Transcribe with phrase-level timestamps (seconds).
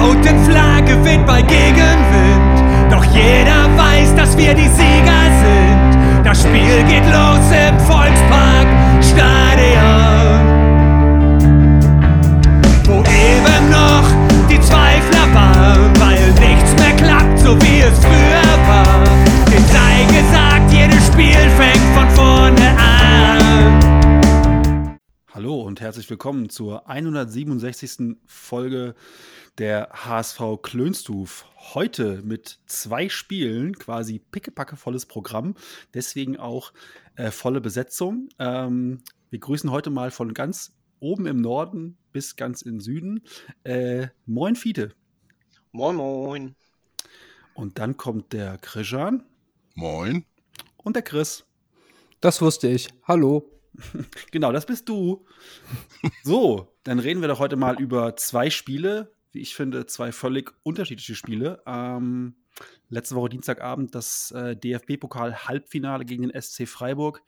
[0.00, 2.90] roten Flagge weht bei Gegenwind.
[2.90, 6.24] Doch jeder weiß, dass wir die Sieger sind.
[6.24, 8.66] Das Spiel geht los im Volkspark
[9.02, 10.40] Stadion.
[12.84, 14.08] Wo eben noch
[14.48, 19.04] die Zweifler waren, weil nichts mehr klappt, so wie es früher war.
[19.46, 22.90] Den sei gesagt, jedes Spiel fängt von vorne an.
[25.32, 28.16] Hallo und herzlich willkommen zur 167.
[28.26, 28.94] Folge
[29.60, 31.44] der HSV Klönstuf.
[31.74, 35.54] Heute mit zwei Spielen, quasi pickepacke volles Programm,
[35.92, 36.72] deswegen auch
[37.16, 38.30] äh, volle Besetzung.
[38.38, 43.22] Ähm, wir grüßen heute mal von ganz oben im Norden bis ganz im Süden.
[43.62, 44.94] Äh, moin Fiete.
[45.72, 46.56] Moin, moin.
[47.52, 49.24] Und dann kommt der Krishan
[49.74, 50.24] Moin.
[50.78, 51.44] und der Chris.
[52.22, 52.88] Das wusste ich.
[53.04, 53.44] Hallo.
[54.32, 55.26] Genau, das bist du.
[56.24, 60.52] So, dann reden wir doch heute mal über zwei Spiele, wie ich finde, zwei völlig
[60.62, 61.62] unterschiedliche Spiele.
[61.66, 62.36] Ähm,
[62.88, 67.22] letzte Woche Dienstagabend das äh, DFB-Pokal-Halbfinale gegen den SC Freiburg.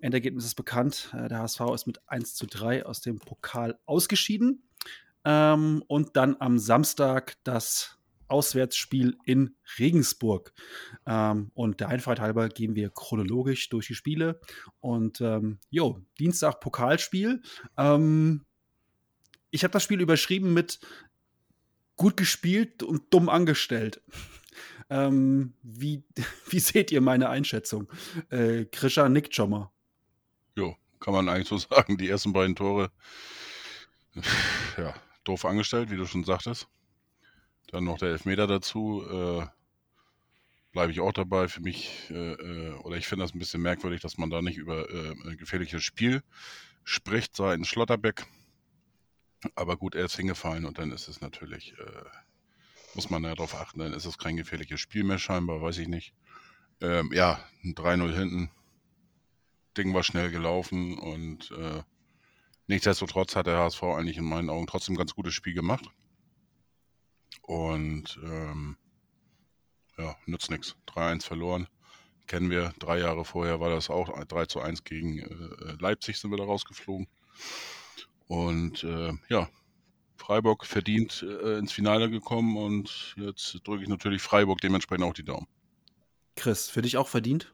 [0.00, 1.14] Endergebnis ist bekannt.
[1.16, 4.62] Äh, der HSV ist mit 1 zu 3 aus dem Pokal ausgeschieden.
[5.24, 10.52] Ähm, und dann am Samstag das Auswärtsspiel in Regensburg.
[11.06, 14.40] Ähm, und der Einfachheit halber gehen wir chronologisch durch die Spiele.
[14.80, 17.42] Und ähm, jo, Dienstag Pokalspiel.
[17.76, 18.44] Ähm,
[19.50, 20.80] ich habe das Spiel überschrieben mit
[22.02, 24.02] gut gespielt und dumm angestellt.
[24.90, 26.04] Ähm, wie,
[26.50, 27.88] wie seht ihr meine Einschätzung?
[28.28, 29.72] Äh, Krisha nickt schon mal.
[30.54, 31.96] Jo, kann man eigentlich so sagen.
[31.96, 32.90] Die ersten beiden Tore,
[34.76, 34.92] ja,
[35.24, 36.68] doof angestellt, wie du schon sagtest.
[37.68, 39.02] Dann noch der Elfmeter dazu.
[39.08, 39.46] Äh,
[40.72, 41.48] Bleibe ich auch dabei.
[41.48, 44.58] Für mich, äh, äh, oder ich finde das ein bisschen merkwürdig, dass man da nicht
[44.58, 46.22] über äh, gefährliches Spiel
[46.84, 48.26] spricht, seitens Schlotterbeck.
[49.54, 52.04] Aber gut, er ist hingefallen und dann ist es natürlich, äh,
[52.94, 55.88] muss man ja darauf achten, dann ist es kein gefährliches Spiel mehr scheinbar, weiß ich
[55.88, 56.14] nicht.
[56.80, 58.50] Ähm, ja, ein 3-0 hinten.
[59.76, 61.82] Ding war schnell gelaufen und äh,
[62.66, 65.90] nichtsdestotrotz hat der HSV eigentlich in meinen Augen trotzdem ein ganz gutes Spiel gemacht.
[67.42, 68.76] Und ähm,
[69.96, 70.76] ja, nützt nichts.
[70.88, 71.68] 3-1 verloren.
[72.26, 72.74] Kennen wir.
[72.78, 76.44] Drei Jahre vorher war das auch 3 zu 1 gegen äh, Leipzig sind wir da
[76.44, 77.08] rausgeflogen.
[78.32, 79.46] Und äh, ja,
[80.16, 85.22] Freiburg verdient äh, ins Finale gekommen und jetzt drücke ich natürlich Freiburg dementsprechend auch die
[85.22, 85.46] Daumen.
[86.34, 87.52] Chris, für dich auch verdient?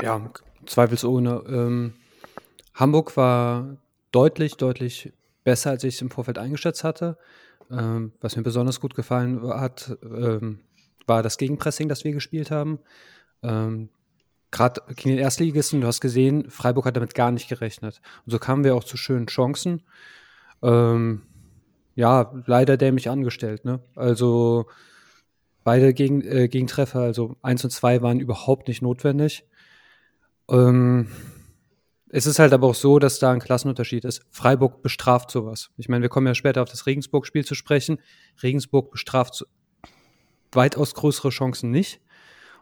[0.00, 0.32] Ja,
[0.64, 1.44] zweifelsohne.
[1.46, 1.92] Ähm,
[2.72, 3.76] Hamburg war
[4.10, 5.12] deutlich, deutlich
[5.44, 7.18] besser, als ich es im Vorfeld eingeschätzt hatte.
[7.70, 10.60] Ähm, was mir besonders gut gefallen hat, ähm,
[11.06, 12.78] war das Gegenpressing, das wir gespielt haben.
[13.42, 13.90] Ähm,
[14.52, 18.00] Gerade gegen den Erstligisten, du hast gesehen, Freiburg hat damit gar nicht gerechnet.
[18.24, 19.82] Und so kamen wir auch zu schönen Chancen.
[20.62, 21.22] Ähm,
[21.94, 23.64] ja, leider dämlich angestellt.
[23.64, 23.80] Ne?
[23.96, 24.66] Also
[25.64, 29.46] beide Gegen, äh, Gegentreffer, also 1 und 2, waren überhaupt nicht notwendig.
[30.50, 31.08] Ähm,
[32.10, 34.22] es ist halt aber auch so, dass da ein Klassenunterschied ist.
[34.28, 35.70] Freiburg bestraft sowas.
[35.78, 38.00] Ich meine, wir kommen ja später auf das Regensburg-Spiel zu sprechen.
[38.42, 39.46] Regensburg bestraft
[40.52, 42.01] weitaus größere Chancen nicht.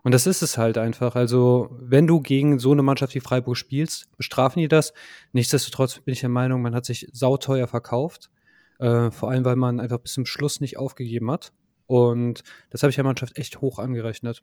[0.03, 1.15] Und das ist es halt einfach.
[1.15, 4.93] Also, wenn du gegen so eine Mannschaft wie Freiburg spielst, bestrafen die das.
[5.33, 8.31] Nichtsdestotrotz bin ich der Meinung, man hat sich sauteuer verkauft.
[8.79, 11.53] Äh, vor allem, weil man einfach bis zum Schluss nicht aufgegeben hat.
[11.87, 14.43] Und das habe ich der Mannschaft echt hoch angerechnet.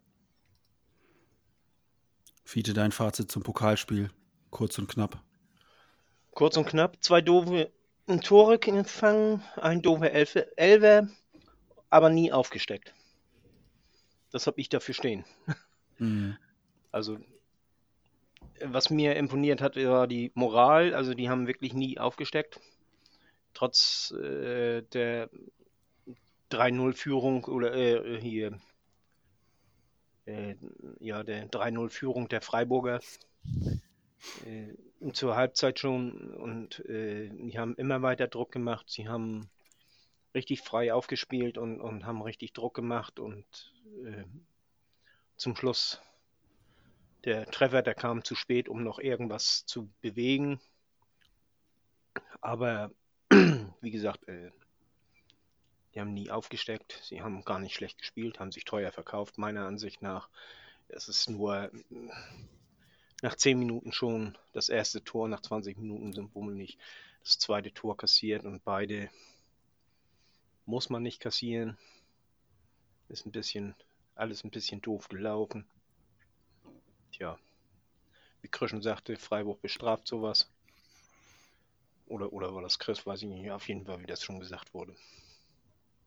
[2.44, 4.10] Fiete, dein Fazit zum Pokalspiel.
[4.52, 5.22] Kurz und knapp.
[6.32, 7.72] Kurz und knapp, zwei doofe
[8.24, 11.10] Tore gefangen, ein doofer Elfe, Elfer,
[11.90, 12.94] aber nie aufgesteckt.
[14.38, 15.26] Das habe ich dafür stehen.
[16.00, 16.38] Mhm.
[16.92, 17.18] Also,
[18.64, 20.94] was mir imponiert hat, war die Moral.
[20.94, 22.60] Also, die haben wirklich nie aufgesteckt.
[23.56, 25.32] Trotz äh, der
[26.52, 28.60] 3-0-Führung oder äh, hier,
[30.28, 30.54] äh,
[31.00, 33.00] ja, der 3-0-Führung der Freiburger
[34.46, 38.86] äh, zur Halbzeit schon und äh, die haben immer weiter Druck gemacht.
[38.88, 39.50] Sie haben
[40.34, 43.46] richtig frei aufgespielt und, und haben richtig Druck gemacht und
[44.06, 44.24] äh,
[45.38, 46.02] zum Schluss
[47.24, 50.60] der Treffer, der kam zu spät, um noch irgendwas zu bewegen.
[52.42, 52.92] Aber
[53.82, 54.52] wie gesagt, äh,
[55.94, 59.66] die haben nie aufgesteckt, sie haben gar nicht schlecht gespielt, haben sich teuer verkauft, meiner
[59.66, 60.30] Ansicht nach.
[60.90, 61.72] Es ist nur
[63.22, 66.80] nach 10 Minuten schon das erste Tor, nach 20 Minuten sind Bummel nicht
[67.24, 69.10] das zweite Tor kassiert und beide
[70.68, 71.78] muss man nicht kassieren.
[73.08, 73.74] Ist ein bisschen,
[74.16, 75.66] alles ein bisschen doof gelaufen.
[77.12, 77.40] Tja,
[78.42, 80.52] wie Krischen sagte, Freiburg bestraft sowas.
[82.06, 84.74] Oder, oder war das Chris, weiß ich nicht, auf jeden Fall, wie das schon gesagt
[84.74, 84.96] wurde.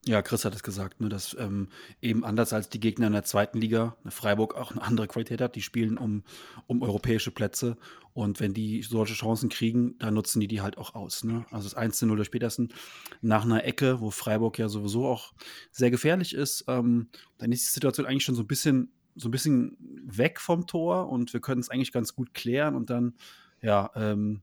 [0.05, 1.67] Ja, Chris hat es gesagt, ne, dass ähm,
[2.01, 5.41] eben anders als die Gegner in der zweiten Liga, ne, Freiburg auch eine andere Qualität
[5.41, 5.55] hat.
[5.55, 6.23] Die spielen um,
[6.65, 7.77] um europäische Plätze.
[8.13, 11.23] Und wenn die solche Chancen kriegen, dann nutzen die die halt auch aus.
[11.23, 11.45] Ne?
[11.51, 12.73] Also das 1 0 durch Petersen
[13.21, 15.33] nach einer Ecke, wo Freiburg ja sowieso auch
[15.71, 19.31] sehr gefährlich ist, ähm, dann ist die Situation eigentlich schon so ein bisschen, so ein
[19.31, 23.13] bisschen weg vom Tor und wir können es eigentlich ganz gut klären und dann,
[23.61, 24.41] ja, ähm,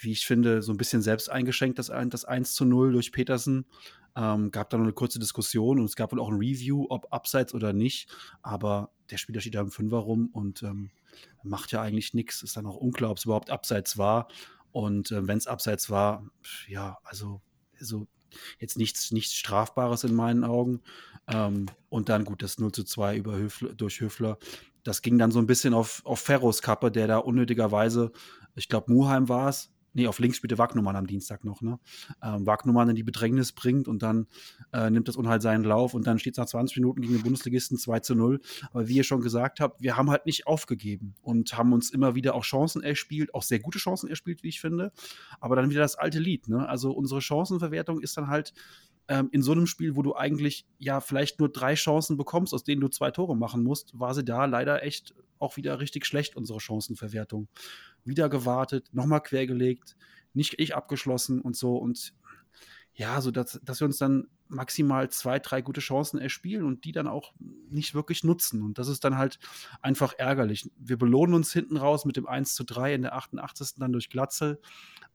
[0.00, 3.64] wie ich finde, so ein bisschen selbst eingeschenkt, das, das 1 zu 0 durch Petersen.
[4.16, 7.12] Ähm, gab da noch eine kurze Diskussion und es gab wohl auch ein Review, ob
[7.12, 8.08] abseits oder nicht.
[8.42, 10.90] Aber der Spieler steht da im Fünfer rum und ähm,
[11.42, 12.42] macht ja eigentlich nichts.
[12.42, 14.28] Ist dann auch unklar, ob es überhaupt abseits war.
[14.72, 16.24] Und äh, wenn es abseits war,
[16.66, 17.40] ja, also,
[17.78, 18.06] also
[18.58, 20.82] jetzt nichts, nichts Strafbares in meinen Augen.
[21.28, 24.38] Ähm, und dann gut, das 0 zu 2 über Höfler, durch Höfler.
[24.82, 28.12] Das ging dann so ein bisschen auf, auf Ferros Kappe, der da unnötigerweise,
[28.54, 31.80] ich glaube, Muheim war es, nee, auf links spielte Wagnumann am Dienstag noch, ne?
[32.22, 34.26] Ähm, Wagnumann in die Bedrängnis bringt und dann
[34.72, 37.22] äh, nimmt das Unheil seinen Lauf und dann steht es nach 20 Minuten gegen den
[37.22, 38.40] Bundesligisten 2 zu 0.
[38.72, 42.14] Aber wie ihr schon gesagt habt, wir haben halt nicht aufgegeben und haben uns immer
[42.14, 44.92] wieder auch Chancen erspielt, auch sehr gute Chancen erspielt, wie ich finde.
[45.40, 46.68] Aber dann wieder das alte Lied, ne?
[46.68, 48.52] Also unsere Chancenverwertung ist dann halt
[49.08, 52.64] ähm, in so einem Spiel, wo du eigentlich ja vielleicht nur drei Chancen bekommst, aus
[52.64, 56.36] denen du zwei Tore machen musst, war sie da leider echt auch wieder richtig schlecht,
[56.36, 57.48] unsere Chancenverwertung
[58.06, 59.96] wieder gewartet, nochmal quergelegt,
[60.34, 61.76] nicht ich abgeschlossen und so.
[61.76, 62.14] Und
[62.94, 66.92] ja, so dass, dass wir uns dann maximal zwei, drei gute Chancen erspielen und die
[66.92, 67.34] dann auch
[67.68, 68.62] nicht wirklich nutzen.
[68.62, 69.38] Und das ist dann halt
[69.82, 70.70] einfach ärgerlich.
[70.78, 73.74] Wir belohnen uns hinten raus mit dem 1 zu 3 in der 88.
[73.78, 74.60] dann durch Glatzel,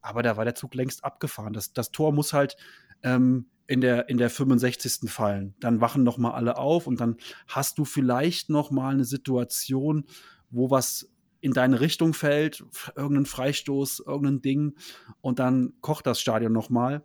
[0.02, 1.54] aber da war der Zug längst abgefahren.
[1.54, 2.58] Das, das Tor muss halt
[3.04, 5.10] ähm, in, der, in der 65.
[5.10, 5.56] fallen.
[5.60, 7.18] Dann wachen noch mal alle auf und dann
[7.48, 10.06] hast du vielleicht noch mal eine Situation,
[10.50, 11.11] wo was
[11.42, 12.64] in deine Richtung fällt,
[12.96, 14.76] irgendein Freistoß, irgendein Ding
[15.22, 17.04] und dann kocht das Stadion nochmal.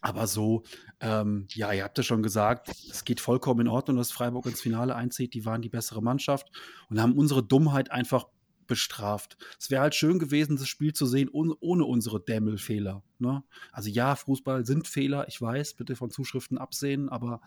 [0.00, 0.62] Aber so,
[1.00, 4.60] ähm, ja, ihr habt ja schon gesagt, es geht vollkommen in Ordnung, dass Freiburg ins
[4.60, 5.34] Finale einzieht.
[5.34, 6.50] Die waren die bessere Mannschaft
[6.88, 8.26] und haben unsere Dummheit einfach
[8.66, 9.36] bestraft.
[9.60, 13.02] Es wäre halt schön gewesen, das Spiel zu sehen ohne unsere Dämmelfehler.
[13.18, 13.44] Ne?
[13.70, 17.42] Also ja, Fußball sind Fehler, ich weiß, bitte von Zuschriften absehen, aber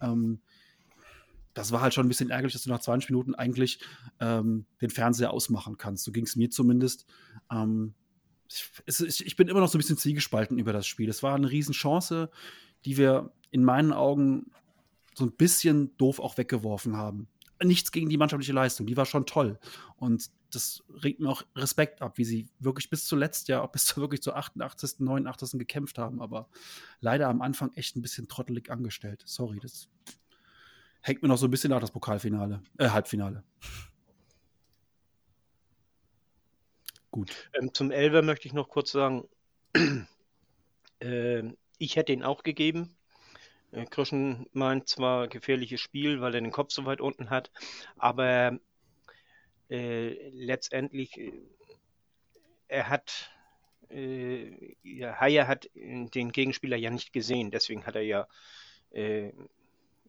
[0.00, 0.40] ähm,
[1.58, 3.80] das war halt schon ein bisschen ärgerlich, dass du nach 20 Minuten eigentlich
[4.20, 6.04] ähm, den Fernseher ausmachen kannst.
[6.04, 7.04] So ging es mir zumindest.
[7.50, 7.94] Ähm,
[8.86, 11.08] ich, ich, bin immer noch so ein bisschen zwiegespalten über das Spiel.
[11.10, 12.30] Es war eine Riesenchance,
[12.84, 14.52] die wir in meinen Augen
[15.14, 17.26] so ein bisschen doof auch weggeworfen haben.
[17.60, 19.58] Nichts gegen die mannschaftliche Leistung, die war schon toll.
[19.96, 24.00] Und das regt mir auch Respekt ab, wie sie wirklich bis zuletzt, ja, bis zu
[24.00, 25.58] wirklich zur 88., 89.
[25.58, 26.48] gekämpft haben, aber
[27.00, 29.24] leider am Anfang echt ein bisschen trottelig angestellt.
[29.26, 29.88] Sorry, das
[31.00, 33.44] hängt mir noch so ein bisschen nach, das Pokalfinale, äh, Halbfinale.
[37.10, 37.50] Gut.
[37.54, 39.28] Ähm, zum Elver möchte ich noch kurz sagen,
[41.00, 41.42] äh,
[41.78, 42.96] ich hätte ihn auch gegeben.
[43.72, 47.50] Äh, Krischen meint zwar gefährliches Spiel, weil er den Kopf so weit unten hat,
[47.96, 48.58] aber
[49.70, 51.32] äh, letztendlich, äh,
[52.68, 53.30] er hat,
[53.90, 58.28] äh, ja, Haier hat den Gegenspieler ja nicht gesehen, deswegen hat er ja
[58.90, 59.32] äh,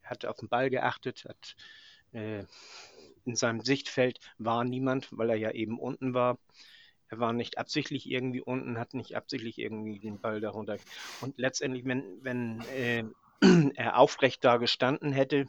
[0.10, 1.56] hat auf den Ball geachtet, hat
[2.14, 2.44] äh,
[3.26, 6.40] in seinem Sichtfeld war niemand, weil er ja eben unten war.
[7.10, 10.78] Er war nicht absichtlich irgendwie unten, hat nicht absichtlich irgendwie den Ball darunter.
[11.22, 13.04] Und letztendlich, wenn, wenn äh,
[13.76, 15.48] er aufrecht da gestanden hätte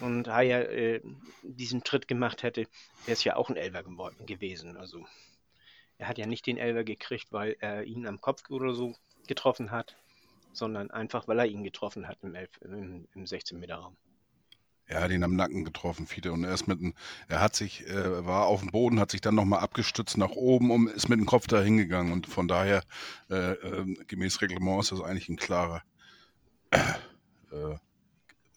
[0.00, 1.00] und Haya äh,
[1.42, 2.62] diesen Tritt gemacht hätte,
[3.04, 3.84] wäre es ja auch ein Elfer
[4.26, 4.76] gewesen.
[4.76, 5.06] Also
[5.98, 8.94] er hat ja nicht den Elfer gekriegt, weil er ihn am Kopf oder so
[9.26, 9.96] getroffen hat,
[10.56, 13.96] sondern einfach, weil er ihn getroffen hat im, im, im 16-Meter-Raum.
[14.88, 16.32] Er hat ihn am Nacken getroffen, Fiete.
[16.32, 16.78] Und er ist mit
[17.28, 20.70] er hat sich, äh, war auf dem Boden, hat sich dann nochmal abgestützt nach oben
[20.70, 22.12] und ist mit dem Kopf da hingegangen.
[22.12, 22.82] Und von daher,
[23.28, 25.82] äh, äh, gemäß Reglement, ist das eigentlich ein klarer,
[26.70, 27.74] äh,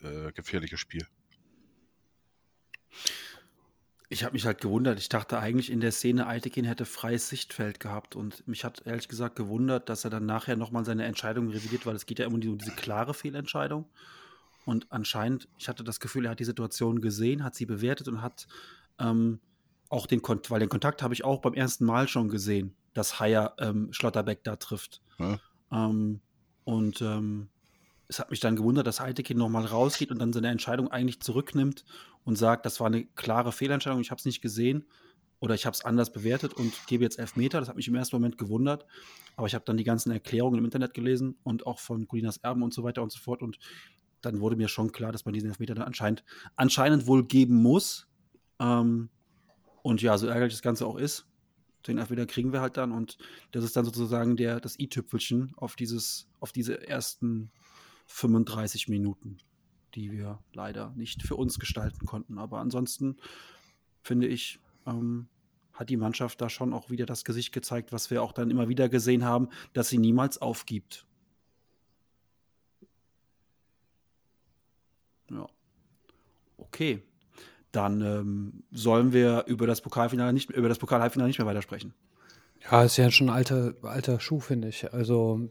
[0.01, 1.07] äh, gefährliches Spiel.
[4.11, 4.97] Ich habe mich halt gewundert.
[4.97, 8.15] Ich dachte eigentlich in der Szene, Eitekin hätte freies Sichtfeld gehabt.
[8.15, 11.95] Und mich hat ehrlich gesagt gewundert, dass er dann nachher nochmal seine Entscheidung revidiert, weil
[11.95, 13.85] es geht ja immer um diese klare Fehlentscheidung.
[14.65, 18.21] Und anscheinend, ich hatte das Gefühl, er hat die Situation gesehen, hat sie bewertet und
[18.23, 18.47] hat
[18.99, 19.39] ähm,
[19.89, 23.19] auch den Kontakt, weil den Kontakt habe ich auch beim ersten Mal schon gesehen, dass
[23.19, 25.01] Haier ähm, Schlotterbeck da trifft.
[25.19, 25.39] Ja.
[25.71, 26.21] Ähm,
[26.63, 27.49] und ähm,
[28.09, 31.85] es hat mich dann gewundert, dass Heitekin nochmal rausgeht und dann seine Entscheidung eigentlich zurücknimmt
[32.23, 34.85] und sagt, das war eine klare Fehlentscheidung, ich habe es nicht gesehen
[35.39, 37.59] oder ich habe es anders bewertet und gebe jetzt Elfmeter.
[37.59, 38.85] Das hat mich im ersten Moment gewundert.
[39.35, 42.61] Aber ich habe dann die ganzen Erklärungen im Internet gelesen und auch von Colinas Erben
[42.63, 43.41] und so weiter und so fort.
[43.41, 43.57] Und
[44.21, 46.25] dann wurde mir schon klar, dass man diesen Elfmeter dann anscheinend,
[46.57, 48.07] anscheinend wohl geben muss.
[48.59, 49.09] Ähm,
[49.81, 51.25] und ja, so ärgerlich das Ganze auch ist,
[51.87, 52.91] den Elfmeter kriegen wir halt dann.
[52.91, 53.17] Und
[53.51, 55.77] das ist dann sozusagen der, das i-Tüpfelchen auf,
[56.41, 57.51] auf diese ersten
[58.09, 59.37] 35 Minuten,
[59.95, 62.37] die wir leider nicht für uns gestalten konnten.
[62.37, 63.17] Aber ansonsten
[64.01, 65.27] finde ich, ähm,
[65.73, 68.67] hat die Mannschaft da schon auch wieder das Gesicht gezeigt, was wir auch dann immer
[68.67, 71.05] wieder gesehen haben, dass sie niemals aufgibt.
[75.29, 75.47] Ja.
[76.57, 77.03] Okay.
[77.71, 81.93] Dann ähm, sollen wir über das Pokalfinale nicht über das Pokalhalbfinale nicht mehr weitersprechen.
[82.63, 84.91] Ja, ist ja schon ein alter, alter Schuh, finde ich.
[84.91, 85.49] Also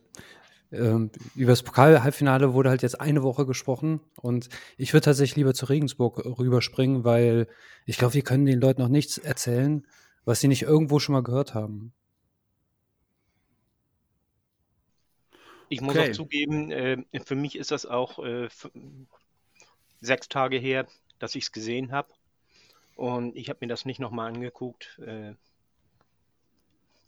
[0.72, 5.54] ähm, über das Pokal-Halbfinale wurde halt jetzt eine Woche gesprochen und ich würde tatsächlich lieber
[5.54, 7.48] zu Regensburg rüberspringen, weil
[7.86, 9.86] ich glaube, wir können den Leuten noch nichts erzählen,
[10.24, 11.94] was sie nicht irgendwo schon mal gehört haben.
[15.70, 16.10] Ich muss Okay.
[16.10, 18.48] auch zugeben, äh, für mich ist das auch äh,
[20.00, 20.86] sechs Tage her,
[21.18, 22.08] dass ich es gesehen habe.
[22.96, 24.98] Und ich habe mir das nicht nochmal angeguckt.
[25.00, 25.34] Äh,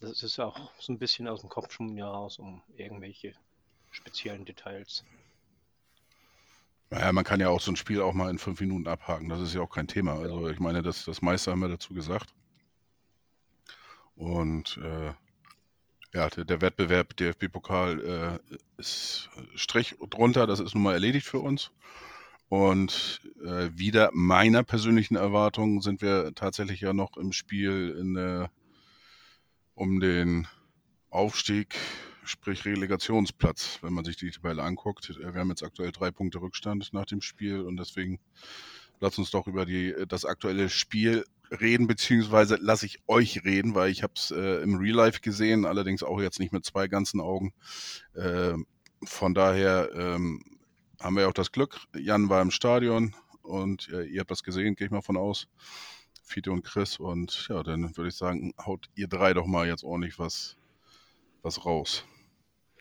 [0.01, 3.35] das ist auch so ein bisschen aus dem Kopf schon wieder raus, um irgendwelche
[3.91, 5.05] speziellen Details.
[6.91, 9.29] Naja, man kann ja auch so ein Spiel auch mal in fünf Minuten abhaken.
[9.29, 10.15] Das ist ja auch kein Thema.
[10.15, 12.35] Also ich meine, das, das meiste haben wir dazu gesagt.
[14.17, 15.13] Und äh,
[16.13, 20.49] ja, der, der Wettbewerb DFB-Pokal äh, ist Strich drunter.
[20.49, 21.71] Das ist nun mal erledigt für uns.
[22.49, 28.51] Und äh, wieder meiner persönlichen Erwartung sind wir tatsächlich ja noch im Spiel in der,
[29.77, 30.49] um den
[31.11, 31.77] Aufstieg,
[32.25, 35.11] sprich Relegationsplatz, wenn man sich die Tabelle anguckt.
[35.11, 38.21] Äh, Wir haben jetzt aktuell drei Punkte Rückstand nach dem Spiel und deswegen
[39.01, 43.91] lasst uns doch über die, das aktuelle Spiel reden, beziehungsweise lasse ich euch reden, weil
[43.91, 47.21] ich habe es äh, im Real Life gesehen, allerdings auch jetzt nicht mit zwei ganzen
[47.21, 47.53] Augen.
[48.15, 48.55] Äh,
[49.03, 50.43] von daher ähm,
[51.01, 51.81] haben wir auch das Glück.
[51.97, 55.49] Jan war im Stadion und äh, ihr habt das gesehen, gehe ich mal von aus.
[56.23, 59.83] Fiete und Chris und ja, dann würde ich sagen, haut ihr drei doch mal jetzt
[59.83, 60.57] ordentlich was,
[61.43, 62.05] was raus.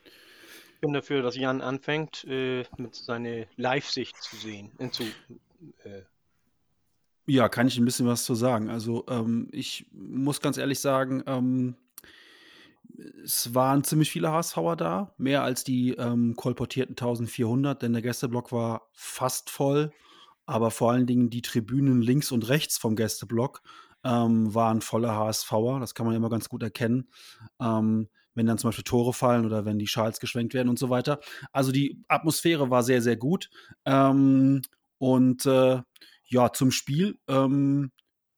[0.04, 4.72] Ich bin dafür, dass Jan anfängt, äh, mit seiner Live-Sicht zu sehen.
[4.80, 5.04] Äh, zu,
[5.84, 6.04] äh,
[7.26, 8.70] Ja, kann ich ein bisschen was zu sagen.
[8.70, 11.76] Also, ähm, ich muss ganz ehrlich sagen, ähm,
[13.24, 18.52] es waren ziemlich viele HSVer da, mehr als die ähm, kolportierten 1400, denn der Gästeblock
[18.52, 19.92] war fast voll.
[20.46, 23.62] Aber vor allen Dingen die Tribünen links und rechts vom Gästeblock
[24.04, 25.80] ähm, waren voller HSVer.
[25.80, 27.10] Das kann man immer ganz gut erkennen,
[27.60, 30.90] ähm, wenn dann zum Beispiel Tore fallen oder wenn die Schals geschwenkt werden und so
[30.90, 31.20] weiter.
[31.52, 33.50] Also die Atmosphäre war sehr, sehr gut.
[33.84, 34.62] Ähm,
[34.98, 35.82] und äh,
[36.24, 37.20] ja, zum Spiel.
[37.28, 37.92] Ähm,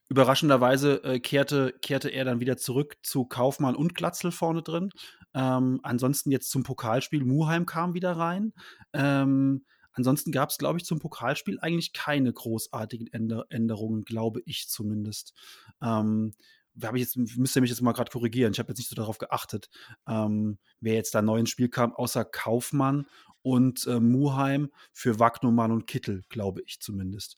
[0.10, 4.90] überraschenderweise äh, kehrte, kehrte er dann wieder zurück zu Kaufmann und Glatzel vorne drin.
[5.36, 7.24] Ähm, ansonsten jetzt zum Pokalspiel.
[7.24, 8.54] Muheim kam wieder rein.
[8.94, 14.68] Ähm, ansonsten gab es, glaube ich, zum Pokalspiel eigentlich keine großartigen Änder Änderungen, glaube ich
[14.68, 15.36] zumindest.
[15.80, 16.34] Ähm,
[16.82, 18.54] hab ich jetzt, müsst ihr mich jetzt mal gerade korrigieren.
[18.54, 19.70] Ich habe jetzt nicht so darauf geachtet,
[20.08, 23.08] ähm, wer jetzt da neu ins Spiel kam, außer Kaufmann
[23.42, 27.38] und äh, Muheim für Wagnumann und Kittel, glaube ich zumindest.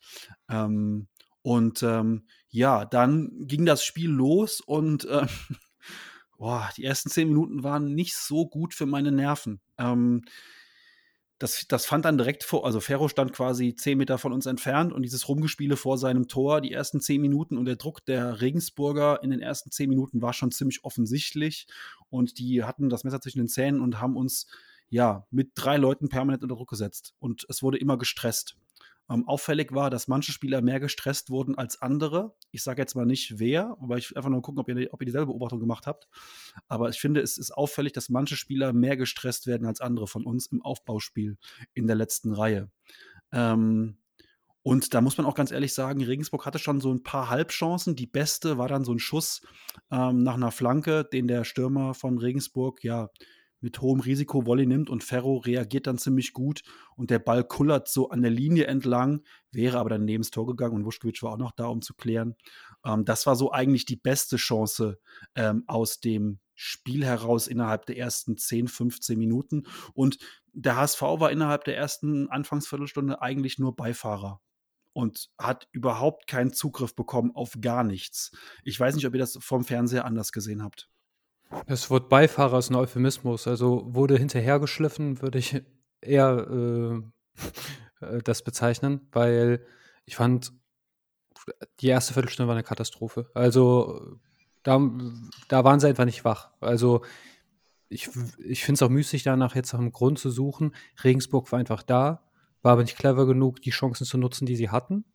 [0.49, 1.07] Ähm,
[1.41, 5.27] und ähm, ja, dann ging das Spiel los und äh,
[6.37, 9.61] boah, die ersten zehn Minuten waren nicht so gut für meine Nerven.
[9.77, 10.23] Ähm,
[11.43, 14.93] das, das fand dann direkt vor, also Ferro stand quasi zehn Meter von uns entfernt
[14.93, 19.21] und dieses Rumgespiele vor seinem Tor, die ersten zehn Minuten und der Druck der Regensburger
[19.23, 21.67] in den ersten zehn Minuten war schon ziemlich offensichtlich
[22.09, 24.47] und die hatten das Messer zwischen den Zähnen und haben uns
[24.87, 28.55] ja mit drei Leuten permanent unter Druck gesetzt und es wurde immer gestresst.
[29.09, 32.35] Ähm, auffällig war, dass manche Spieler mehr gestresst wurden als andere.
[32.51, 35.01] Ich sage jetzt mal nicht wer, aber ich will einfach nur gucken, ob ihr, ob
[35.01, 36.07] ihr dieselbe Beobachtung gemacht habt.
[36.67, 40.25] Aber ich finde, es ist auffällig, dass manche Spieler mehr gestresst werden als andere von
[40.25, 41.37] uns im Aufbauspiel
[41.73, 42.69] in der letzten Reihe.
[43.33, 43.97] Ähm,
[44.63, 47.97] und da muss man auch ganz ehrlich sagen, Regensburg hatte schon so ein paar Halbchancen.
[47.97, 49.41] Die beste war dann so ein Schuss
[49.91, 53.09] ähm, nach einer Flanke, den der Stürmer von Regensburg ja
[53.63, 56.63] mit hohem Risiko Volley nimmt und Ferro reagiert dann ziemlich gut
[56.95, 60.45] und der Ball kullert so an der Linie entlang, wäre aber dann neben das Tor
[60.45, 62.35] gegangen und Wuschkewitsch war auch noch da, um zu klären.
[62.85, 64.99] Ähm, das war so eigentlich die beste Chance
[65.35, 69.63] ähm, aus dem Spiel heraus innerhalb der ersten 10, 15 Minuten.
[69.93, 70.19] Und
[70.53, 74.39] der HSV war innerhalb der ersten Anfangsviertelstunde eigentlich nur Beifahrer
[74.93, 78.31] und hat überhaupt keinen Zugriff bekommen auf gar nichts.
[78.63, 80.89] Ich weiß nicht, ob ihr das vom Fernseher anders gesehen habt.
[81.67, 83.47] Das Wort Beifahrer ist ein Euphemismus.
[83.47, 85.61] Also wurde hinterhergeschliffen, würde ich
[86.01, 89.65] eher äh, äh, das bezeichnen, weil
[90.05, 90.53] ich fand,
[91.79, 93.29] die erste Viertelstunde war eine Katastrophe.
[93.33, 94.17] Also
[94.63, 94.79] da,
[95.47, 96.51] da waren sie einfach nicht wach.
[96.59, 97.03] Also
[97.89, 100.73] ich, ich finde es auch müßig, danach jetzt nach einem Grund zu suchen.
[101.03, 102.23] Regensburg war einfach da,
[102.61, 105.05] war aber nicht clever genug, die Chancen zu nutzen, die sie hatten.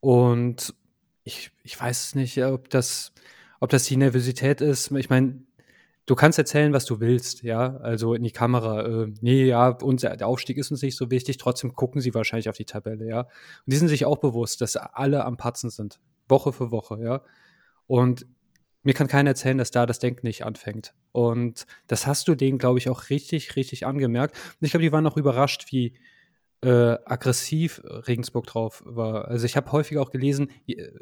[0.00, 0.74] Und
[1.24, 3.12] ich, ich weiß nicht, ob das,
[3.60, 4.90] ob das die Nervosität ist.
[4.90, 5.44] Ich meine,
[6.06, 8.86] du kannst erzählen, was du willst, ja, also in die Kamera.
[8.86, 12.48] Äh, nee, ja, unser, der Aufstieg ist uns nicht so wichtig, trotzdem gucken sie wahrscheinlich
[12.48, 13.20] auf die Tabelle, ja.
[13.20, 13.28] Und
[13.66, 17.22] die sind sich auch bewusst, dass alle am Patzen sind, Woche für Woche, ja.
[17.86, 18.26] Und
[18.82, 20.92] mir kann keiner erzählen, dass da das Denken nicht anfängt.
[21.12, 24.36] Und das hast du denen, glaube ich, auch richtig, richtig angemerkt.
[24.36, 25.94] Und ich glaube, die waren auch überrascht, wie
[26.62, 29.28] äh, aggressiv Regensburg drauf war.
[29.28, 30.50] Also ich habe häufig auch gelesen,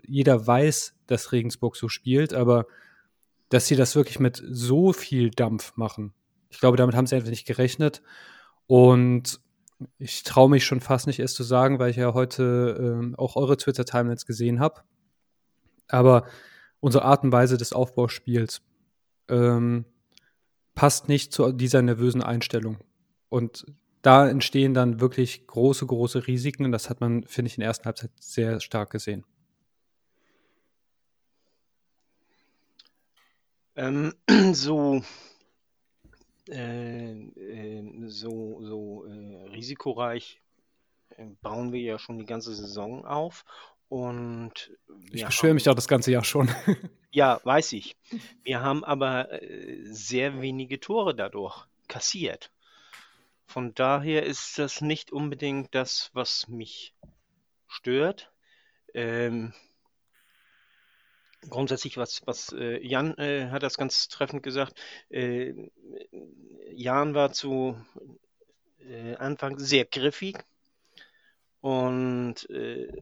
[0.07, 2.67] jeder weiß, dass Regensburg so spielt, aber
[3.51, 6.15] dass sie das wirklich mit so viel Dampf machen.
[6.49, 8.01] Ich glaube, damit haben sie einfach nicht gerechnet.
[8.67, 9.41] Und
[9.99, 13.37] ich traue mich schon fast nicht, es zu sagen, weil ich ja heute ähm, auch
[13.37, 14.83] eure Twitter-Timelines gesehen habe.
[15.89, 16.27] Aber
[16.79, 18.63] unsere Art und Weise des Aufbauspiels
[19.29, 19.85] ähm,
[20.75, 22.79] passt nicht zu dieser nervösen Einstellung.
[23.29, 23.67] Und
[24.03, 26.65] da entstehen dann wirklich große, große Risiken.
[26.65, 29.25] Und das hat man, finde ich, in der ersten Halbzeit sehr stark gesehen.
[33.81, 34.15] Ähm,
[34.53, 35.03] so,
[36.51, 40.43] äh, äh, so, so äh, risikoreich
[41.17, 43.47] äh, bauen wir ja schon die ganze Saison auf.
[43.89, 44.71] Und
[45.11, 46.51] ich beschwere mich auch das ganze Jahr schon.
[47.11, 47.97] ja, weiß ich.
[48.43, 52.53] Wir haben aber äh, sehr wenige Tore dadurch kassiert.
[53.47, 56.95] Von daher ist das nicht unbedingt das, was mich
[57.67, 58.31] stört.
[58.93, 59.55] Ähm,
[61.49, 64.81] grundsätzlich, was, was äh, Jan äh, hat das ganz treffend gesagt.
[65.09, 65.55] Äh,
[66.73, 67.81] Jan war zu
[68.79, 70.45] äh, Anfang sehr griffig
[71.61, 72.93] und äh,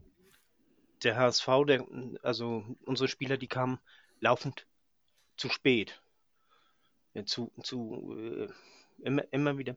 [1.03, 1.85] der HSV, der,
[2.23, 3.79] also unsere Spieler, die kamen
[4.19, 4.67] laufend
[5.37, 6.01] zu spät.
[7.13, 8.47] Ja, zu, zu äh,
[9.01, 9.75] immer, immer wieder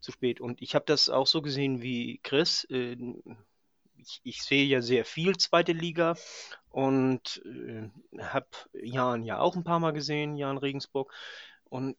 [0.00, 0.40] zu spät.
[0.40, 2.66] Und ich habe das auch so gesehen wie Chris
[4.00, 6.16] ich, ich sehe ja sehr viel zweite Liga
[6.70, 7.88] und äh,
[8.22, 11.12] habe Jan ja auch ein paar Mal gesehen, Jan Regensburg.
[11.64, 11.96] Und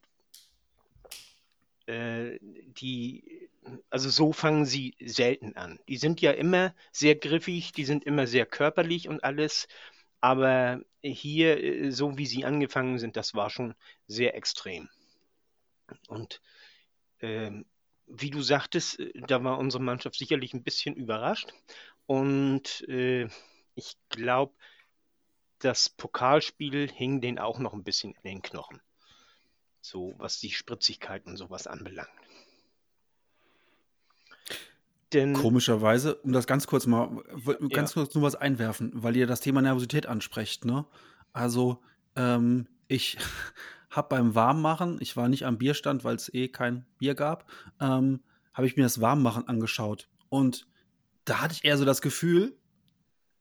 [1.86, 3.48] äh, die,
[3.90, 5.78] also so fangen sie selten an.
[5.88, 9.68] Die sind ja immer sehr griffig, die sind immer sehr körperlich und alles.
[10.20, 13.74] Aber hier, äh, so wie sie angefangen sind, das war schon
[14.06, 14.88] sehr extrem.
[16.08, 16.40] Und
[17.20, 17.66] ähm,
[18.06, 21.52] wie du sagtest, äh, da war unsere Mannschaft sicherlich ein bisschen überrascht.
[22.06, 23.28] Und äh,
[23.74, 24.54] ich glaube,
[25.58, 28.80] das Pokalspiel hing denen auch noch ein bisschen in den Knochen.
[29.80, 32.10] So was die Spritzigkeit und sowas anbelangt.
[35.12, 37.22] Denn, Komischerweise, um das ganz kurz mal,
[37.70, 38.02] ganz ja.
[38.02, 40.86] kurz nur was einwerfen, weil ihr das Thema Nervosität ansprecht, ne?
[41.32, 41.82] Also,
[42.16, 43.18] ähm, ich
[43.90, 48.20] habe beim Warmmachen, ich war nicht am Bierstand, weil es eh kein Bier gab, ähm,
[48.54, 50.08] habe ich mir das Warmmachen angeschaut.
[50.30, 50.66] Und
[51.24, 52.58] da hatte ich eher so das Gefühl,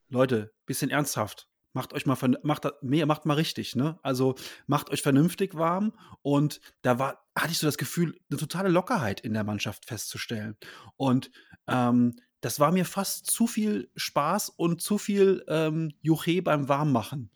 [0.10, 1.48] Leute, bisschen ernsthaft.
[1.74, 3.98] Macht euch mal macht macht mal richtig, ne?
[4.04, 4.36] Also
[4.68, 9.22] macht euch vernünftig warm und da war, hatte ich so das Gefühl, eine totale Lockerheit
[9.22, 10.58] in der Mannschaft festzustellen.
[10.98, 11.32] Und
[11.68, 17.30] ähm, das war mir fast zu viel Spaß und zu viel ähm, Juche beim Warmmachen.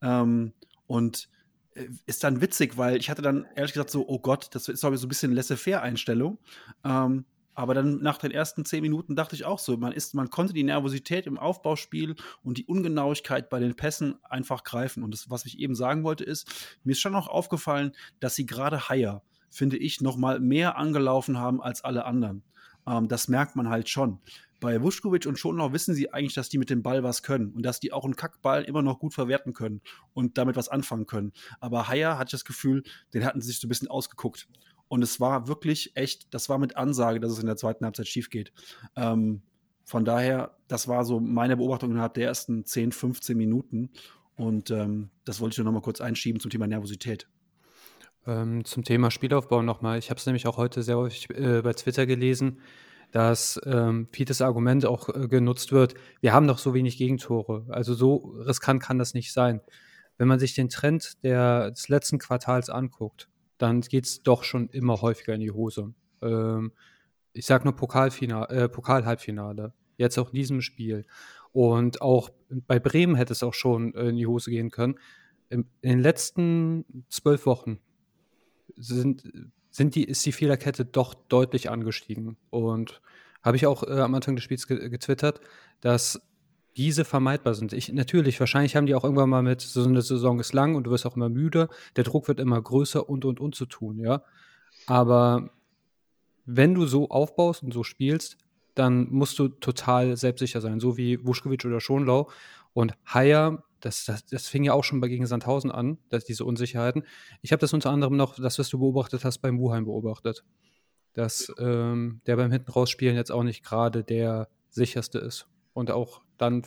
[0.00, 0.54] Ähm,
[0.86, 1.28] und
[1.74, 4.84] äh, ist dann witzig, weil ich hatte dann ehrlich gesagt so, oh Gott, das ist
[4.84, 6.38] aber so ein bisschen laissez-faire-Einstellung.
[6.84, 10.30] Ähm, aber dann nach den ersten zehn Minuten dachte ich auch so, man, ist, man
[10.30, 15.02] konnte die Nervosität im Aufbauspiel und die Ungenauigkeit bei den Pässen einfach greifen.
[15.02, 18.46] Und das, was ich eben sagen wollte, ist, mir ist schon auch aufgefallen, dass sie
[18.46, 22.42] gerade Haier, finde ich, noch mal mehr angelaufen haben als alle anderen.
[22.86, 24.20] Ähm, das merkt man halt schon.
[24.60, 27.66] Bei Vuskovic und Schonlau wissen sie eigentlich, dass die mit dem Ball was können und
[27.66, 29.80] dass die auch einen Kackball immer noch gut verwerten können
[30.14, 31.32] und damit was anfangen können.
[31.58, 34.46] Aber Haier hatte ich das Gefühl, den hatten sie sich so ein bisschen ausgeguckt.
[34.92, 38.06] Und es war wirklich echt, das war mit Ansage, dass es in der zweiten Halbzeit
[38.06, 38.52] schief geht.
[38.94, 39.40] Ähm,
[39.86, 43.88] von daher, das war so meine Beobachtung innerhalb der ersten 10, 15 Minuten.
[44.36, 47.26] Und ähm, das wollte ich nur noch mal kurz einschieben zum Thema Nervosität.
[48.26, 49.98] Ähm, zum Thema Spielaufbau nochmal.
[49.98, 52.60] Ich habe es nämlich auch heute sehr häufig äh, bei Twitter gelesen,
[53.12, 55.94] dass ähm, vieles Argument auch äh, genutzt wird.
[56.20, 57.64] Wir haben doch so wenig Gegentore.
[57.70, 59.62] Also so riskant kann das nicht sein.
[60.18, 63.30] Wenn man sich den Trend der, des letzten Quartals anguckt,
[63.62, 65.94] dann geht es doch schon immer häufiger in die Hose.
[66.20, 66.72] Ähm,
[67.32, 69.72] ich sage nur Pokalfinale, äh, Pokal-Halbfinale.
[69.96, 71.06] Jetzt auch in diesem Spiel.
[71.52, 74.98] Und auch bei Bremen hätte es auch schon äh, in die Hose gehen können.
[75.48, 77.78] In, den letzten zwölf Wochen
[78.76, 79.30] sind,
[79.70, 82.36] sind die, ist die Fehlerkette doch deutlich angestiegen.
[82.50, 83.00] Und
[83.44, 85.40] habe ich auch äh, am Anfang des Spiels ge getwittert,
[85.80, 86.20] dass
[86.76, 87.72] diese vermeidbar sind.
[87.72, 90.84] Ich, natürlich, wahrscheinlich haben die auch irgendwann mal mit, so eine Saison ist lang und
[90.84, 93.98] du wirst auch immer müde, der Druck wird immer größer und und und zu tun,
[93.98, 94.22] ja.
[94.86, 95.50] Aber
[96.46, 98.38] wenn du so aufbaust und so spielst,
[98.74, 102.30] dann musst du total selbstsicher sein, so wie Wuschkewitsch oder Schonlau.
[102.72, 106.44] Und Haier das, das, das fing ja auch schon bei gegen Sandhausen an, dass diese
[106.44, 107.02] Unsicherheiten.
[107.42, 110.44] Ich habe das unter anderem noch, das, was du beobachtet hast, beim Wuheim beobachtet.
[111.14, 116.22] Dass ähm, der beim Hinten rausspielen jetzt auch nicht gerade der sicherste ist und auch
[116.38, 116.62] dann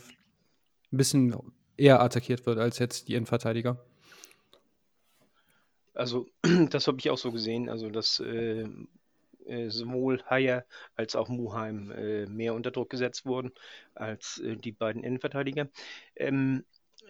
[0.92, 1.36] ein bisschen
[1.78, 3.84] eher attackiert wird als jetzt die Innenverteidiger.
[5.94, 6.28] Also,
[6.70, 7.70] das habe ich auch so gesehen.
[7.70, 8.68] Also, dass äh,
[9.46, 10.66] äh, sowohl Haier
[10.96, 13.52] als auch Muheim äh, mehr unter Druck gesetzt wurden
[13.94, 15.70] als äh, die beiden Innenverteidiger.
[16.16, 16.66] Ähm,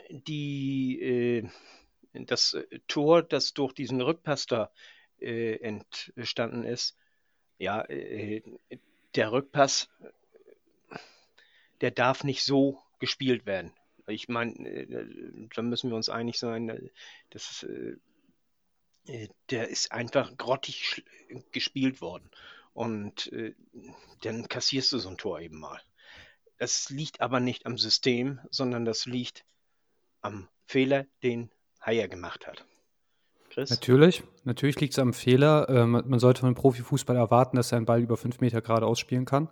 [0.10, 1.50] die, äh,
[2.14, 4.72] das Tor, das durch diesen Rückpass da
[5.18, 6.98] entstanden ist,
[7.58, 9.90] ja, der Rückpass,
[11.82, 13.74] der darf nicht so gespielt werden.
[14.08, 15.08] Ich meine,
[15.54, 16.92] da müssen wir uns einig sein,
[17.32, 17.98] dass äh,
[19.50, 21.04] der ist einfach grottig
[21.52, 22.30] gespielt worden.
[22.74, 23.54] Und äh,
[24.22, 25.82] dann kassierst du so ein Tor eben mal.
[26.58, 29.46] Das liegt aber nicht am System, sondern das liegt
[30.22, 32.66] am Fehler, den Haier gemacht hat.
[33.50, 33.70] Chris?
[33.70, 35.70] Natürlich, natürlich liegt es am Fehler.
[35.70, 39.00] Ähm, man sollte von einem Profifußball erwarten, dass er einen Ball über fünf Meter geradeaus
[39.00, 39.50] spielen kann.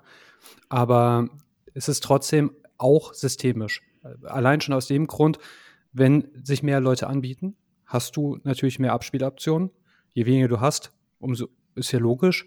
[0.68, 1.30] Aber
[1.74, 3.82] es ist trotzdem auch systemisch.
[4.24, 5.40] Allein schon aus dem Grund,
[5.92, 7.56] wenn sich mehr Leute anbieten,
[7.86, 9.72] hast du natürlich mehr Abspieloptionen.
[10.14, 12.46] Je weniger du hast, umso ist ja logisch.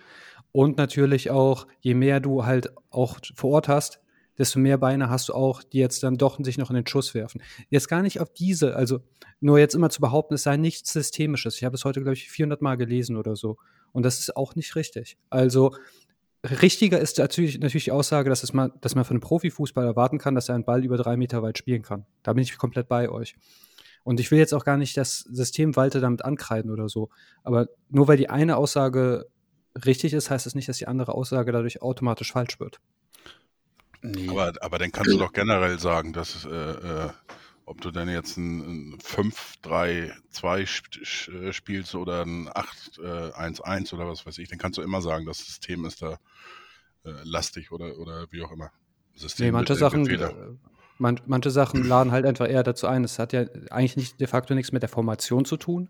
[0.52, 4.00] Und natürlich auch, je mehr du halt auch vor Ort hast,
[4.38, 7.14] desto mehr Beine hast du auch, die jetzt dann doch sich noch in den Schuss
[7.14, 7.42] werfen.
[7.68, 9.00] Jetzt gar nicht auf diese, also
[9.40, 11.56] nur jetzt immer zu behaupten, es sei nichts Systemisches.
[11.56, 13.56] Ich habe es heute, glaube ich, 400 Mal gelesen oder so.
[13.92, 15.16] Und das ist auch nicht richtig.
[15.30, 15.74] Also
[16.50, 20.18] richtiger ist natürlich, natürlich die Aussage, dass, es mal, dass man von einem Profifußball erwarten
[20.18, 22.06] kann, dass er einen Ball über drei Meter weit spielen kann.
[22.22, 23.36] Da bin ich komplett bei euch.
[24.04, 27.10] Und ich will jetzt auch gar nicht das System Walter damit ankreiden oder so.
[27.42, 29.26] Aber nur weil die eine Aussage
[29.84, 32.80] richtig ist, heißt das nicht, dass die andere Aussage dadurch automatisch falsch wird.
[34.02, 34.28] Nee.
[34.28, 37.10] Aber, aber dann kannst du doch generell sagen, dass äh, äh,
[37.66, 44.24] ob du denn jetzt ein, ein 5-3-2 äh, spielst oder ein 8-1-1 äh, oder was
[44.24, 46.20] weiß ich, dann kannst du immer sagen, das System ist da
[47.04, 48.70] äh, lastig oder, oder wie auch immer.
[49.16, 50.06] System nee, manche Sachen,
[50.98, 53.02] man, manche Sachen laden halt einfach eher dazu ein.
[53.04, 55.88] Es hat ja eigentlich nicht de facto nichts mit der Formation zu tun,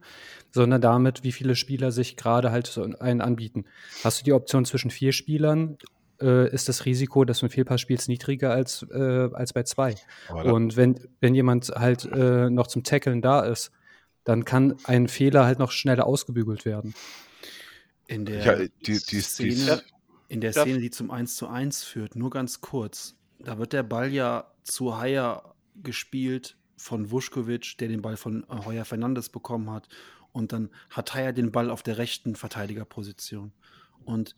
[0.52, 3.66] sondern damit, wie viele Spieler sich gerade halt so einen anbieten.
[4.02, 5.76] Hast du die Option zwischen vier Spielern,
[6.20, 9.96] äh, ist das Risiko, dass du ein Fehlpass spielst, niedriger als, äh, als bei zwei.
[10.28, 13.70] Und wenn, wenn jemand halt äh, noch zum Tackeln da ist,
[14.24, 16.94] dann kann ein Fehler halt noch schneller ausgebügelt werden.
[18.08, 19.82] In der ja, die, die, Szene,
[20.28, 23.16] in der Szene, die zum 1 zu 1 führt, nur ganz kurz.
[23.38, 28.64] Da wird der Ball ja zu Haier gespielt von Vuskovic, der den Ball von äh,
[28.64, 29.88] Heuer Fernandes bekommen hat.
[30.32, 33.52] Und dann hat Haier den Ball auf der rechten Verteidigerposition.
[34.04, 34.34] Und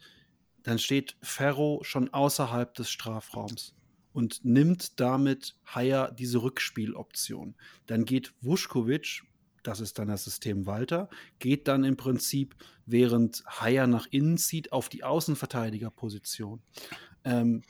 [0.68, 3.74] dann steht Ferro schon außerhalb des Strafraums
[4.12, 7.54] und nimmt damit Haier diese Rückspieloption.
[7.86, 9.22] Dann geht Vuskovic,
[9.62, 12.54] das ist dann das System Walter, geht dann im Prinzip,
[12.84, 16.60] während Haier nach innen zieht, auf die Außenverteidigerposition.
[17.24, 17.62] Ähm,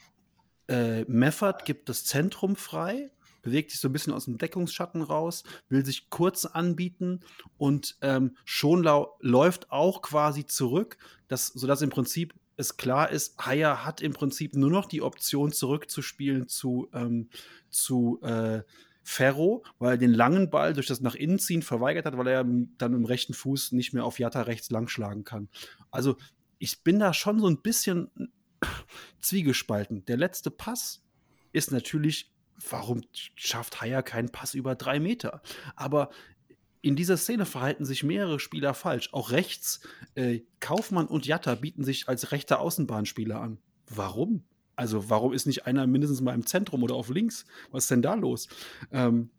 [0.67, 5.45] äh, Meffert gibt das Zentrum frei, bewegt sich so ein bisschen aus dem Deckungsschatten raus,
[5.69, 7.21] will sich kurz anbieten
[7.59, 8.83] und ähm, schon
[9.21, 14.57] läuft auch quasi zurück, dass, sodass im Prinzip es klar ist, Haya hat im Prinzip
[14.57, 17.29] nur noch die Option zurückzuspielen zu, ähm,
[17.71, 18.62] zu äh,
[19.05, 22.44] Ferro, weil er den langen Ball durch das nach innen ziehen verweigert hat, weil er
[22.44, 25.49] dann im rechten Fuß nicht mehr auf Jatta rechts langschlagen kann.
[25.92, 26.16] Also
[26.59, 28.11] ich bin da schon so ein bisschen
[29.21, 30.05] zwiegespalten.
[30.07, 31.05] Der letzte Pass
[31.53, 32.35] ist natürlich,
[32.68, 33.03] warum
[33.37, 35.42] schafft Haya keinen Pass über drei Meter?
[35.77, 36.11] Aber
[36.81, 39.11] in dieser Szene verhalten sich mehrere Spieler falsch.
[39.12, 39.81] Auch rechts,
[40.14, 43.59] äh, Kaufmann und Jatta bieten sich als rechter Außenbahnspieler an.
[43.88, 44.45] Warum?
[44.77, 47.47] Also, warum ist nicht einer mindestens mal im Zentrum oder auf links?
[47.73, 48.49] Was ist denn da los?
[48.93, 49.31] Ähm,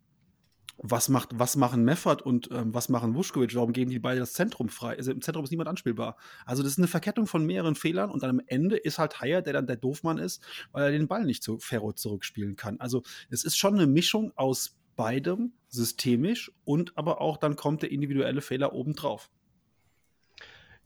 [0.82, 3.56] was, macht, was machen Meffert und ähm, was machen Vuskovic?
[3.56, 4.98] Warum geben die beide das Zentrum frei?
[4.98, 6.18] Also im Zentrum ist niemand anspielbar.
[6.46, 9.42] Also das ist eine Verkettung von mehreren Fehlern und dann am Ende ist halt Haier,
[9.42, 12.80] der dann der Doofmann ist, weil er den Ball nicht zu Ferro zurückspielen kann.
[12.80, 17.92] Also es ist schon eine Mischung aus beidem, systemisch und aber auch dann kommt der
[17.92, 19.30] individuelle Fehler obendrauf.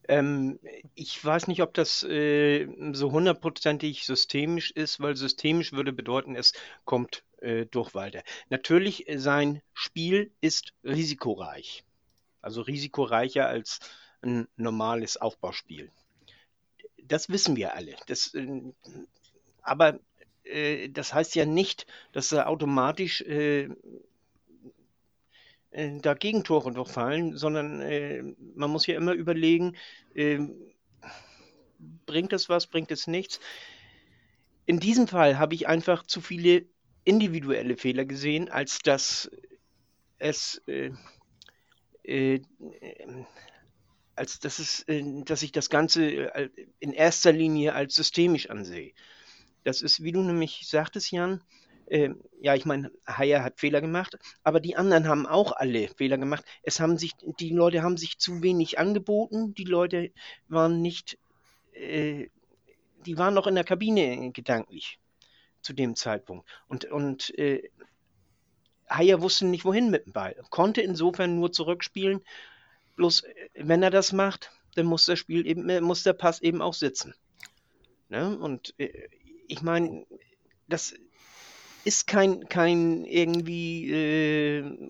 [0.08, 0.60] Ähm,
[0.94, 6.54] ich weiß nicht, ob das äh, so hundertprozentig systemisch ist, weil systemisch würde bedeuten, es
[6.86, 8.22] kommt äh, durch Walter.
[8.52, 11.84] Natürlich, äh, sein Spiel ist risikoreich.
[12.40, 13.80] Also risikoreicher als
[14.22, 15.90] ein normales Aufbauspiel.
[17.04, 17.96] Das wissen wir alle.
[18.06, 18.62] Das, äh,
[19.64, 20.00] aber
[20.44, 23.70] äh, das heißt ja nicht, dass er automatisch äh,
[25.72, 28.24] äh, da Gegentore durchfallen, sondern äh,
[28.56, 29.76] man muss ja immer überlegen,
[32.06, 33.40] bringt es was, bringt es nichts.
[34.66, 36.66] In diesem Fall habe ich einfach zu viele
[37.04, 39.32] individuelle Fehler gesehen, als dass
[40.20, 40.62] es
[44.16, 44.86] als dass es,
[45.26, 46.06] dass ich das Ganze
[46.80, 48.94] in erster Linie als systemisch ansehe.
[49.64, 51.42] Das ist, wie du nämlich sagtest, Jan,
[51.88, 52.10] äh,
[52.42, 56.46] ja, ich meine, Haier hat Fehler gemacht, aber die anderen haben auch alle Fehler gemacht.
[56.64, 60.12] Es haben sich, die Leute haben sich zu wenig angeboten, die Leute
[60.48, 61.18] waren nicht,
[61.74, 62.28] äh,
[63.06, 65.00] die waren noch in der Kabine gedanklich
[65.62, 66.48] zu dem Zeitpunkt.
[66.68, 67.70] Und, und äh,
[68.90, 70.36] Haier wusste nicht, wohin mit dem Ball.
[70.50, 72.22] Konnte insofern nur zurückspielen.
[72.96, 76.42] Bloß, äh, wenn er das macht, dann muss das Spiel eben, äh, muss der Pass
[76.42, 77.14] eben auch sitzen.
[78.10, 78.38] Ne?
[78.38, 79.10] Und äh,
[79.48, 80.06] ich meine,
[80.68, 80.94] das
[81.86, 84.90] ist kein, kein irgendwie äh,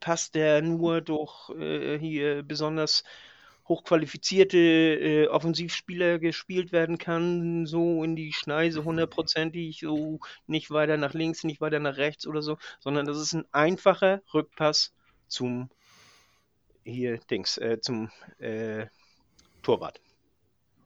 [0.00, 3.04] Pass, der nur durch äh, hier besonders
[3.68, 11.14] hochqualifizierte äh, Offensivspieler gespielt werden kann, so in die Schneise hundertprozentig, so nicht weiter nach
[11.14, 14.92] links, nicht weiter nach rechts oder so, sondern das ist ein einfacher Rückpass
[15.28, 15.70] zum
[16.84, 18.86] hier Dings, äh, zum äh,
[19.62, 20.00] Torwart.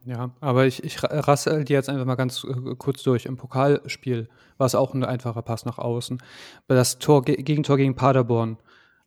[0.04, 3.26] Ja, aber ich, ich rassel die jetzt einfach mal ganz äh, kurz durch.
[3.26, 6.22] Im Pokalspiel war es auch ein einfacher Pass nach außen.
[6.66, 8.58] Das Tor, Gegentor gegen Paderborn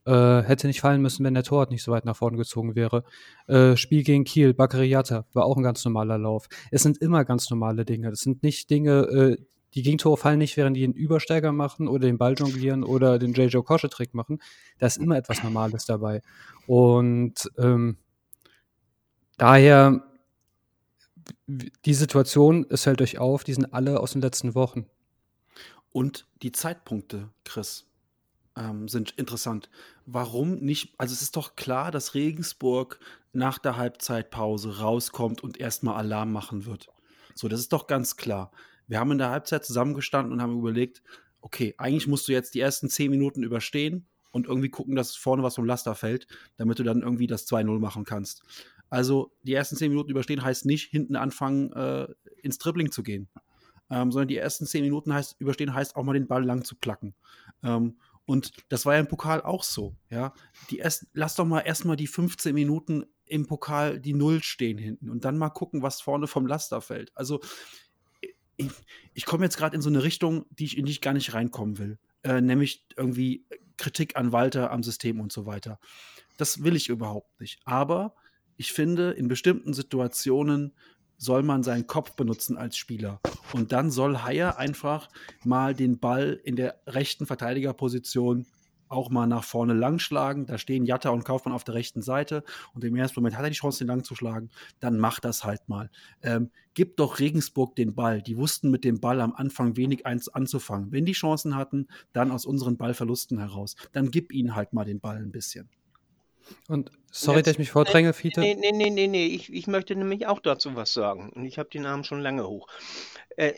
[0.06, 3.04] äh, hätte nicht fallen müssen, wenn der Torwart nicht so weit nach vorne gezogen wäre.
[3.48, 6.48] Äh, Spiel gegen Kiel, Bakariata, war auch ein ganz normaler Lauf.
[6.72, 8.10] Es sind immer ganz normale Dinge.
[8.10, 9.38] Das sind nicht Dinge, äh,
[9.74, 13.34] die Gegentore fallen nicht, während die einen Übersteiger machen oder den Ball jonglieren oder den
[13.34, 13.66] J.J.
[13.66, 14.40] Kosche-Trick machen.
[14.80, 16.22] Da ist immer etwas Normales dabei.
[16.68, 17.98] Und ähm,
[19.38, 20.04] daher,
[21.48, 24.86] die Situation, es fällt euch auf, die sind alle aus den letzten Wochen.
[25.92, 27.86] Und die Zeitpunkte, Chris
[28.56, 29.70] ähm, sind interessant.
[30.06, 30.94] Warum nicht?
[30.98, 33.00] Also es ist doch klar, dass Regensburg
[33.34, 36.88] nach der Halbzeitpause rauskommt und erstmal Alarm machen wird.
[37.36, 38.52] So, das ist doch ganz klar.
[38.88, 41.02] Wir haben in der Halbzeit zusammengestanden und haben überlegt,
[41.42, 45.44] okay, eigentlich musst du jetzt die ersten zehn Minuten überstehen und irgendwie gucken, dass vorne
[45.44, 48.44] was vom Laster fällt, damit du dann irgendwie das 2-0 machen kannst.
[48.92, 52.08] Also die ersten zehn Minuten überstehen heißt nicht hinten anfangen, äh,
[52.44, 53.30] ins Dribbling zu gehen.
[53.90, 56.76] Ähm, sondern die ersten zehn Minuten heißt, überstehen heißt auch mal den Ball lang zu
[56.76, 57.16] klacken.
[57.64, 60.34] Ähm, und das war ja im Pokal auch so, ja.
[60.70, 65.10] Die erst, lass doch mal erstmal die 15 Minuten im Pokal die Null stehen hinten
[65.10, 67.12] und dann mal gucken, was vorne vom Laster fällt.
[67.16, 67.40] Also
[68.58, 68.70] ich,
[69.14, 71.34] ich komme jetzt gerade in so eine Richtung, die ich, in die ich gar nicht
[71.34, 71.98] reinkommen will.
[72.24, 73.46] Äh, nämlich irgendwie
[73.78, 75.80] Kritik an Walter, am System und so weiter.
[76.36, 77.62] Das will ich überhaupt nicht.
[77.64, 78.16] Aber
[78.58, 80.74] ich finde, in bestimmten Situationen
[81.18, 83.20] soll man seinen Kopf benutzen als Spieler.
[83.54, 85.08] Und dann soll Haier einfach
[85.44, 88.48] mal den Ball in der rechten Verteidigerposition
[88.92, 90.46] auch mal nach vorne langschlagen.
[90.46, 93.50] Da stehen Jatta und Kaufmann auf der rechten Seite und im ersten Moment hat er
[93.50, 94.50] die Chance, den lang zu schlagen.
[94.80, 95.90] Dann macht das halt mal.
[96.22, 98.22] Ähm, gib doch Regensburg den Ball.
[98.22, 100.92] Die wussten mit dem Ball am Anfang wenig eins anzufangen.
[100.92, 103.76] Wenn die Chancen hatten, dann aus unseren Ballverlusten heraus.
[103.94, 105.70] Dann gib ihnen halt mal den Ball ein bisschen.
[106.68, 108.40] Und sorry, Jetzt, dass ich mich vordränge, Fiete.
[108.40, 109.28] Nee, nee, nee, nee, nee.
[109.28, 111.32] Ich, ich möchte nämlich auch dazu was sagen.
[111.32, 112.68] Und ich habe den Namen schon lange hoch.
[113.36, 113.54] Äh,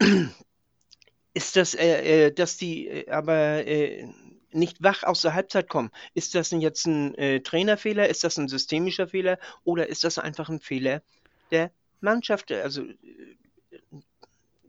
[1.34, 4.06] ist das, äh, äh, dass die äh, aber äh,
[4.52, 8.08] nicht wach aus der Halbzeit kommen, ist das denn jetzt ein äh, Trainerfehler?
[8.08, 9.38] Ist das ein systemischer Fehler?
[9.64, 11.02] Oder ist das einfach ein Fehler
[11.50, 12.52] der Mannschaft?
[12.52, 12.84] Also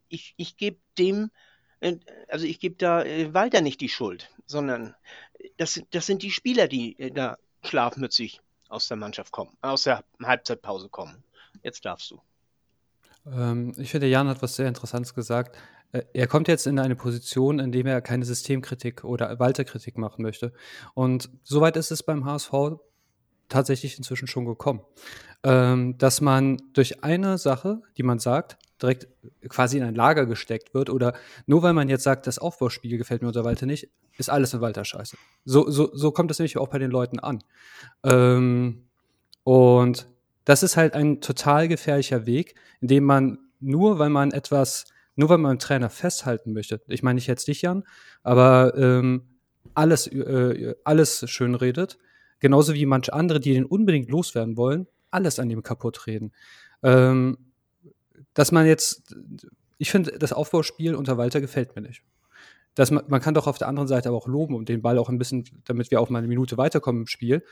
[0.10, 1.30] ich, ich gebe dem,
[2.30, 4.96] also ich gebe da Walter nicht die Schuld, sondern
[5.58, 10.90] das, das sind die Spieler, die da schlafmützig aus der Mannschaft kommen, aus der Halbzeitpause
[10.90, 11.24] kommen.
[11.64, 12.22] Jetzt darfst du.
[13.26, 15.58] Ähm, ich finde, Jan hat was sehr Interessantes gesagt.
[15.92, 20.22] Äh, er kommt jetzt in eine Position, in der er keine Systemkritik oder Walterkritik machen
[20.24, 20.54] möchte.
[20.94, 22.52] Und soweit ist es beim HSV
[23.50, 24.82] tatsächlich inzwischen schon gekommen,
[25.44, 29.08] ähm, dass man durch eine Sache, die man sagt, direkt
[29.48, 31.14] quasi in ein Lager gesteckt wird oder
[31.46, 34.62] nur weil man jetzt sagt, das Aufbauspiel gefällt mir unter Walter nicht, ist alles in
[34.62, 35.18] Walter scheiße.
[35.46, 37.44] So, so, so kommt das nämlich auch bei den Leuten an.
[38.04, 38.84] Ähm,
[39.44, 40.08] und
[40.44, 45.30] das ist halt ein total gefährlicher Weg, in dem man nur, weil man etwas, nur
[45.30, 47.84] weil man einen Trainer festhalten möchte, ich meine nicht jetzt dich, Jan,
[48.24, 49.24] aber ähm,
[49.74, 51.98] alles, äh, alles schön redet,
[52.40, 56.32] genauso wie manche andere, die den unbedingt loswerden wollen, alles an dem kaputt reden.
[56.84, 57.38] Ähm,
[58.34, 59.16] dass man jetzt,
[59.78, 62.04] ich finde, das Aufbauspiel unter Walter gefällt mir nicht.
[62.76, 64.98] Das, man, man kann doch auf der anderen Seite aber auch loben und den Ball
[64.98, 67.44] auch ein bisschen, damit wir auch mal eine Minute weiterkommen im Spiel.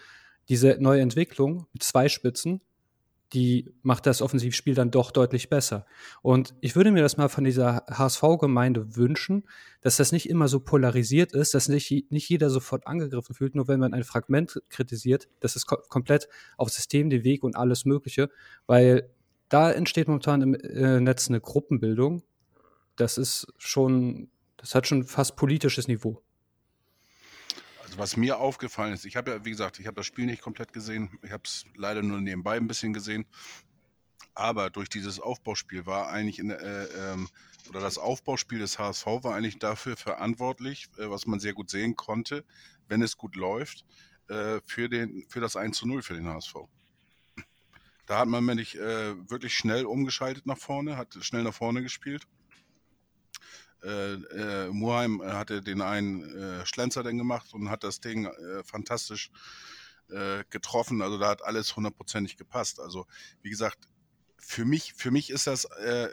[0.50, 2.60] Diese neue Entwicklung mit zwei Spitzen,
[3.34, 5.86] die macht das Offensivspiel dann doch deutlich besser.
[6.22, 9.44] Und ich würde mir das mal von dieser HSV-Gemeinde wünschen,
[9.82, 13.68] dass das nicht immer so polarisiert ist, dass nicht, nicht jeder sofort angegriffen fühlt, nur
[13.68, 15.28] wenn man ein Fragment kritisiert.
[15.40, 18.30] Das ist ko komplett auf System, den Weg und alles Mögliche,
[18.68, 19.10] weil
[19.50, 22.24] da entsteht momentan im äh, Netz eine Gruppenbildung.
[22.96, 26.23] Das ist schon, das hat schon fast politisches Niveau.
[27.94, 30.42] Also was mir aufgefallen ist, ich habe ja, wie gesagt, ich habe das Spiel nicht
[30.42, 31.20] komplett gesehen.
[31.22, 33.24] Ich habe es leider nur nebenbei ein bisschen gesehen.
[34.34, 37.30] Aber durch dieses Aufbauspiel war eigentlich in, äh, ähm,
[37.70, 41.96] oder das Aufbauspiel des HSV war eigentlich dafür verantwortlich, äh, was man sehr gut sehen
[41.96, 42.44] konnte,
[42.88, 43.86] wenn es gut läuft,
[44.28, 46.56] äh, für, den, für das 1 zu 0 für den HSV.
[48.08, 52.26] Da hat man nämlich äh, wirklich schnell umgeschaltet nach vorne, hat schnell nach vorne gespielt.
[53.84, 58.64] Äh, äh, Muheim hatte den einen äh, Schlenzer dann gemacht und hat das Ding äh,
[58.64, 59.32] fantastisch
[60.10, 61.02] äh, getroffen.
[61.02, 62.80] Also da hat alles hundertprozentig gepasst.
[62.80, 63.06] Also
[63.42, 63.88] wie gesagt,
[64.38, 66.10] für mich, für mich ist das äh,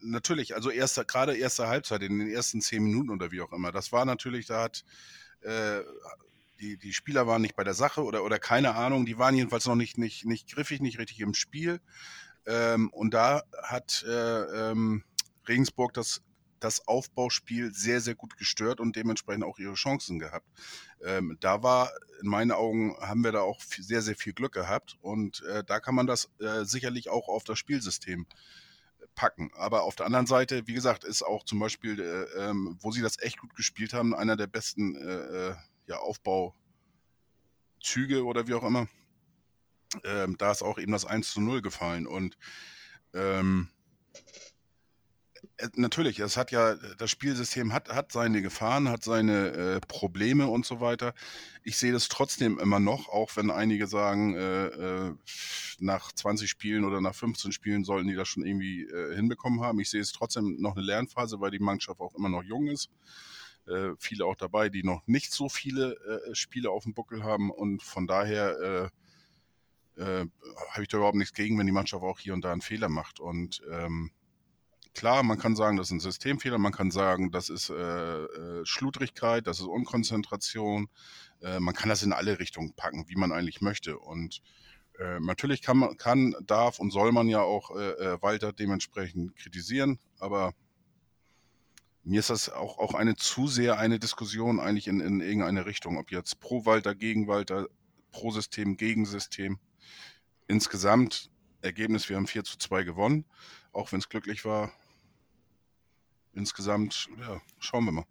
[0.00, 3.72] natürlich, also erster, gerade erste Halbzeit in den ersten zehn Minuten oder wie auch immer,
[3.72, 4.84] das war natürlich, da hat
[5.40, 5.80] äh,
[6.60, 9.66] die, die Spieler waren nicht bei der Sache oder, oder keine Ahnung, die waren jedenfalls
[9.66, 11.80] noch nicht, nicht, nicht griffig, nicht richtig im Spiel.
[12.46, 15.04] Ähm, und da hat äh, ähm,
[15.48, 16.22] Regensburg das
[16.62, 20.46] das Aufbauspiel sehr, sehr gut gestört und dementsprechend auch ihre Chancen gehabt.
[21.02, 24.96] Ähm, da war, in meinen Augen, haben wir da auch sehr, sehr viel Glück gehabt
[25.00, 28.26] und äh, da kann man das äh, sicherlich auch auf das Spielsystem
[29.14, 29.50] packen.
[29.54, 33.02] Aber auf der anderen Seite, wie gesagt, ist auch zum Beispiel, äh, ähm, wo sie
[33.02, 35.54] das echt gut gespielt haben, einer der besten äh, äh,
[35.86, 36.54] ja, Aufbauzüge
[38.24, 38.88] oder wie auch immer.
[40.04, 42.38] Ähm, da ist auch eben das 1 zu 0 gefallen und
[43.12, 43.81] ähm, äh,
[45.74, 50.66] natürlich, es hat ja, das Spielsystem hat, hat seine Gefahren, hat seine äh, Probleme und
[50.66, 51.14] so weiter.
[51.62, 55.14] Ich sehe das trotzdem immer noch, auch wenn einige sagen, äh, äh,
[55.78, 59.80] nach 20 Spielen oder nach 15 Spielen sollten die das schon irgendwie äh, hinbekommen haben.
[59.80, 62.90] Ich sehe es trotzdem noch eine Lernphase, weil die Mannschaft auch immer noch jung ist.
[63.66, 65.96] Äh, viele auch dabei, die noch nicht so viele
[66.32, 68.90] Spiele auf dem Buckel haben und von daher
[69.98, 70.30] habe
[70.80, 73.20] ich da überhaupt nichts gegen, wenn die Mannschaft auch hier und da einen Fehler macht
[73.20, 74.10] und ähm,
[74.94, 78.66] Klar, man kann sagen, das ist ein Systemfehler, man kann sagen, das ist äh, äh,
[78.66, 80.88] Schludrigkeit, das ist Unkonzentration.
[81.40, 83.98] Äh, man kann das in alle Richtungen packen, wie man eigentlich möchte.
[83.98, 84.42] Und
[84.98, 89.34] äh, natürlich kann man, kann, darf und soll man ja auch äh, äh, Walter dementsprechend
[89.36, 90.52] kritisieren, aber
[92.04, 95.98] mir ist das auch, auch eine zu sehr eine Diskussion eigentlich in, in irgendeine Richtung,
[95.98, 97.68] ob jetzt pro Walter, gegen Walter,
[98.10, 99.58] pro System, gegen System.
[100.48, 101.30] Insgesamt
[101.62, 103.24] Ergebnis, wir haben 4 zu 2 gewonnen,
[103.72, 104.72] auch wenn es glücklich war,
[106.34, 108.04] insgesamt, ja, schauen wir mal.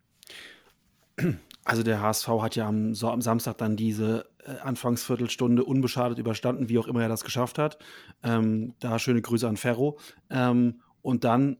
[1.63, 6.69] Also der HSV hat ja am, so am Samstag dann diese äh, Anfangsviertelstunde unbeschadet überstanden,
[6.69, 7.77] wie auch immer er das geschafft hat.
[8.23, 9.99] Ähm, da schöne Grüße an Ferro.
[10.29, 11.57] Ähm, und dann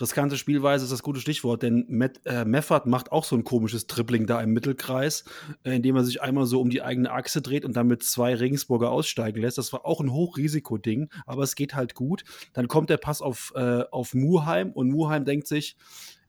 [0.00, 3.86] riskante Spielweise ist das gute Stichwort, denn Met, äh, Meffert macht auch so ein komisches
[3.86, 5.24] Tripling da im Mittelkreis,
[5.64, 8.34] äh, indem er sich einmal so um die eigene Achse dreht und dann mit zwei
[8.34, 9.58] Regensburger aussteigen lässt.
[9.58, 12.24] Das war auch ein Hochrisikoding, aber es geht halt gut.
[12.52, 15.76] Dann kommt der Pass auf, äh, auf Muheim und Muheim denkt sich,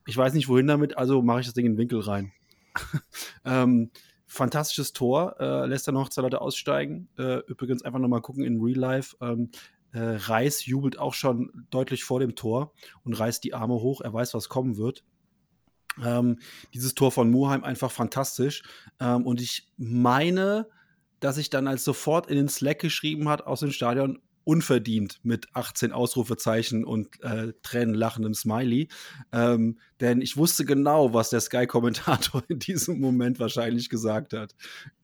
[0.06, 2.32] ich weiß nicht wohin damit, also mache ich das Ding in den Winkel rein.
[3.44, 3.90] ähm,
[4.26, 7.08] fantastisches Tor, äh, lässt noch zwei Leute aussteigen.
[7.18, 9.16] Äh, übrigens einfach nochmal gucken in Real Life.
[9.20, 12.72] Ähm, äh, Reis jubelt auch schon deutlich vor dem Tor
[13.04, 14.00] und reißt die Arme hoch.
[14.00, 15.04] Er weiß, was kommen wird.
[16.02, 16.38] Ähm,
[16.72, 18.62] dieses Tor von Muheim einfach fantastisch.
[19.00, 20.68] Ähm, und ich meine,
[21.20, 25.48] dass ich dann als sofort in den Slack geschrieben hat aus dem Stadion, unverdient mit
[25.54, 28.88] 18 Ausrufezeichen und äh, tränenlachendem Smiley.
[29.32, 34.54] Ähm, denn ich wusste genau, was der Sky-Kommentator in diesem Moment wahrscheinlich gesagt hat.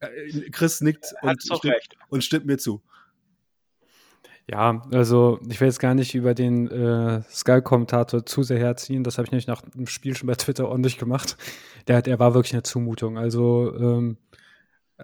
[0.00, 2.82] Äh, Chris nickt und stimmt, und stimmt mir zu.
[4.50, 9.04] Ja, also ich will jetzt gar nicht über den äh, Sky-Kommentator zu sehr herziehen.
[9.04, 11.36] Das habe ich nämlich nach dem Spiel schon bei Twitter ordentlich gemacht.
[11.86, 13.16] Der, der war wirklich eine Zumutung.
[13.16, 14.16] Also ähm,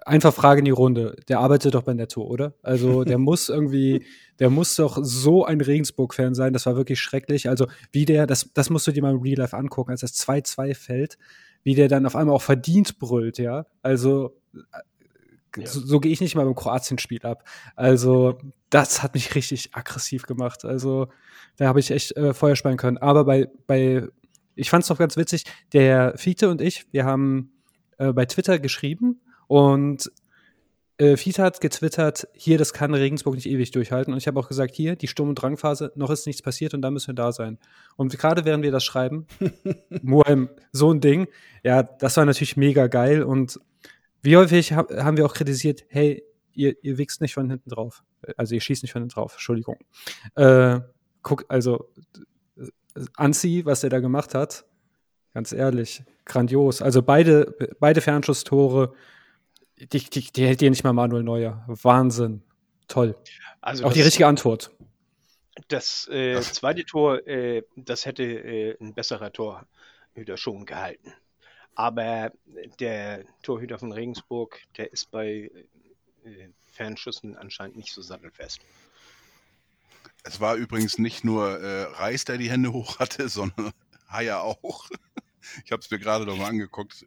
[0.05, 1.15] einfach Frage in die Runde.
[1.29, 2.55] Der arbeitet doch bei Netto, oder?
[2.61, 4.05] Also der muss irgendwie,
[4.39, 6.51] der muss doch so ein Regensburg-Fan sein.
[6.51, 7.47] Das war wirklich schrecklich.
[7.47, 10.15] Also wie der, das, das musst du dir mal im Real Life angucken, als das
[10.27, 11.17] 2-2 fällt,
[11.63, 13.65] wie der dann auf einmal auch verdient brüllt, ja.
[13.81, 14.35] Also
[15.57, 15.67] ja.
[15.67, 17.43] So, so gehe ich nicht mal beim Kroatien-Spiel ab.
[17.75, 18.37] Also,
[18.69, 20.65] das hat mich richtig aggressiv gemacht.
[20.65, 21.07] Also,
[21.57, 22.97] da habe ich echt äh, Feuer speien können.
[22.97, 24.07] Aber bei, bei
[24.55, 25.43] ich fand es doch ganz witzig,
[25.73, 27.51] der Fiete und ich, wir haben
[27.97, 30.11] äh, bei Twitter geschrieben und
[30.97, 34.13] äh, Fiete hat getwittert, hier, das kann Regensburg nicht ewig durchhalten.
[34.13, 36.81] Und ich habe auch gesagt, hier, die Sturm- und Drangphase, noch ist nichts passiert und
[36.81, 37.59] da müssen wir da sein.
[37.97, 39.27] Und gerade während wir das schreiben,
[40.01, 41.27] Moheim, so ein Ding,
[41.63, 43.59] ja, das war natürlich mega geil und
[44.21, 48.03] wie häufig haben wir auch kritisiert, hey, ihr, ihr wichst nicht von hinten drauf.
[48.35, 49.77] Also ihr schießt nicht von hinten drauf, Entschuldigung.
[50.35, 50.79] Äh,
[51.21, 51.89] guck, also
[53.15, 54.65] Anzi, was er da gemacht hat,
[55.33, 56.81] ganz ehrlich, grandios.
[56.81, 58.93] Also beide, beide Fernschusstore,
[59.77, 61.63] die, die, die hält dir nicht mal Manuel Neuer.
[61.67, 62.41] Wahnsinn.
[62.87, 63.15] Toll.
[63.61, 64.71] Also auch die richtige Antwort.
[65.67, 71.13] Das äh, zweite Tor, äh, das hätte äh, ein besserer Torhüter schon gehalten.
[71.77, 72.31] Aber
[72.79, 75.51] der Torhüter von Regensburg, der ist bei
[76.23, 78.61] äh, Fernschüssen anscheinend nicht so sattelfest.
[80.23, 83.71] Es war übrigens nicht nur äh, Reis, der die Hände hoch hatte, sondern
[84.09, 84.89] Haier auch.
[85.63, 87.05] Ich habe es mir gerade noch mal angeguckt.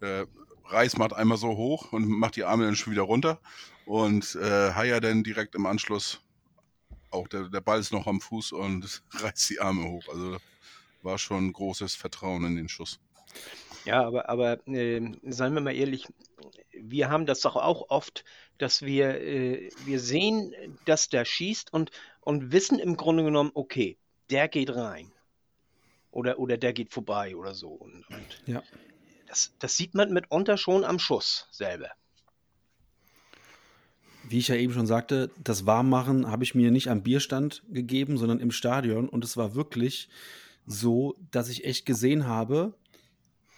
[0.00, 0.26] Äh, äh,
[0.66, 3.40] Reis macht einmal so hoch und macht die Arme dann schon wieder runter.
[3.86, 6.20] Und äh, Haier dann direkt im Anschluss,
[7.10, 10.06] auch der, der Ball ist noch am Fuß und reißt die Arme hoch.
[10.10, 10.36] Also
[11.02, 13.00] war schon großes Vertrauen in den Schuss.
[13.84, 16.06] Ja, aber, aber äh, seien wir mal ehrlich,
[16.72, 18.24] wir haben das doch auch oft,
[18.58, 20.54] dass wir, äh, wir sehen,
[20.86, 23.98] dass der schießt und, und wissen im Grunde genommen, okay,
[24.30, 25.12] der geht rein.
[26.10, 27.68] Oder, oder der geht vorbei oder so.
[27.68, 28.62] Und, und Ja.
[29.26, 31.90] das, das sieht man mitunter schon am Schuss selber.
[34.28, 38.16] Wie ich ja eben schon sagte, das Warmmachen habe ich mir nicht am Bierstand gegeben,
[38.16, 39.08] sondern im Stadion.
[39.08, 40.08] Und es war wirklich
[40.66, 42.74] so, dass ich echt gesehen habe,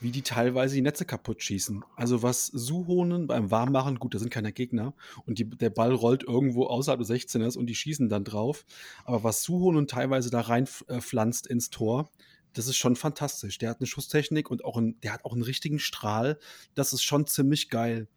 [0.01, 1.85] wie die teilweise die Netze kaputt schießen.
[1.97, 4.95] Also was Suhonen beim Warmmachen, gut, da sind keine Gegner
[5.25, 8.65] und die, der Ball rollt irgendwo außerhalb des 16ers und die schießen dann drauf.
[9.05, 12.11] Aber was Suhonen teilweise da reinpflanzt ins Tor,
[12.53, 13.59] das ist schon fantastisch.
[13.59, 16.39] Der hat eine Schusstechnik und auch ein, der hat auch einen richtigen Strahl.
[16.75, 18.09] Das ist schon ziemlich geil.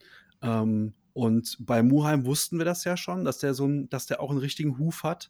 [0.41, 4.21] Ähm, und bei Muheim wussten wir das ja schon, dass der so ein, dass der
[4.21, 5.29] auch einen richtigen Huf hat.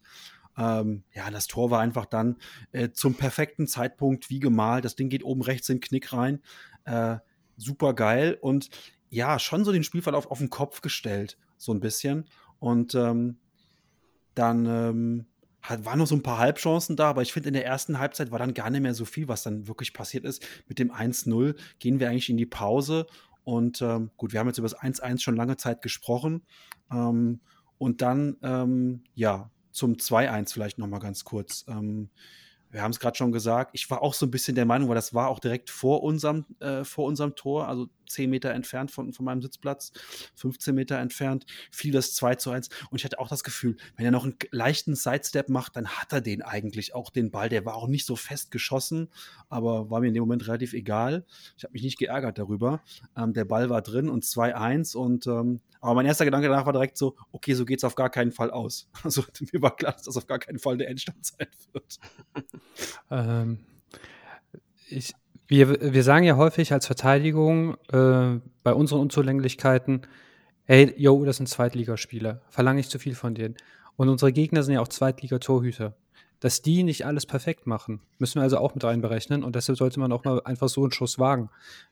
[0.60, 2.38] Ähm, ja, das Tor war einfach dann
[2.74, 4.84] äh, zum perfekten Zeitpunkt wie gemalt.
[4.84, 6.42] Das Ding geht oben rechts in den Knick rein.
[6.84, 7.18] Äh,
[7.56, 8.38] super geil.
[8.42, 8.70] Und
[9.10, 12.26] ja, schon so den Spielverlauf auf den Kopf gestellt, so ein bisschen.
[12.60, 13.38] Und ähm,
[14.36, 15.26] dann ähm,
[15.62, 18.32] hat, waren noch so ein paar Halbchancen da, aber ich finde, in der ersten Halbzeit
[18.32, 20.46] war dann gar nicht mehr so viel, was dann wirklich passiert ist.
[20.68, 23.08] Mit dem 1-0 gehen wir eigentlich in die Pause.
[23.46, 26.44] Und ähm, gut, wir haben jetzt über das 1-1 schon lange Zeit gesprochen.
[26.92, 27.40] Ähm,
[27.78, 31.66] und dann, ähm, ja, zum 2-1 vielleicht noch mal ganz kurz.
[31.68, 32.10] Ähm,
[32.72, 34.96] wir haben es gerade schon gesagt, ich war auch so ein bisschen der Meinung, weil
[34.96, 39.14] das war auch direkt vor unserem, äh, vor unserem Tor, also 10 Meter entfernt von,
[39.14, 39.92] von meinem Sitzplatz,
[40.36, 42.70] 15 Meter entfernt, fiel das 2 zu 1.
[42.90, 46.12] Und ich hatte auch das Gefühl, wenn er noch einen leichten Sidestep macht, dann hat
[46.14, 47.50] er den eigentlich auch, den Ball.
[47.50, 49.10] Der war auch nicht so fest geschossen,
[49.48, 51.26] aber war mir in dem Moment relativ egal.
[51.58, 52.82] Ich habe mich nicht geärgert darüber.
[53.16, 56.74] Ähm, der Ball war drin und 2-1 und ähm, aber mein erster Gedanke danach war
[56.74, 58.90] direkt so, okay, so geht es auf gar keinen Fall aus.
[59.04, 62.00] Also mir war klar, dass das auf gar keinen Fall der Endstand sein wird.
[63.12, 63.60] Ähm,
[64.90, 65.14] ich,
[65.48, 70.04] wir, wir sagen ja häufig als Verteidigung äh, bei unseren Unzulänglichkeiten,
[70.66, 73.56] hey, yo, das sind Zweitligaspieler, verlange ich zu viel von denen.
[73.96, 75.96] Und unsere Gegner sind ja auch Zweitligatorhüter.
[76.40, 80.00] Dass die nicht alles perfekt machen, müssen wir also auch mit reinberechnen und deshalb sollte
[80.00, 81.50] man auch mal einfach so einen Schuss wagen.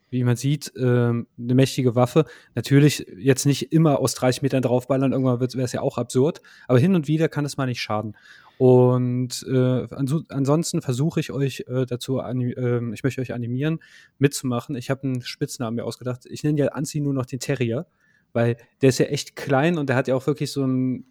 [0.09, 2.24] Wie man sieht, ähm, eine mächtige Waffe.
[2.55, 6.80] Natürlich jetzt nicht immer aus 30 Metern draufballern, irgendwann wäre es ja auch absurd, aber
[6.80, 8.15] hin und wieder kann es mal nicht schaden.
[8.58, 13.80] Und äh, anso ansonsten versuche ich euch äh, dazu, äh, ich möchte euch animieren,
[14.18, 14.76] mitzumachen.
[14.76, 16.26] Ich habe einen Spitznamen mir ausgedacht.
[16.26, 17.86] Ich nenne ja Anzi nur noch den Terrier,
[18.34, 21.05] weil der ist ja echt klein und der hat ja auch wirklich so ein,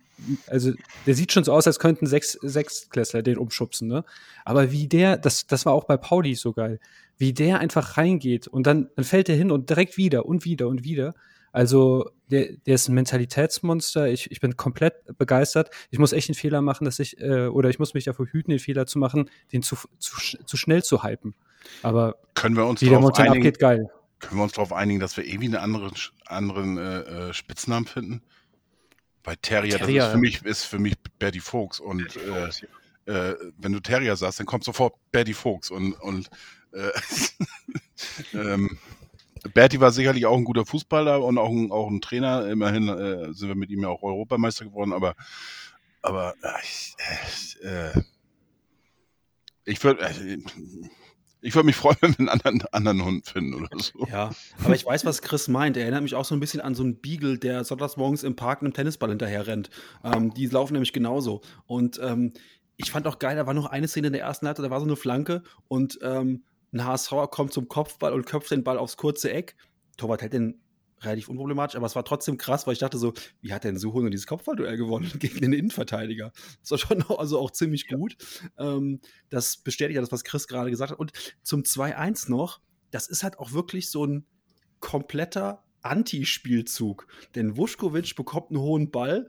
[0.49, 0.73] also
[1.07, 4.05] der sieht schon so aus, als könnten sechs, Sechsklässler den umschubsen, ne?
[4.45, 6.81] Aber wie der, das, das war auch bei Pauli so geil,
[7.17, 10.67] wie der einfach reingeht und dann, dann fällt er hin und direkt wieder und wieder
[10.67, 11.15] und wieder.
[11.57, 14.09] Also der, der ist ein Mentalitätsmonster.
[14.09, 15.71] Ich, ich bin komplett begeistert.
[15.91, 18.51] Ich muss echt einen Fehler machen, dass ich, äh, oder ich muss mich davor hüten,
[18.51, 21.35] den Fehler zu machen, den zu, zu, zu schnell zu hypen.
[21.83, 23.89] Aber Können wir uns wie der einigen, abgeht, geil.
[24.19, 25.93] können wir uns darauf einigen, dass wir irgendwie einen anderen,
[26.27, 26.99] anderen äh,
[27.31, 28.23] äh, Spitznamen finden?
[29.23, 32.19] Bei Terrier, Terrier, das ist für mich, ist für mich Bertie Fuchs und
[33.07, 36.29] äh, äh, wenn du Terrier sagst, dann kommt sofort Bertie Fuchs und, und
[36.73, 36.91] äh,
[38.35, 38.79] ähm,
[39.49, 42.49] Bertie war sicherlich auch ein guter Fußballer und auch ein, auch ein Trainer.
[42.49, 45.15] Immerhin äh, sind wir mit ihm ja auch Europameister geworden, aber,
[46.03, 46.97] aber äh, ich,
[47.63, 48.03] äh, äh,
[49.65, 50.39] ich würde äh,
[51.47, 54.07] ich würd mich freuen, wenn wir einen anderen, anderen Hund finden oder so.
[54.11, 54.31] Ja,
[54.65, 55.77] aber ich weiß, was Chris meint.
[55.77, 58.37] Er erinnert mich auch so ein bisschen an so einen Beagle, der sonntags morgens im
[58.37, 59.71] Park einem Tennisball hinterher rennt.
[60.03, 61.43] Ähm, die laufen nämlich genauso.
[61.67, 62.33] Und ähm,
[62.77, 64.81] ich fand auch geil, da war noch eine Szene in der ersten Halbzeit, da war
[64.81, 66.43] so eine Flanke und ähm,
[66.73, 69.57] ein HSVer kommt zum Kopfball und köpft den Ball aufs kurze Eck.
[69.97, 70.61] Torwart hält den
[71.01, 74.11] relativ unproblematisch, aber es war trotzdem krass, weil ich dachte so, wie hat denn Suhonen
[74.11, 76.33] dieses Kopfballduell gewonnen gegen den Innenverteidiger?
[76.61, 78.17] Das war schon auch, also auch ziemlich gut.
[78.59, 80.99] Ähm, das bestätigt ja das, was Chris gerade gesagt hat.
[80.99, 81.13] Und
[81.43, 82.61] zum 2-1 noch,
[82.91, 84.27] das ist halt auch wirklich so ein
[84.81, 87.07] kompletter Anti-Spielzug.
[87.35, 89.29] Denn Vuskovic bekommt einen hohen Ball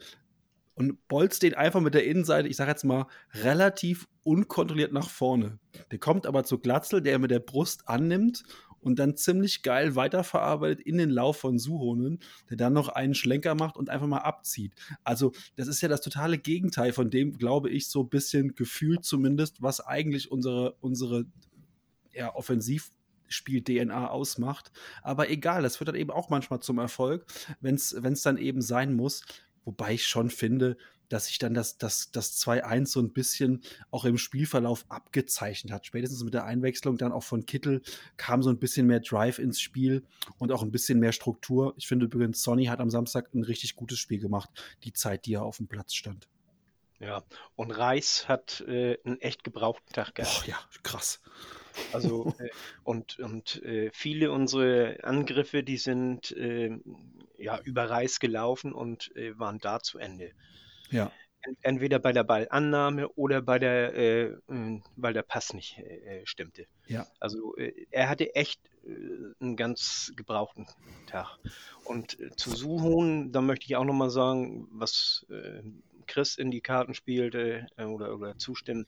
[0.78, 5.58] und bolzt den einfach mit der Innenseite, ich sag jetzt mal, relativ unkontrolliert nach vorne.
[5.90, 8.44] Der kommt aber zu Glatzel, der mit der Brust annimmt
[8.80, 12.20] und dann ziemlich geil weiterverarbeitet in den Lauf von Suhonen,
[12.52, 14.74] der dann noch einen Schlenker macht und einfach mal abzieht.
[15.04, 19.04] Also, das ist ja das totale Gegenteil von dem, glaube ich, so ein bisschen gefühlt
[19.04, 21.26] zumindest, was eigentlich unsere, unsere
[22.14, 22.92] ja, offensiv
[23.30, 24.72] Spiel-DNA ausmacht.
[25.02, 27.26] Aber egal, das wird dann eben auch manchmal zum Erfolg,
[27.62, 29.24] wenn es dann eben sein muss.
[29.68, 30.78] Wobei ich schon finde,
[31.10, 33.62] dass sich dann das, das, das 2-1 so ein bisschen
[33.92, 35.86] auch im Spielverlauf abgezeichnet hat.
[35.86, 37.82] Spätestens mit der Einwechslung dann auch von Kittel
[38.16, 40.04] kam so ein bisschen mehr Drive ins Spiel
[40.38, 41.74] und auch ein bisschen mehr Struktur.
[41.76, 44.50] Ich finde übrigens, Sonny hat am Samstag ein richtig gutes Spiel gemacht,
[44.86, 46.30] die Zeit, die er auf dem Platz stand.
[47.00, 47.24] Ja,
[47.58, 50.44] und Reis hat äh, einen echt gebrauchten Tag gehabt.
[50.46, 51.20] Oh ja, krass.
[51.92, 52.50] Also, äh,
[52.86, 56.72] und, und äh, viele unserer Angriffe, die sind äh,
[57.38, 60.32] ja über Reis gelaufen und äh, waren da zu Ende.
[60.90, 61.12] Ja.
[61.62, 64.38] Entweder bei der Ballannahme oder bei der, äh,
[64.96, 66.66] weil der Pass nicht äh, stimmte.
[66.88, 67.08] Ja.
[67.20, 68.90] Also äh, er hatte echt äh,
[69.40, 70.68] einen ganz gebrauchten
[71.06, 71.38] Tag.
[71.86, 75.62] Und äh, zu Suhun, da möchte ich auch nochmal sagen, was äh,
[76.06, 78.88] Chris in die Karten spielte oder, oder zustimmen.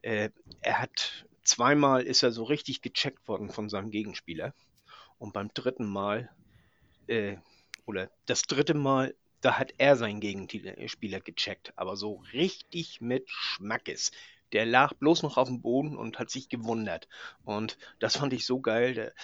[0.00, 0.32] er
[0.64, 4.54] hat zweimal ist er so richtig gecheckt worden von seinem Gegenspieler.
[5.18, 6.30] Und beim dritten Mal,
[7.90, 14.12] oder das dritte Mal da hat er seinen Gegenspieler gecheckt, aber so richtig mit Schmackes.
[14.52, 17.08] Der lag bloß noch auf dem Boden und hat sich gewundert.
[17.44, 18.94] Und das fand ich so geil.
[18.94, 19.14] Der,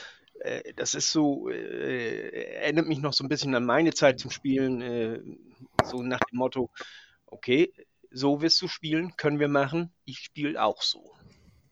[0.40, 4.30] äh, das ist so, äh, erinnert mich noch so ein bisschen an meine Zeit zum
[4.30, 4.80] Spielen.
[4.82, 5.20] Äh,
[5.84, 6.70] so nach dem Motto,
[7.26, 7.72] okay,
[8.10, 9.92] so wirst du spielen, können wir machen.
[10.04, 11.12] Ich spiele auch so.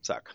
[0.03, 0.35] Zack.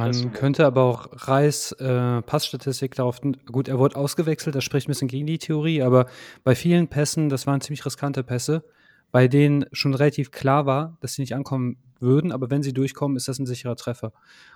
[0.00, 4.92] Man könnte aber auch Reis äh, Passstatistik darauf, gut, er wurde ausgewechselt, das spricht ein
[4.92, 6.06] bisschen gegen die Theorie, aber
[6.42, 8.64] bei vielen Pässen, das waren ziemlich riskante Pässe,
[9.12, 13.16] bei denen schon relativ klar war, dass sie nicht ankommen würden, aber wenn sie durchkommen,
[13.16, 14.12] ist das ein sicherer Treffer.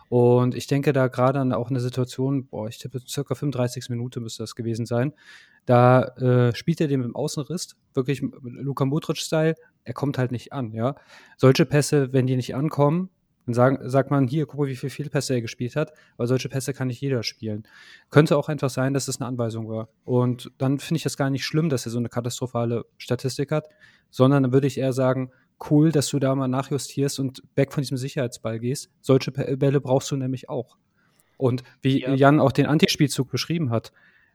[0.09, 4.23] Und ich denke da gerade an auch eine Situation, boah, ich tippe circa 35 Minuten
[4.23, 5.13] müsste das gewesen sein,
[5.67, 10.53] da äh, spielt er den mit dem Außenriss, wirklich Luka Modric-Style, er kommt halt nicht
[10.53, 10.95] an, ja.
[11.37, 13.11] Solche Pässe, wenn die nicht ankommen,
[13.47, 16.49] dann sagen, sagt man, hier, guck mal, wie viele Fehlpässe er gespielt hat, aber solche
[16.49, 17.65] Pässe kann nicht jeder spielen.
[18.11, 19.89] Könnte auch einfach sein, dass es eine Anweisung war.
[20.05, 23.69] Und dann finde ich das gar nicht schlimm, dass er so eine katastrophale Statistik hat,
[24.11, 25.31] sondern dann würde ich eher sagen,
[25.71, 28.91] cool, dass du da mal nachjustierst und weg von diesem Sicherheitsball gehst.
[29.01, 30.77] Solche Bälle brauchst du nämlich auch.
[31.37, 32.15] Und wie ja.
[32.15, 33.93] Jan auch den Antispielzug beschrieben hat,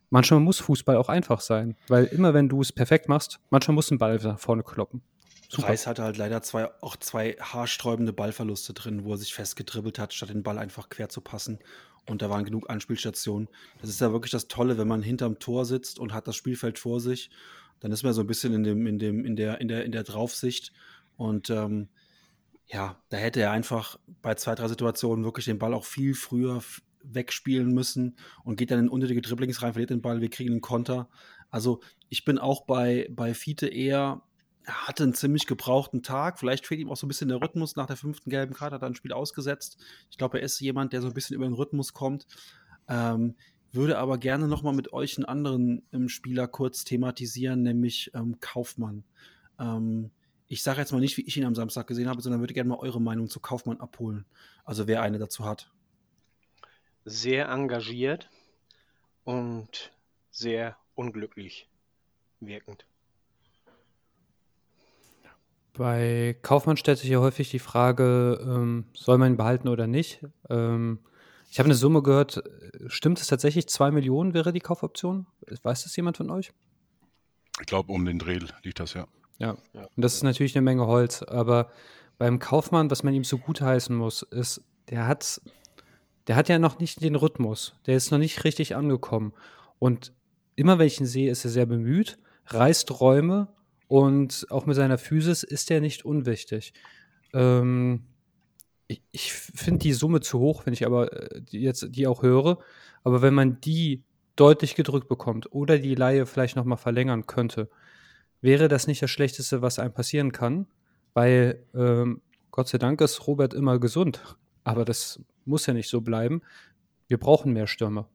[0.10, 3.92] manchmal muss Fußball auch einfach sein, weil immer wenn du es perfekt machst, manchmal muss
[3.92, 5.02] ein Ball nach vorne kloppen.
[5.50, 5.70] Super.
[5.70, 10.14] Reis hatte halt leider zwei, auch zwei haarsträubende Ballverluste drin, wo er sich festgedribbelt hat,
[10.14, 11.58] statt den Ball einfach quer zu passen.
[12.06, 13.50] Und da waren genug Anspielstationen.
[13.82, 16.78] Das ist ja wirklich das Tolle, wenn man hinterm Tor sitzt und hat das Spielfeld
[16.78, 17.32] vor sich.
[17.80, 19.92] Dann ist man so ein bisschen in, dem, in, dem, in, der, in, der, in
[19.92, 20.72] der Draufsicht.
[21.18, 21.90] Und ähm,
[22.68, 26.62] ja, da hätte er einfach bei zwei, drei Situationen wirklich den Ball auch viel früher
[27.04, 30.62] wegspielen müssen und geht dann in unnötige Dribblings rein, verliert den Ball, wir kriegen einen
[30.62, 31.10] Konter.
[31.50, 31.80] Also
[32.10, 34.22] ich bin auch bei, bei Fiete eher
[34.70, 36.38] er hatte einen ziemlich gebrauchten Tag.
[36.38, 37.76] Vielleicht fehlt ihm auch so ein bisschen der Rhythmus.
[37.76, 39.84] Nach der fünften gelben Karte hat er ein Spiel ausgesetzt.
[40.12, 42.28] Ich glaube, er ist jemand, der so ein bisschen über den Rhythmus kommt.
[42.88, 43.36] Ähm,
[43.72, 49.04] würde aber gerne nochmal mit euch einen anderen ähm, Spieler kurz thematisieren, nämlich ähm, Kaufmann.
[49.60, 50.12] Ähm,
[50.48, 52.70] ich sage jetzt mal nicht, wie ich ihn am Samstag gesehen habe, sondern würde gerne
[52.70, 54.26] mal eure Meinung zu Kaufmann abholen.
[54.66, 55.72] Also wer eine dazu hat.
[57.06, 58.30] Sehr engagiert
[59.24, 59.92] und
[60.30, 61.68] sehr unglücklich
[62.40, 62.86] wirkend.
[65.74, 70.26] Bei Kaufmann stellt sich ja häufig die Frage, ähm, soll man ihn behalten oder nicht?
[70.50, 71.00] Ähm,
[71.52, 72.44] ich habe eine Summe gehört,
[72.88, 75.26] stimmt es tatsächlich, 2 Millionen wäre die Kaufoption?
[75.64, 76.52] Weiß das jemand von euch?
[77.60, 79.08] Ich glaube, um den Dreh liegt das, ja.
[79.40, 81.72] Ja, und das ist natürlich eine Menge Holz, aber
[82.18, 85.42] beim Kaufmann, was man ihm so gut heißen muss, ist, der hat,
[86.28, 89.34] der hat ja noch nicht den Rhythmus, der ist noch nicht richtig angekommen.
[89.80, 90.14] Und
[90.56, 93.48] immer wenn ich ihn sehe, ist er sehr bemüht, reißt Räume
[93.90, 96.74] und auch mit seiner Physis ist er nicht unwichtig.
[97.34, 98.04] Ähm,
[98.88, 102.22] ich, ich finde die Summe zu hoch, wenn ich aber äh, die jetzt die auch
[102.22, 102.60] höre.
[103.04, 104.04] Aber wenn man die
[104.36, 107.68] deutlich gedrückt bekommt oder die Laie vielleicht nochmal verlängern könnte,
[108.42, 110.68] wäre das nicht das Schlechteste, was einem passieren kann.
[111.16, 112.22] Weil ähm,
[112.52, 114.22] Gott sei Dank ist Robert immer gesund.
[114.64, 116.44] Aber das muss ja nicht so bleiben.
[117.08, 118.08] Wir brauchen mehr Stürmer.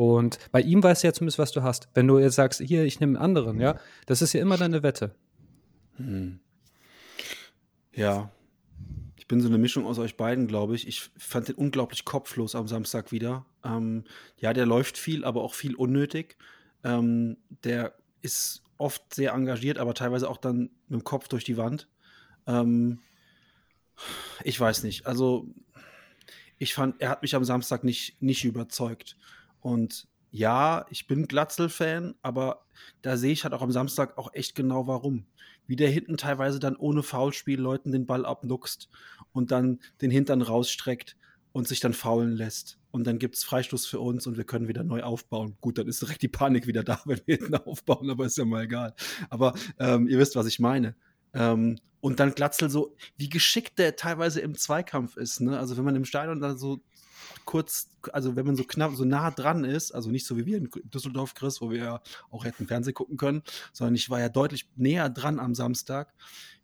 [0.00, 1.90] Und bei ihm weißt du ja zumindest, was du hast.
[1.92, 4.82] Wenn du jetzt sagst, hier, ich nehme einen anderen, ja, das ist ja immer deine
[4.82, 5.14] Wette.
[5.96, 6.40] Hm.
[7.92, 8.30] Ja.
[9.18, 10.88] Ich bin so eine Mischung aus euch beiden, glaube ich.
[10.88, 13.44] Ich fand den unglaublich kopflos am Samstag wieder.
[13.62, 14.04] Ähm,
[14.38, 16.38] ja, der läuft viel, aber auch viel unnötig.
[16.82, 17.92] Ähm, der
[18.22, 21.88] ist oft sehr engagiert, aber teilweise auch dann mit dem Kopf durch die Wand.
[22.46, 23.00] Ähm,
[24.44, 25.06] ich weiß nicht.
[25.06, 25.46] Also,
[26.56, 29.18] ich fand, er hat mich am Samstag nicht, nicht überzeugt.
[29.60, 32.64] Und ja, ich bin Glatzel-Fan, aber
[33.02, 35.26] da sehe ich halt auch am Samstag auch echt genau warum.
[35.66, 38.88] Wie der hinten teilweise dann ohne Foulspiel Leuten den Ball abnuckst
[39.32, 41.16] und dann den Hintern rausstreckt
[41.52, 42.78] und sich dann faulen lässt.
[42.92, 45.56] Und dann gibt es Freistoß für uns und wir können wieder neu aufbauen.
[45.60, 48.44] Gut, dann ist direkt die Panik wieder da, wenn wir hinten aufbauen, aber ist ja
[48.44, 48.94] mal egal.
[49.28, 50.94] Aber ähm, ihr wisst, was ich meine.
[51.34, 55.40] Ähm, und dann Glatzel so, wie geschickt der teilweise im Zweikampf ist.
[55.40, 55.58] Ne?
[55.58, 56.80] Also wenn man im Stadion da so
[57.44, 60.58] kurz, also wenn man so knapp, so nah dran ist, also nicht so wie wir
[60.58, 62.00] in Düsseldorf, Chris, wo wir ja
[62.30, 66.12] auch hätten Fernsehen gucken können, sondern ich war ja deutlich näher dran am Samstag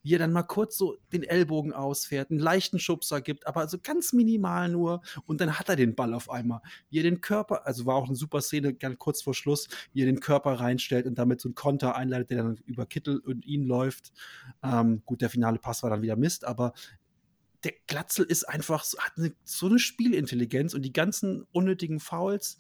[0.07, 3.77] wie er dann mal kurz so den Ellbogen ausfährt, einen leichten Schubser gibt, aber so
[3.83, 6.61] ganz minimal nur und dann hat er den Ball auf einmal.
[6.91, 10.03] Wie er den Körper, also war auch eine super Szene, ganz kurz vor Schluss, wie
[10.03, 13.45] er den Körper reinstellt und damit so einen Konter einleitet, der dann über Kittel und
[13.47, 14.13] ihn läuft.
[14.63, 16.73] Ähm, gut, der finale Pass war dann wieder Mist, aber
[17.65, 22.59] der Glatzel ist einfach, hat eine, so eine Spielintelligenz und die ganzen unnötigen Fouls,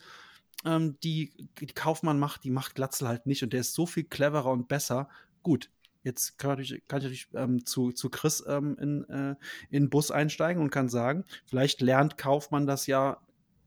[0.64, 4.04] ähm, die, die Kaufmann macht, die macht Glatzel halt nicht und der ist so viel
[4.04, 5.08] cleverer und besser.
[5.42, 5.70] Gut,
[6.06, 9.30] Jetzt kann, ich natürlich ähm, zu, zu Chris ähm, in, äh,
[9.70, 13.20] in den Bus einsteigen und kann sagen, vielleicht lernt Kaufmann das ja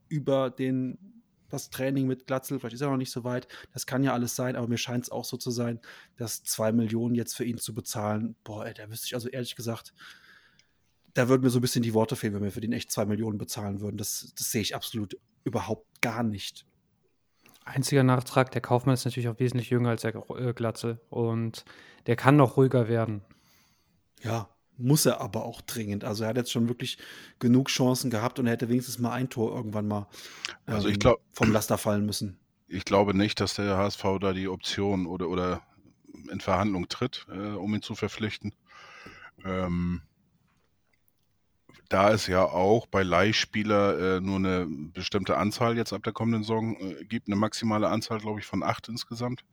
[0.07, 3.49] über den, das Training mit Glatzel, vielleicht ist er noch nicht so weit.
[3.73, 5.81] Das kann ja alles sein, aber mir scheint es auch so zu sein,
[6.15, 9.57] dass zwei Millionen jetzt für ihn zu bezahlen, boah, ey, da wüsste ich also ehrlich
[9.57, 9.93] gesagt,
[11.13, 13.05] da würden mir so ein bisschen die Worte fehlen, wenn wir für den echt zwei
[13.05, 13.97] Millionen bezahlen würden.
[13.97, 16.65] Das, das sehe ich absolut überhaupt gar nicht.
[17.65, 21.65] Einziger Nachtrag, der Kaufmann ist natürlich auch wesentlich jünger als der äh, Glatze und
[22.07, 23.21] der kann noch ruhiger werden.
[24.23, 26.03] Ja, muss er aber auch dringend.
[26.03, 26.97] Also er hat jetzt schon wirklich
[27.37, 30.07] genug Chancen gehabt und er hätte wenigstens mal ein Tor irgendwann mal
[30.67, 32.39] ähm, also ich glaub, vom Laster fallen müssen.
[32.67, 35.61] Ich glaube nicht, dass der HSV da die Option oder, oder
[36.31, 38.53] in Verhandlung tritt, äh, um ihn zu verpflichten.
[39.43, 40.01] Ähm,
[41.89, 46.43] da es ja auch bei Leihspieler äh, nur eine bestimmte Anzahl jetzt ab der kommenden
[46.43, 49.43] Saison äh, gibt, eine maximale Anzahl, glaube ich, von acht insgesamt,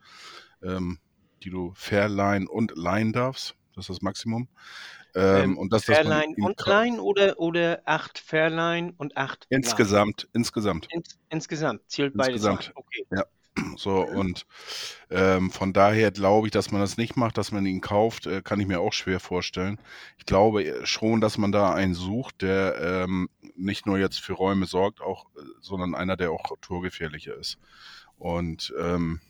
[0.62, 0.99] ähm,
[1.43, 3.57] die du verleihen und leihen darfst.
[3.74, 4.49] Das ist das Maximum.
[5.14, 10.30] Ähm, ähm, und das, Verleihen und Leihen oder, oder acht Verleihen und acht Insgesamt, Leihen.
[10.34, 10.89] insgesamt.
[10.93, 12.72] Ins, insgesamt, zählt insgesamt.
[12.74, 12.76] beides.
[12.76, 13.07] Okay.
[13.11, 13.24] Ja.
[13.77, 14.47] So, und
[15.11, 18.43] ähm, von daher glaube ich, dass man das nicht macht, dass man ihn kauft, äh,
[18.43, 19.79] kann ich mir auch schwer vorstellen.
[20.19, 24.35] Ich glaube äh, schon, dass man da einen sucht, der ähm, nicht nur jetzt für
[24.35, 27.59] Räume sorgt, auch, äh, sondern einer, der auch torgefährlicher ist.
[28.19, 29.21] Und ähm,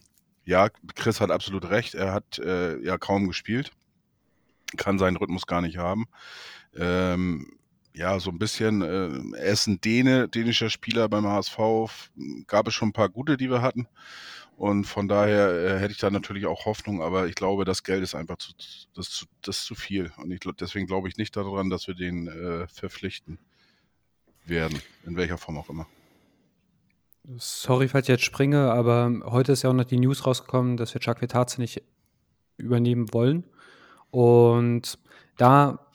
[0.44, 3.72] ja, Chris hat absolut recht, er hat äh, ja kaum gespielt,
[4.76, 6.06] kann seinen Rhythmus gar nicht haben.
[6.74, 7.58] Ähm,
[7.96, 11.58] ja, so ein bisschen, äh, er ist ein Däne, dänischer Spieler beim HSV,
[12.46, 13.88] gab es schon ein paar gute, die wir hatten.
[14.58, 18.02] Und von daher äh, hätte ich da natürlich auch Hoffnung, aber ich glaube, das Geld
[18.02, 18.52] ist einfach zu,
[18.94, 20.12] das, das ist zu viel.
[20.18, 23.38] Und ich, deswegen glaube ich nicht daran, dass wir den äh, verpflichten
[24.44, 25.86] werden, in welcher Form auch immer.
[27.38, 30.92] Sorry, falls ich jetzt springe, aber heute ist ja auch noch die News rausgekommen, dass
[30.92, 31.82] wir Chakvetazzi nicht
[32.58, 33.44] übernehmen wollen.
[34.10, 34.98] Und
[35.36, 35.85] da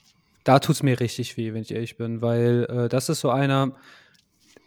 [0.44, 3.30] da tut es mir richtig weh, wenn ich ehrlich bin, weil äh, das ist so
[3.30, 3.76] einer,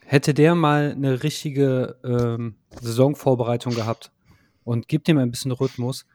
[0.05, 4.13] hätte der mal eine richtige ähm, Saisonvorbereitung gehabt
[4.65, 6.07] und gibt ihm ein bisschen Rhythmus.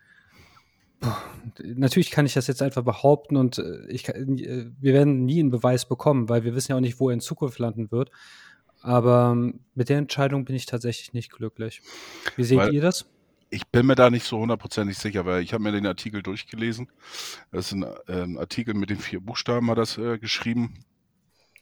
[0.99, 1.09] Puh,
[1.63, 5.51] natürlich kann ich das jetzt einfach behaupten und äh, ich, äh, wir werden nie einen
[5.51, 8.11] Beweis bekommen, weil wir wissen ja auch nicht, wo er in Zukunft landen wird.
[8.81, 11.81] Aber ähm, mit der Entscheidung bin ich tatsächlich nicht glücklich.
[12.35, 13.05] Wie seht weil, ihr das?
[13.49, 16.89] Ich bin mir da nicht so hundertprozentig sicher, weil ich habe mir den Artikel durchgelesen.
[17.51, 20.85] Das ist ein, äh, Artikel mit den vier Buchstaben, hat das äh, geschrieben.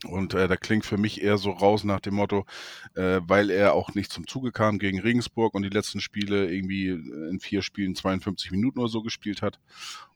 [0.06, 2.46] Und äh, da klingt für mich eher so raus nach dem Motto,
[2.94, 6.90] äh, weil er auch nicht zum Zuge kam gegen Regensburg und die letzten Spiele irgendwie
[6.90, 9.60] in vier Spielen 52 Minuten oder so gespielt hat.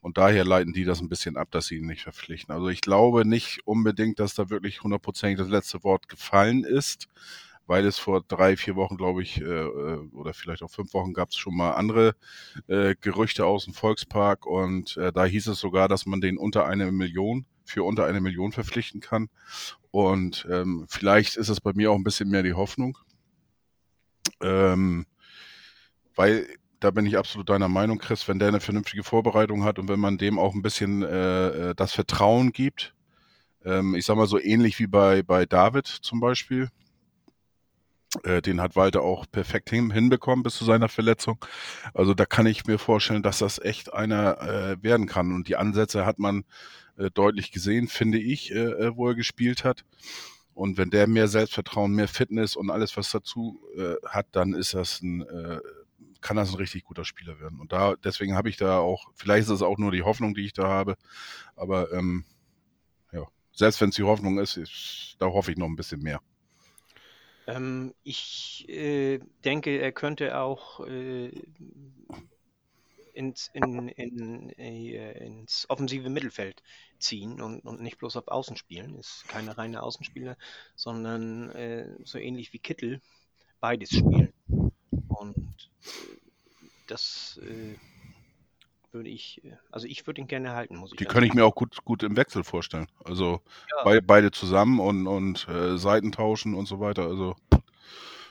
[0.01, 2.53] Und daher leiten die das ein bisschen ab, dass sie ihn nicht verpflichten.
[2.53, 7.07] Also ich glaube nicht unbedingt, dass da wirklich hundertprozentig das letzte Wort gefallen ist
[7.71, 11.13] weil es vor drei, vier Wochen, glaube ich, äh, äh, oder vielleicht auch fünf Wochen
[11.13, 12.15] gab es schon mal andere
[12.67, 16.65] äh, Gerüchte aus dem Volkspark und äh, da hieß es sogar, dass man den unter
[16.65, 19.29] eine Million, für unter eine Million verpflichten kann.
[19.89, 22.97] Und ähm, vielleicht ist es bei mir auch ein bisschen mehr die Hoffnung.
[24.41, 25.05] Ähm,
[26.13, 26.47] weil
[26.81, 30.01] da bin ich absolut deiner Meinung, Chris, wenn der eine vernünftige Vorbereitung hat und wenn
[30.01, 32.93] man dem auch ein bisschen äh, äh das Vertrauen gibt,
[33.63, 36.67] ähm, ich sag mal so ähnlich wie bei, bei David zum Beispiel,
[38.45, 41.43] den hat Walter auch perfekt hin, hinbekommen bis zu seiner Verletzung.
[41.93, 45.33] Also da kann ich mir vorstellen, dass das echt einer äh, werden kann.
[45.33, 46.43] Und die Ansätze hat man
[46.97, 49.85] äh, deutlich gesehen, finde ich, äh, äh wo er gespielt hat.
[50.53, 54.73] Und wenn der mehr Selbstvertrauen, mehr Fitness und alles, was dazu äh, hat, dann ist
[54.73, 55.59] das ein, äh,
[56.19, 57.59] kann das ein richtig guter Spieler werden.
[57.59, 60.45] Und da, deswegen habe ich da auch, vielleicht ist es auch nur die Hoffnung, die
[60.45, 60.97] ich da habe.
[61.55, 62.25] Aber ähm,
[63.11, 66.21] ja, selbst wenn es die Hoffnung ist, ist, da hoffe ich noch ein bisschen mehr.
[67.47, 71.31] Ähm, ich äh, denke, er könnte auch äh,
[73.13, 76.61] ins, in, in, äh, ins offensive Mittelfeld
[76.99, 78.95] ziehen und, und nicht bloß auf Außen spielen.
[78.95, 80.37] Ist keine reine Außenspieler,
[80.75, 83.01] sondern äh, so ähnlich wie Kittel
[83.59, 84.33] beides spielen.
[85.07, 85.35] Und
[85.83, 86.17] äh,
[86.87, 87.75] das äh,
[88.93, 91.55] würde ich, also ich würde ihn gerne halten, muss ich Die kann ich mir auch
[91.55, 92.87] gut, gut im Wechsel vorstellen.
[93.03, 93.41] Also
[93.75, 93.83] Ja.
[93.83, 97.03] bei, beide zusammen und, und äh, Seiten tauschen und so weiter.
[97.03, 97.35] Also,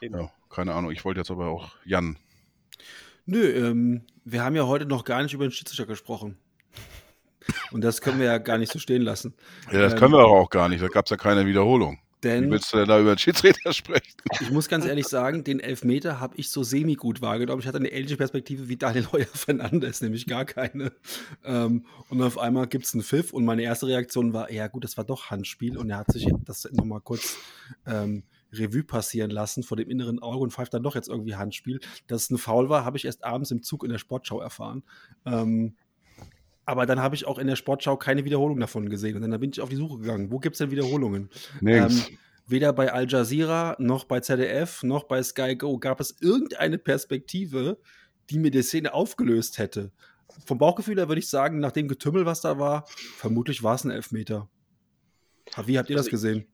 [0.00, 0.90] ja, keine Ahnung.
[0.90, 2.16] Ich wollte jetzt aber auch Jan.
[3.26, 6.38] Nö, ähm, wir haben ja heute noch gar nicht über den Schiedsrichter gesprochen.
[7.72, 9.34] Und das können wir ja gar nicht so stehen lassen.
[9.72, 10.82] Ja, das Ähm, können wir aber auch gar nicht.
[10.82, 11.98] Da gab es ja keine Wiederholung.
[12.22, 14.12] Wie Denn willst du denn da über den Schiedsrichter sprechen?
[14.40, 17.60] ich muss ganz ehrlich sagen, den Elfmeter habe ich so semi-gut wahrgenommen.
[17.60, 20.92] Ich hatte eine ähnliche Perspektive wie Daniel Heuer Fernandes, nämlich gar keine.
[21.44, 24.84] Ähm, und auf einmal gibt es einen Pfiff und meine erste Reaktion war, ja gut,
[24.84, 25.78] das war doch Handspiel.
[25.78, 27.38] Und er hat sich das nochmal kurz
[27.86, 31.80] ähm, Revue passieren lassen vor dem inneren Auge und pfeift dann doch jetzt irgendwie Handspiel.
[32.06, 34.82] Dass es ein Foul war, habe ich erst abends im Zug in der Sportschau erfahren.
[35.24, 35.76] Ähm,
[36.70, 39.16] aber dann habe ich auch in der Sportschau keine Wiederholung davon gesehen.
[39.16, 40.30] Und dann bin ich auf die Suche gegangen.
[40.30, 41.28] Wo gibt es denn Wiederholungen?
[41.60, 42.08] Nirgends.
[42.08, 46.78] Ähm, weder bei Al Jazeera noch bei ZDF noch bei Sky Go gab es irgendeine
[46.78, 47.78] Perspektive,
[48.30, 49.90] die mir die Szene aufgelöst hätte.
[50.46, 53.82] Vom Bauchgefühl her würde ich sagen, nach dem Getümmel, was da war, vermutlich war es
[53.82, 54.48] ein Elfmeter.
[55.66, 56.46] Wie habt ihr das Also gesehen?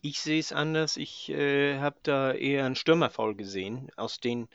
[0.00, 0.96] Ich sehe es anders.
[0.96, 4.48] Ich äh, habe da eher einen Stürmerfoul gesehen, aus den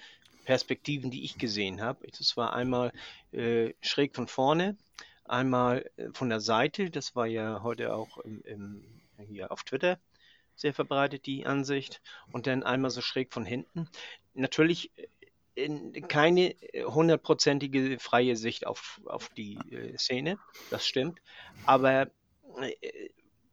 [0.45, 2.07] Perspektiven, die ich gesehen habe.
[2.17, 2.91] Das war einmal
[3.31, 4.77] äh, schräg von vorne,
[5.25, 6.89] einmal äh, von der Seite.
[6.89, 8.83] Das war ja heute auch im, im,
[9.27, 9.99] hier auf Twitter
[10.55, 12.01] sehr verbreitet, die Ansicht.
[12.31, 13.89] Und dann einmal so schräg von hinten.
[14.33, 15.07] Natürlich äh,
[15.55, 19.57] in, keine äh, hundertprozentige freie Sicht auf, auf die
[19.97, 20.37] Szene,
[20.69, 21.19] das stimmt.
[21.65, 22.09] Aber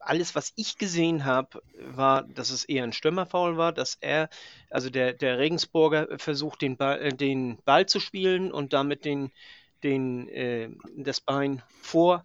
[0.05, 4.29] alles, was ich gesehen habe, war, dass es eher ein Stürmerfoul war, dass er,
[4.71, 9.33] also der, der Regensburger versucht, den Ball, den Ball zu spielen und damit den,
[9.83, 12.25] den, äh, das Bein vor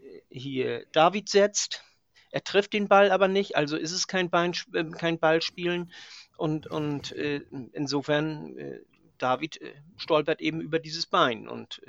[0.00, 1.84] äh, hier David setzt.
[2.30, 5.92] Er trifft den Ball aber nicht, also ist es kein, Bein, äh, kein Ballspielen
[6.36, 7.42] und, und äh,
[7.72, 8.80] insofern äh,
[9.18, 11.80] David äh, stolpert eben über dieses Bein und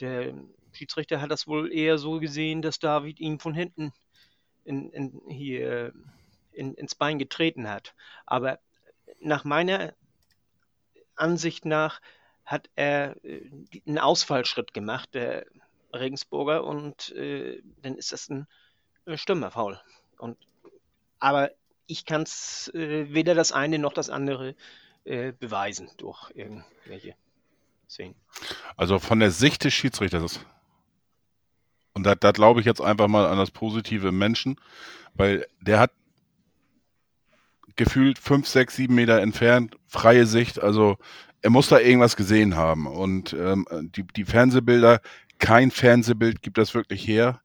[0.00, 0.32] der
[0.72, 3.92] Schiedsrichter hat das wohl eher so gesehen, dass David ihm von hinten
[4.64, 5.92] in, in, hier
[6.52, 7.94] in, ins Bein getreten hat.
[8.26, 8.60] Aber
[9.20, 9.94] nach meiner
[11.16, 12.00] Ansicht nach
[12.48, 13.42] hat er äh,
[13.86, 15.44] einen Ausfallschritt gemacht, der
[15.92, 18.46] Regensburger, und äh, dann ist das ein
[19.14, 19.78] Stürmerfoul.
[20.16, 20.38] Und,
[21.18, 21.50] aber
[21.86, 24.54] ich kann es äh, weder das eine noch das andere
[25.04, 27.14] äh, beweisen durch irgendwelche
[27.86, 28.14] Szenen.
[28.78, 30.40] Also von der Sicht des Schiedsrichters.
[31.92, 34.58] Und da, da glaube ich jetzt einfach mal an das Positive im Menschen,
[35.12, 35.90] weil der hat
[37.76, 40.60] gefühlt fünf, sechs, sieben Meter entfernt, freie Sicht.
[40.60, 40.96] Also
[41.42, 42.86] er muss da irgendwas gesehen haben.
[42.86, 43.66] Und ähm,
[43.96, 45.00] die, die Fernsehbilder,
[45.38, 47.40] kein Fernsehbild gibt das wirklich her.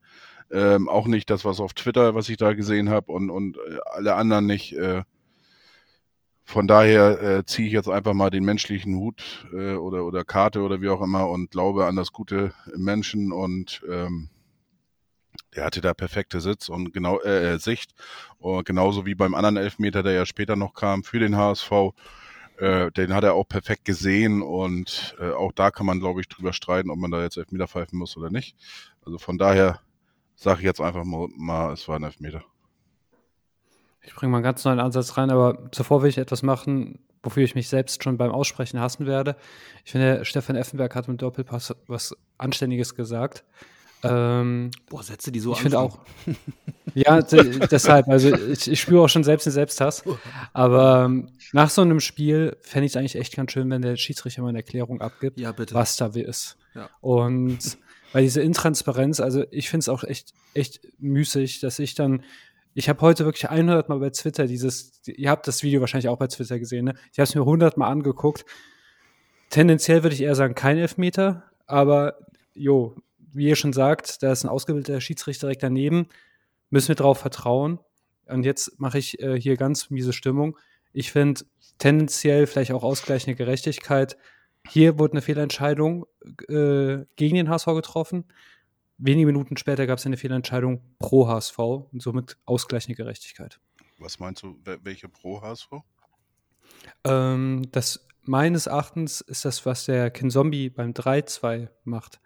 [0.51, 3.77] Ähm, auch nicht das, was auf Twitter, was ich da gesehen habe und, und äh,
[3.93, 4.73] alle anderen nicht.
[4.73, 5.03] Äh,
[6.45, 10.61] von daher äh, ziehe ich jetzt einfach mal den menschlichen Hut äh, oder, oder Karte
[10.61, 14.29] oder wie auch immer und glaube an das Gute Menschen und ähm,
[15.55, 17.93] der hatte da perfekte Sitz und genau äh, Sicht.
[18.37, 21.71] Und genauso wie beim anderen Elfmeter, der ja später noch kam für den HSV.
[22.63, 26.29] Äh, den hat er auch perfekt gesehen und äh, auch da kann man, glaube ich,
[26.29, 28.55] drüber streiten, ob man da jetzt Elfmeter pfeifen muss oder nicht.
[29.05, 29.81] Also von daher
[30.37, 32.41] sage ich jetzt einfach mal, mal, es war ein Elfmeter.
[34.01, 37.43] Ich bringe mal einen ganz neuen Ansatz rein, aber zuvor will ich etwas machen, wofür
[37.43, 39.35] ich mich selbst schon beim Aussprechen hassen werde.
[39.83, 43.43] Ich finde, Stefan Effenberg hat mit Doppelpass was Anständiges gesagt.
[44.03, 45.99] Ähm, Boah, Sätze, die so ich finde auch.
[46.95, 50.03] Ja, de- deshalb, also ich, ich spüre auch schon selbst den Selbsthass.
[50.53, 53.95] Aber ähm, nach so einem Spiel fände ich es eigentlich echt ganz schön, wenn der
[53.95, 55.73] Schiedsrichter mal eine Erklärung abgibt, Ja, bitte.
[55.73, 56.57] was da wie ist.
[56.75, 56.89] Ja.
[57.01, 57.59] Und
[58.11, 62.23] weil diese Intransparenz, also ich finde es auch echt, echt müßig, dass ich dann,
[62.75, 66.17] ich habe heute wirklich 100 Mal bei Twitter dieses, ihr habt das Video wahrscheinlich auch
[66.19, 66.93] bei Twitter gesehen, ne?
[67.11, 68.45] Ich habe es mir 100 Mal angeguckt.
[69.49, 72.15] Tendenziell würde ich eher sagen, kein Elfmeter, aber
[72.55, 72.95] jo,
[73.33, 76.07] wie ihr schon sagt, da ist ein ausgebildeter Schiedsrichter direkt daneben,
[76.69, 77.79] müssen wir drauf vertrauen.
[78.25, 80.57] Und jetzt mache ich äh, hier ganz miese Stimmung.
[80.93, 81.41] Ich finde
[81.77, 84.17] tendenziell vielleicht auch ausgleichende Gerechtigkeit.
[84.69, 86.05] Hier wurde eine Fehlentscheidung
[86.47, 88.25] äh, gegen den HSV getroffen.
[88.97, 93.59] Wenige Minuten später gab es eine Fehlentscheidung pro HSV und somit ausgleichende Gerechtigkeit.
[93.97, 95.69] Was meinst du, wel- welche pro HSV?
[97.03, 102.21] Ähm, das meines Erachtens ist das, was der Kinzombie beim 3-2 macht.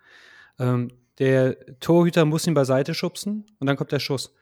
[0.59, 0.89] Ähm,
[1.19, 4.33] der Torhüter muss ihn beiseite schubsen und dann kommt der Schuss.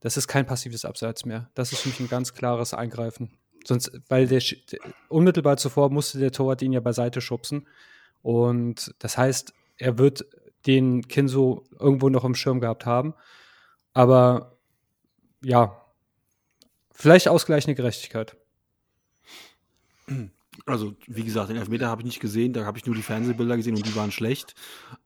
[0.00, 1.50] Das ist kein passives Abseits mehr.
[1.54, 3.30] Das ist für mich ein ganz klares Eingreifen.
[3.64, 4.42] Sonst, weil der,
[5.08, 7.66] unmittelbar zuvor musste der Torwart ihn ja beiseite schubsen
[8.22, 10.24] Und das heißt, er wird
[10.66, 13.14] den Kinso irgendwo noch im Schirm gehabt haben.
[13.92, 14.56] Aber
[15.42, 15.84] ja,
[16.92, 18.36] vielleicht ausgleichende Gerechtigkeit.
[20.66, 23.56] Also, wie gesagt, den Elfmeter habe ich nicht gesehen, da habe ich nur die Fernsehbilder
[23.56, 24.54] gesehen und die waren schlecht.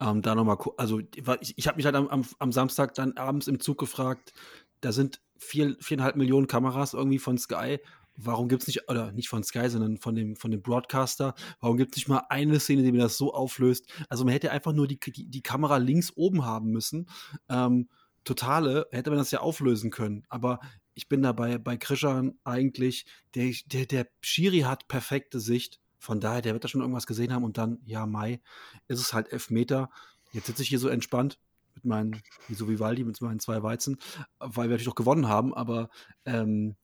[0.01, 1.01] Ähm, da nochmal, also
[1.41, 4.33] ich, ich habe mich halt am, am, am, Samstag dann abends im Zug gefragt,
[4.81, 7.79] da sind vier, viereinhalb Millionen Kameras irgendwie von Sky.
[8.17, 11.77] Warum gibt es nicht, oder nicht von Sky, sondern von dem, von dem Broadcaster, warum
[11.77, 13.93] gibt es nicht mal eine Szene, die mir das so auflöst?
[14.09, 17.07] Also man hätte einfach nur die, die, die Kamera links oben haben müssen.
[17.49, 17.89] Ähm,
[18.23, 20.25] totale, hätte man das ja auflösen können.
[20.29, 20.61] Aber
[20.95, 25.81] ich bin da bei, Krishan eigentlich, der, der, der Schiri hat perfekte Sicht.
[25.99, 28.41] Von daher, der wird da schon irgendwas gesehen haben und dann, ja, Mai,
[28.89, 29.91] ist es halt Elfmeter.
[30.33, 31.39] Jetzt sitze ich hier so entspannt
[31.75, 33.99] mit meinen, wie so Vivaldi, mit meinen zwei Weizen,
[34.39, 35.89] weil wir natürlich auch gewonnen haben, aber
[36.25, 36.77] ähm,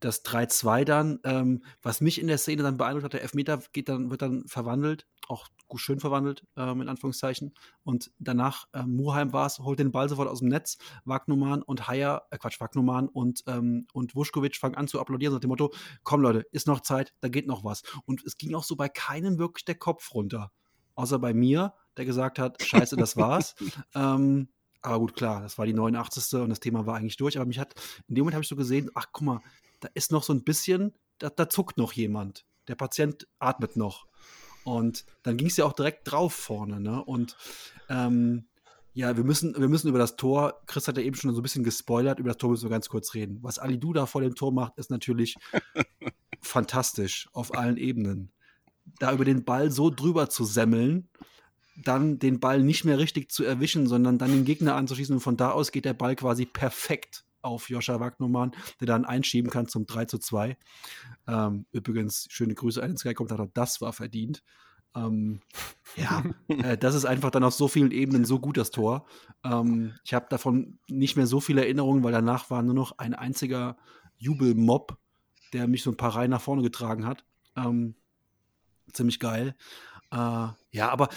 [0.00, 3.88] das 3-2 dann, ähm, was mich in der Szene dann beeindruckt hat, der Elfmeter geht
[3.88, 5.48] dann, wird dann verwandelt, auch
[5.78, 7.54] schön verwandelt, ähm, in Anführungszeichen.
[7.84, 10.78] Und danach, ähm, Muheim war es, holt den Ball sofort aus dem Netz.
[11.04, 15.40] Wagnumann und Haier, äh Quatsch, Wagnumann und, ähm, und Vuskovic fangen an zu applaudieren, nach
[15.40, 17.82] dem Motto: Komm, Leute, ist noch Zeit, da geht noch was.
[18.04, 20.52] Und es ging auch so bei keinem wirklich der Kopf runter.
[20.94, 23.54] Außer bei mir, der gesagt hat: Scheiße, das war's.
[23.94, 24.48] ähm,
[24.82, 26.40] aber gut, klar, das war die 89.
[26.40, 27.36] und das Thema war eigentlich durch.
[27.36, 27.74] Aber mich hat,
[28.08, 29.40] in dem Moment habe ich so gesehen, ach guck mal,
[29.80, 32.44] da ist noch so ein bisschen, da, da zuckt noch jemand.
[32.68, 34.06] Der Patient atmet noch.
[34.64, 36.80] Und dann ging es ja auch direkt drauf vorne.
[36.80, 37.02] Ne?
[37.04, 37.36] Und
[37.88, 38.46] ähm,
[38.94, 41.42] ja, wir müssen, wir müssen über das Tor, Chris hat ja eben schon so ein
[41.42, 43.38] bisschen gespoilert, über das Tor müssen wir ganz kurz reden.
[43.42, 45.36] Was Ali Duda vor dem Tor macht, ist natürlich
[46.40, 48.32] fantastisch auf allen Ebenen.
[48.98, 51.08] Da über den Ball so drüber zu semmeln,
[51.82, 55.38] dann den Ball nicht mehr richtig zu erwischen, sondern dann den Gegner anzuschießen und von
[55.38, 59.86] da aus geht der Ball quasi perfekt auf Joscha Wagnumann, der dann einschieben kann zum
[59.86, 60.56] 3 zu 2.
[61.26, 64.42] Ähm, übrigens, schöne Grüße an den Sky-Kommentator, das war verdient.
[64.94, 65.40] Ähm,
[65.96, 69.06] ja, äh, das ist einfach dann auf so vielen Ebenen so gut, das Tor.
[69.44, 73.14] Ähm, ich habe davon nicht mehr so viele Erinnerungen, weil danach war nur noch ein
[73.14, 73.76] einziger
[74.18, 74.96] Jubelmob,
[75.52, 77.24] der mich so ein paar Reihen nach vorne getragen hat.
[77.56, 77.94] Ähm,
[78.92, 79.54] ziemlich geil.
[80.10, 81.08] Äh, ja, aber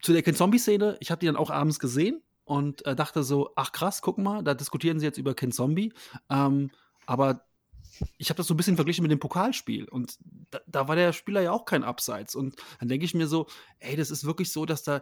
[0.00, 3.72] zu der Ken-Zombie-Szene, ich habe die dann auch abends gesehen und äh, dachte so, ach
[3.72, 5.92] krass, guck mal, da diskutieren sie jetzt über Ken Zombie.
[6.30, 6.70] Ähm,
[7.06, 7.44] aber
[8.18, 10.18] ich habe das so ein bisschen verglichen mit dem Pokalspiel und
[10.50, 12.34] da, da, war der Spieler ja auch kein Abseits.
[12.34, 13.46] Und dann denke ich mir so,
[13.78, 15.00] ey, das ist wirklich so, dass da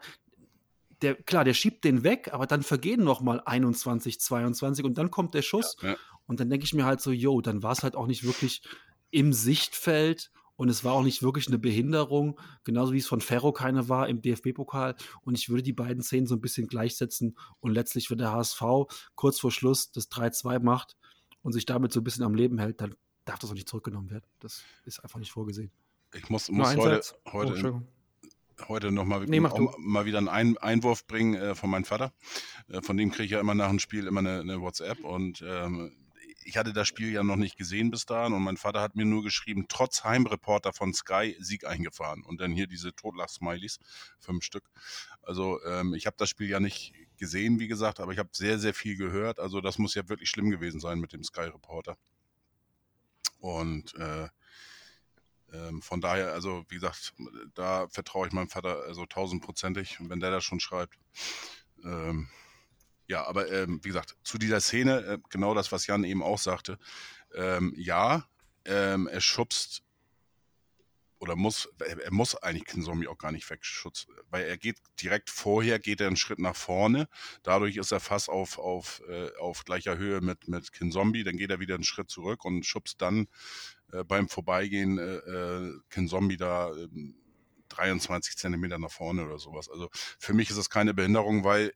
[1.00, 5.10] der, klar, der schiebt den weg, aber dann vergehen noch mal 21, 22 und dann
[5.10, 5.76] kommt der Schuss.
[5.82, 5.96] Ja, ja.
[6.26, 8.62] Und dann denke ich mir halt so, yo, dann war es halt auch nicht wirklich
[9.10, 10.30] im Sichtfeld
[10.62, 14.08] und es war auch nicht wirklich eine Behinderung, genauso wie es von Ferro keine war
[14.08, 14.94] im DFB-Pokal.
[15.22, 18.62] Und ich würde die beiden Szenen so ein bisschen gleichsetzen und letztlich, wenn der HSV
[19.16, 20.96] kurz vor Schluss das 3-2 macht
[21.42, 22.94] und sich damit so ein bisschen am Leben hält, dann
[23.24, 24.24] darf das auch nicht zurückgenommen werden.
[24.38, 25.72] Das ist einfach nicht vorgesehen.
[26.14, 27.00] Ich muss, muss heute,
[27.32, 27.82] heute,
[28.60, 32.12] oh, heute noch mal, nee, mal wieder einen Einwurf bringen äh, von meinem Vater.
[32.68, 35.42] Äh, von dem kriege ich ja immer nach dem Spiel immer eine, eine WhatsApp und
[35.44, 35.90] ähm,
[36.44, 39.04] ich hatte das Spiel ja noch nicht gesehen bis dahin und mein Vater hat mir
[39.04, 43.78] nur geschrieben, trotz Heimreporter von Sky Sieg eingefahren und dann hier diese Totlach-Smileys,
[44.18, 44.68] fünf Stück.
[45.22, 48.58] Also ähm, ich habe das Spiel ja nicht gesehen, wie gesagt, aber ich habe sehr,
[48.58, 49.38] sehr viel gehört.
[49.38, 51.96] Also das muss ja wirklich schlimm gewesen sein mit dem Sky-Reporter.
[53.38, 54.28] Und äh,
[55.52, 57.12] ähm, von daher, also wie gesagt,
[57.54, 60.98] da vertraue ich meinem Vater also tausendprozentig, wenn der das schon schreibt.
[61.84, 62.28] Ähm,
[63.08, 66.38] ja, aber ähm, wie gesagt, zu dieser Szene, äh, genau das, was Jan eben auch
[66.38, 66.78] sagte.
[67.34, 68.24] Ähm, ja,
[68.64, 69.82] ähm, er schubst
[71.22, 75.78] oder muss, er, muss eigentlich Kinzombie auch gar nicht wegschutz, weil er geht direkt vorher,
[75.78, 77.08] geht er einen Schritt nach vorne.
[77.44, 81.22] Dadurch ist er fast auf, auf, äh, auf gleicher Höhe mit, mit Kinzombie.
[81.22, 83.28] Dann geht er wieder einen Schritt zurück und schubst dann
[83.92, 86.72] äh, beim Vorbeigehen äh, äh Kinzombie da
[87.68, 89.70] 23 ähm, Zentimeter nach vorne oder sowas.
[89.70, 91.72] Also für mich ist das keine Behinderung, weil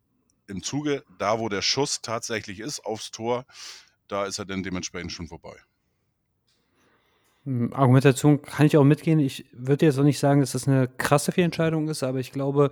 [0.48, 3.44] im Zuge, da wo der Schuss tatsächlich ist, aufs Tor,
[4.08, 5.56] da ist er dann dementsprechend schon vorbei.
[7.44, 9.18] Hm, Argumentation kann ich auch mitgehen.
[9.18, 12.70] Ich würde jetzt auch nicht sagen, dass das eine krasse Fehlentscheidung ist, aber ich glaube,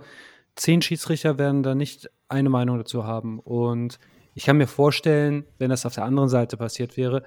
[0.55, 3.39] zehn Schiedsrichter werden da nicht eine Meinung dazu haben.
[3.39, 3.99] Und
[4.33, 7.23] ich kann mir vorstellen, wenn das auf der anderen Seite passiert wäre,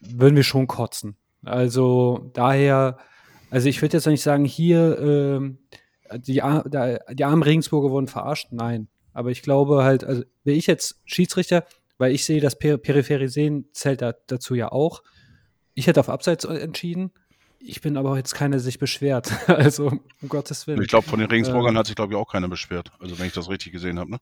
[0.00, 1.16] würden wir schon kotzen.
[1.44, 2.98] Also daher,
[3.50, 6.42] also ich würde jetzt auch nicht sagen, hier äh, die,
[7.14, 8.48] die armen Regensburger wurden verarscht.
[8.52, 8.88] Nein,
[9.18, 11.66] aber ich glaube halt, also wäre ich jetzt Schiedsrichter,
[11.98, 15.02] weil ich sehe, das per Peripherisehen zählt da, dazu ja auch.
[15.74, 17.12] Ich hätte auf Abseits entschieden.
[17.58, 19.32] Ich bin aber jetzt keiner, der sich beschwert.
[19.48, 19.88] also,
[20.22, 20.80] um Gottes Willen.
[20.80, 22.92] Ich glaube, von den Regensburgern äh, hat sich, glaube ich, auch keiner beschwert.
[23.00, 24.18] Also, wenn ich das richtig gesehen habe, ne?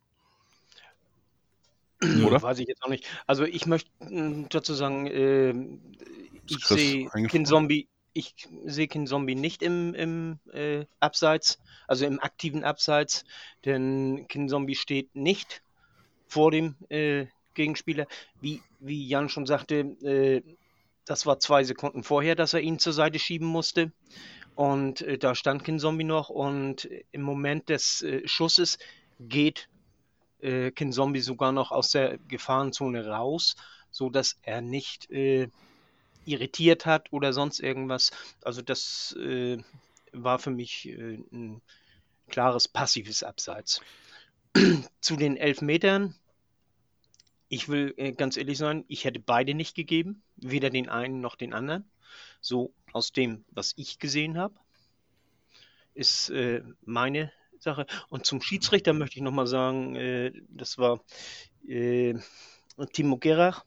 [2.25, 2.41] Oder?
[2.43, 3.05] Weiß ich jetzt auch nicht.
[3.27, 5.51] Also, ich möchte hm, dazu sagen, äh,
[6.49, 12.19] ich sehe Kin Zombie ich sehe Kin Zombie nicht im, im äh, Abseits, also im
[12.19, 13.25] aktiven Abseits,
[13.65, 15.63] denn Kin Zombie steht nicht
[16.27, 18.07] vor dem äh, Gegenspieler.
[18.41, 20.43] Wie, wie Jan schon sagte, äh,
[21.05, 23.93] das war zwei Sekunden vorher, dass er ihn zur Seite schieben musste.
[24.55, 26.31] Und äh, da stand Kin Zombie noch.
[26.31, 28.79] Und im Moment des äh, Schusses
[29.21, 29.69] geht
[30.41, 33.57] äh, Kin Zombie sogar noch aus der Gefahrenzone raus,
[33.91, 35.49] sodass er nicht äh,
[36.27, 38.11] irritiert hat oder sonst irgendwas.
[38.43, 39.59] Also das äh,
[40.13, 41.63] war für mich äh, ein
[42.29, 43.81] klares passives Abseits.
[45.01, 46.15] Zu den Elfmetern.
[47.49, 51.37] Ich will äh, ganz ehrlich sein, ich hätte beide nicht gegeben, weder den einen noch
[51.37, 51.89] den anderen.
[52.41, 54.55] So aus dem, was ich gesehen habe,
[55.95, 57.87] ist äh, meine Sache.
[58.09, 61.01] Und zum Schiedsrichter möchte ich nochmal sagen, äh, das war
[61.69, 62.15] äh,
[62.93, 63.65] Timo Gerach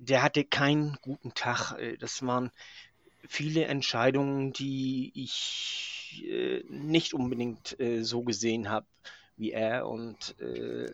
[0.00, 1.78] der hatte keinen guten Tag.
[1.78, 2.50] Äh, das waren
[3.28, 8.86] viele Entscheidungen, die ich äh, nicht unbedingt äh, so gesehen habe
[9.36, 9.86] wie er.
[9.86, 10.90] Und äh,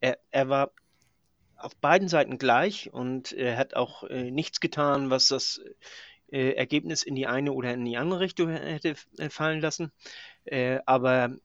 [0.00, 0.72] er, er war
[1.56, 5.60] auf beiden Seiten gleich und er hat auch äh, nichts getan, was das
[6.30, 8.94] äh, Ergebnis in die eine oder in die andere Richtung hätte
[9.30, 9.90] fallen lassen.
[10.86, 11.36] aber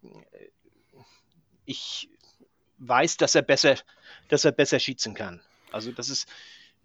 [1.65, 2.09] ich
[2.77, 3.75] weiß, dass er besser,
[4.27, 5.41] dass er besser schießen kann.
[5.71, 6.27] Also das ist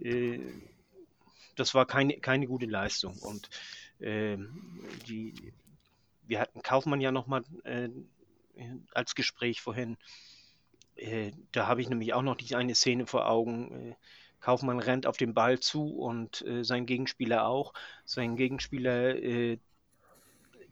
[0.01, 0.41] äh,
[1.57, 3.19] das war keine, keine gute Leistung.
[3.19, 3.49] Und
[4.01, 4.39] äh,
[5.07, 5.53] die,
[6.27, 7.89] wir hatten Kaufmann ja nochmal äh,
[8.93, 9.97] als Gespräch vorhin.
[10.97, 13.91] Äh, da habe ich nämlich auch noch die eine Szene vor Augen.
[13.91, 13.95] Äh,
[14.41, 17.73] Kaufmann rennt auf den Ball zu und äh, sein Gegenspieler auch.
[18.05, 19.59] Sein Gegenspieler äh,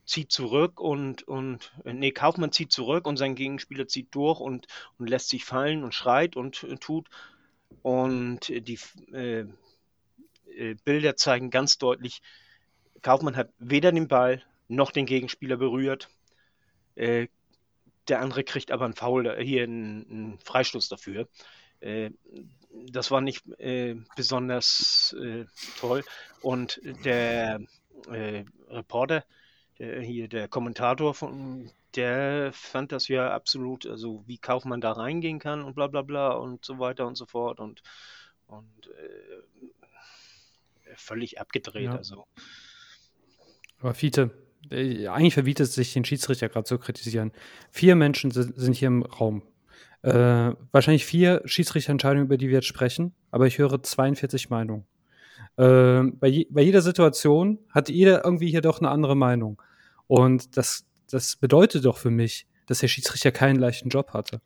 [0.05, 4.69] zieht zurück und, und nee, Kaufmann zieht zurück und sein Gegenspieler zieht durch und,
[4.99, 7.09] und lässt sich fallen und schreit und äh, tut.
[7.83, 8.79] Und die
[9.13, 9.45] äh,
[10.57, 12.23] äh, Bilder zeigen ganz deutlich,
[13.03, 16.09] Kaufmann hat weder den Ball noch den Gegenspieler berührt.
[16.97, 17.29] Äh,
[18.09, 21.29] der andere kriegt aber einen Foul, äh, hier einen, einen Freistoß dafür.
[21.81, 22.11] Äh,
[22.91, 25.15] das war nicht äh, besonders
[25.79, 26.05] toll.
[26.43, 27.61] Und der
[28.69, 29.25] Reporter,
[29.79, 35.39] der, hier der Kommentator von der fand das ja absolut, also wie Kaufmann da reingehen
[35.39, 37.83] kann und bla bla bla und so weiter und so fort und,
[38.47, 39.43] und äh,
[40.95, 41.85] völlig abgedreht.
[41.85, 41.97] Ja.
[41.97, 42.27] Also.
[43.81, 44.31] Aber Fiete,
[44.71, 47.33] äh, eigentlich verbiet es sich, den Schiedsrichter gerade zu kritisieren.
[47.71, 49.43] Vier Menschen sind hier im Raum.
[50.03, 54.87] Äh, wahrscheinlich vier Schiedsrichterentscheidungen, über die wir jetzt sprechen, aber ich höre 42 Meinungen.
[55.57, 59.61] Äh, bei, je, bei jeder Situation hat jeder irgendwie hier doch eine andere Meinung.
[60.07, 64.41] Und das das bedeutet doch für mich, dass der Schiedsrichter keinen leichten Job hatte.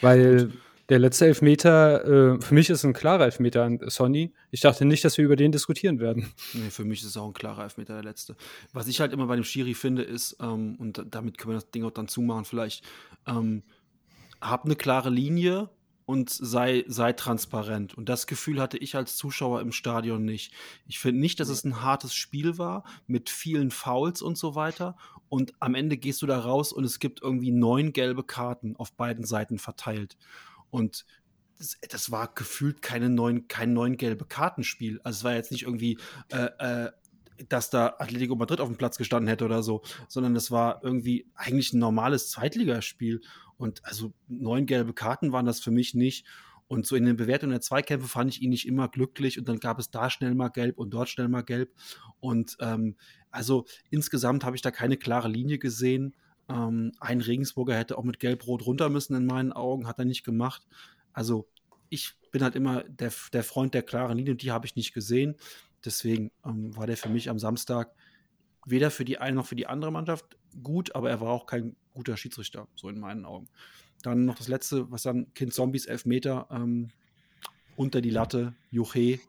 [0.00, 0.52] Weil
[0.90, 4.32] der letzte Elfmeter, äh, für mich ist ein klarer Elfmeter an Sonny.
[4.50, 6.32] Ich dachte nicht, dass wir über den diskutieren werden.
[6.52, 8.36] Nee, für mich ist es auch ein klarer Elfmeter der letzte.
[8.72, 11.70] Was ich halt immer bei dem Schiri finde, ist, ähm, und damit können wir das
[11.70, 12.84] Ding auch dann zumachen, vielleicht,
[13.26, 13.62] ähm,
[14.40, 15.70] hab eine klare Linie
[16.06, 17.94] und sei, sei transparent.
[17.94, 20.52] Und das Gefühl hatte ich als Zuschauer im Stadion nicht.
[20.88, 24.96] Ich finde nicht, dass es ein hartes Spiel war mit vielen Fouls und so weiter.
[25.30, 28.92] Und am Ende gehst du da raus und es gibt irgendwie neun gelbe Karten auf
[28.92, 30.18] beiden Seiten verteilt.
[30.70, 31.06] Und
[31.56, 35.00] das, das war gefühlt keine neun, kein neun gelbe Kartenspiel.
[35.02, 35.98] Also es war jetzt nicht irgendwie
[36.30, 36.90] äh, äh,
[37.48, 41.26] dass da Atletico Madrid auf dem Platz gestanden hätte oder so, sondern es war irgendwie
[41.34, 43.22] eigentlich ein normales Zweitligaspiel.
[43.56, 46.26] Und also neun gelbe Karten waren das für mich nicht.
[46.70, 49.58] Und so in den Bewertungen der Zweikämpfe fand ich ihn nicht immer glücklich und dann
[49.58, 51.74] gab es da schnell mal gelb und dort schnell mal gelb.
[52.20, 52.94] Und ähm,
[53.32, 56.14] also insgesamt habe ich da keine klare Linie gesehen.
[56.48, 60.22] Ähm, ein Regensburger hätte auch mit Gelb-Rot runter müssen in meinen Augen, hat er nicht
[60.22, 60.64] gemacht.
[61.12, 61.48] Also
[61.88, 65.34] ich bin halt immer der, der Freund der klaren Linie, die habe ich nicht gesehen.
[65.84, 67.92] Deswegen ähm, war der für mich am Samstag
[68.64, 71.74] weder für die eine noch für die andere Mannschaft gut, aber er war auch kein
[71.94, 73.48] guter Schiedsrichter, so in meinen Augen.
[74.02, 76.90] Dann noch das letzte, was dann Kind Zombies Elfmeter ähm,
[77.76, 79.20] unter die Latte, Juche,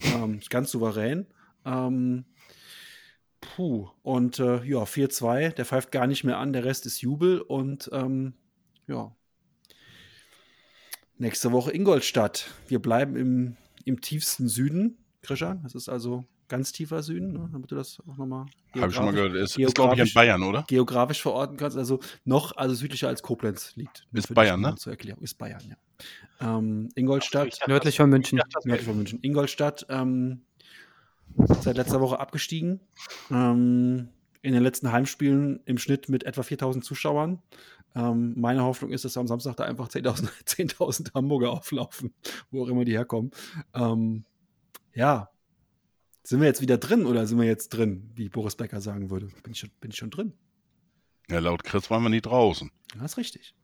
[0.00, 1.26] ähm, ganz souverän.
[1.64, 2.24] Ähm,
[3.40, 7.40] puh, und äh, ja, 4-2, der pfeift gar nicht mehr an, der Rest ist Jubel
[7.40, 8.34] und ähm,
[8.86, 9.14] ja.
[11.18, 12.50] Nächste Woche Ingolstadt.
[12.68, 15.58] Wir bleiben im, im tiefsten Süden Krischer.
[15.62, 17.48] Das ist also ganz tiefer Süden, ne?
[17.52, 18.46] damit du das auch nochmal.
[18.74, 19.34] Habe ich schon mal gehört.
[19.34, 20.64] Ist, ist glaube ich, in Bayern, oder?
[20.68, 21.76] Geografisch verorten kannst.
[21.76, 24.06] Also noch, also südlicher als Koblenz liegt.
[24.12, 24.74] Ist Bayern, ne?
[24.76, 25.22] Zur Erklärung.
[25.22, 25.76] Ist Bayern, ja.
[26.40, 27.52] Ähm, Ingolstadt.
[27.52, 28.40] Dachte, nördlich von München.
[28.64, 29.18] Nördlich von München.
[29.22, 30.42] Ingolstadt, ähm,
[31.60, 32.80] seit letzter Woche abgestiegen.
[33.30, 34.08] Ähm,
[34.42, 37.42] in den letzten Heimspielen im Schnitt mit etwa 4000 Zuschauern.
[37.96, 40.68] Ähm, meine Hoffnung ist, dass am Samstag da einfach 10.000 10
[41.14, 42.12] Hamburger auflaufen,
[42.50, 43.30] wo auch immer die herkommen.
[43.74, 44.24] Ähm,
[44.94, 45.30] ja,
[46.26, 49.28] Sind wir jetzt wieder drin oder sind wir jetzt drin, wie Boris Becker sagen würde?
[49.44, 50.32] Bin ich schon, bin ich schon drin?
[51.30, 52.68] Ja, laut Chris waren wir nie draußen.
[52.98, 53.54] Das ist richtig.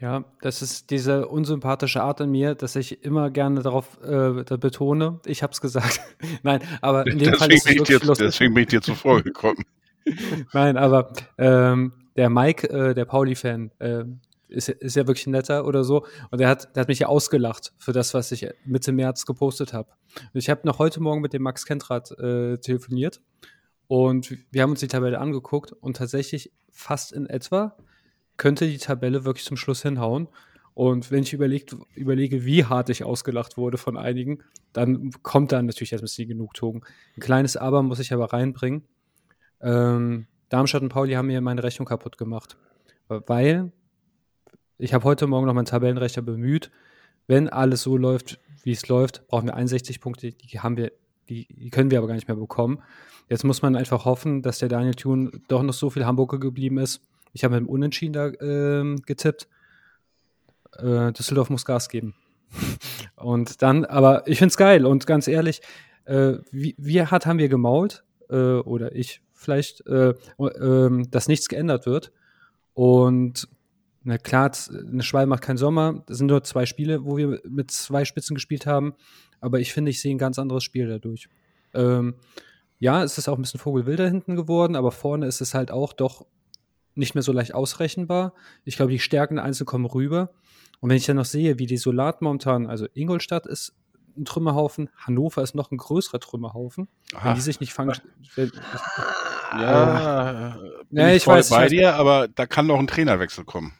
[0.00, 4.56] Ja, das ist diese unsympathische Art in mir, dass ich immer gerne darauf äh, da
[4.56, 5.20] betone.
[5.26, 6.00] Ich habe es gesagt.
[6.42, 8.26] Nein, aber in dem Fall Deswegen ist es bin, ich wirklich dir, lustig.
[8.26, 9.62] deswegen bin ich dir zuvor gekommen.
[10.52, 14.04] Nein, aber ähm, der Mike, äh, der Pauli-Fan, äh,
[14.54, 16.06] ist, ist ja wirklich netter oder so.
[16.30, 19.72] Und der hat, der hat mich ja ausgelacht für das, was ich Mitte März gepostet
[19.72, 19.90] habe.
[20.32, 23.20] Ich habe noch heute Morgen mit dem Max Kentrath äh, telefoniert
[23.86, 27.76] und wir haben uns die Tabelle angeguckt und tatsächlich fast in etwa
[28.36, 30.28] könnte die Tabelle wirklich zum Schluss hinhauen.
[30.74, 34.42] Und wenn ich überlegt, überlege, wie hart ich ausgelacht wurde von einigen,
[34.72, 36.84] dann kommt da natürlich erst ein bisschen die Genugtuung.
[37.16, 38.82] Ein kleines Aber muss ich aber reinbringen.
[39.60, 42.56] Ähm, Darmstadt und Pauli haben mir meine Rechnung kaputt gemacht.
[43.06, 43.72] Weil
[44.78, 46.70] ich habe heute Morgen noch meinen Tabellenrechner bemüht.
[47.26, 50.32] Wenn alles so läuft, wie es läuft, brauchen wir 61 Punkte.
[50.32, 50.92] Die haben wir,
[51.28, 52.82] die, können wir aber gar nicht mehr bekommen.
[53.28, 56.78] Jetzt muss man einfach hoffen, dass der Daniel Thun doch noch so viel Hamburger geblieben
[56.78, 57.00] ist.
[57.32, 59.48] Ich habe mit dem Unentschieden da ähm, getippt.
[60.76, 62.14] Äh, Düsseldorf muss Gas geben.
[63.16, 65.62] und dann, aber ich finde es geil und ganz ehrlich,
[66.04, 71.48] äh, wie, wie hart haben wir gemault, äh, oder ich vielleicht, äh, ähm, dass nichts
[71.48, 72.12] geändert wird.
[72.74, 73.48] Und
[74.04, 76.02] na klar, eine Schwalbe macht keinen Sommer.
[76.06, 78.94] Das sind nur zwei Spiele, wo wir mit zwei Spitzen gespielt haben.
[79.40, 81.28] Aber ich finde, ich sehe ein ganz anderes Spiel dadurch.
[81.74, 82.14] Ähm,
[82.78, 85.92] ja, es ist auch ein bisschen Vogelwilder hinten geworden, aber vorne ist es halt auch
[85.92, 86.26] doch
[86.94, 88.34] nicht mehr so leicht ausrechenbar.
[88.64, 90.30] Ich glaube, die Stärken einzeln kommen rüber.
[90.80, 93.74] Und wenn ich dann noch sehe, wie die Solat momentan, also Ingolstadt ist
[94.16, 96.88] ein Trümmerhaufen, Hannover ist noch ein größerer Trümmerhaufen.
[97.14, 97.28] Aha.
[97.30, 97.96] Wenn die sich nicht fangen.
[98.36, 98.52] wenn-
[99.52, 100.58] Ja, äh,
[100.90, 101.70] Ja, ich, ich weiß, ich bei weiß.
[101.70, 103.72] dir, aber da kann noch ein Trainerwechsel kommen.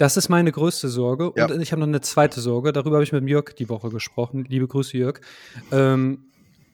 [0.00, 1.30] Das ist meine größte Sorge.
[1.36, 1.44] Ja.
[1.44, 2.72] Und ich habe noch eine zweite Sorge.
[2.72, 4.46] Darüber habe ich mit Jörg die Woche gesprochen.
[4.48, 5.20] Liebe Grüße, Jörg.
[5.72, 6.24] Ähm,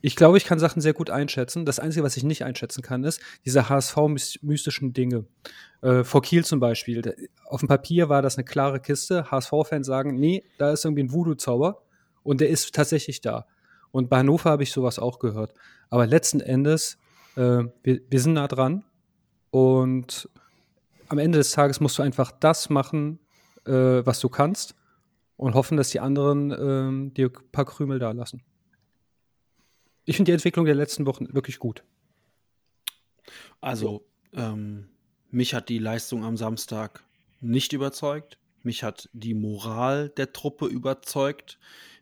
[0.01, 1.67] ich glaube, ich kann Sachen sehr gut einschätzen.
[1.67, 5.25] Das Einzige, was ich nicht einschätzen kann, ist diese HSV-mystischen Dinge.
[5.83, 7.03] Äh, vor Kiel zum Beispiel.
[7.47, 9.29] Auf dem Papier war das eine klare Kiste.
[9.29, 11.83] HSV-Fans sagen, nee, da ist irgendwie ein Voodoo-Zauber.
[12.23, 13.49] Und der ist tatsächlich da.
[13.91, 15.53] Und bei Hannover habe ich sowas auch gehört.
[15.91, 16.97] Aber letzten Endes,
[17.35, 18.85] äh, wir, wir sind nah dran.
[19.51, 20.29] Und
[21.09, 23.19] am Ende des Tages musst du einfach das machen,
[23.65, 24.75] äh, was du kannst
[25.37, 28.43] und hoffen, dass die anderen ähm, dir ein paar Krümel da lassen.
[30.05, 31.83] Ich finde die Entwicklung der letzten Wochen wirklich gut.
[33.61, 34.89] Also, ähm,
[35.31, 37.05] mich hat die Leistung am Samstag
[37.41, 38.39] nicht überzeugt.
[38.63, 41.59] Mich hat die Moral der Truppe überzeugt.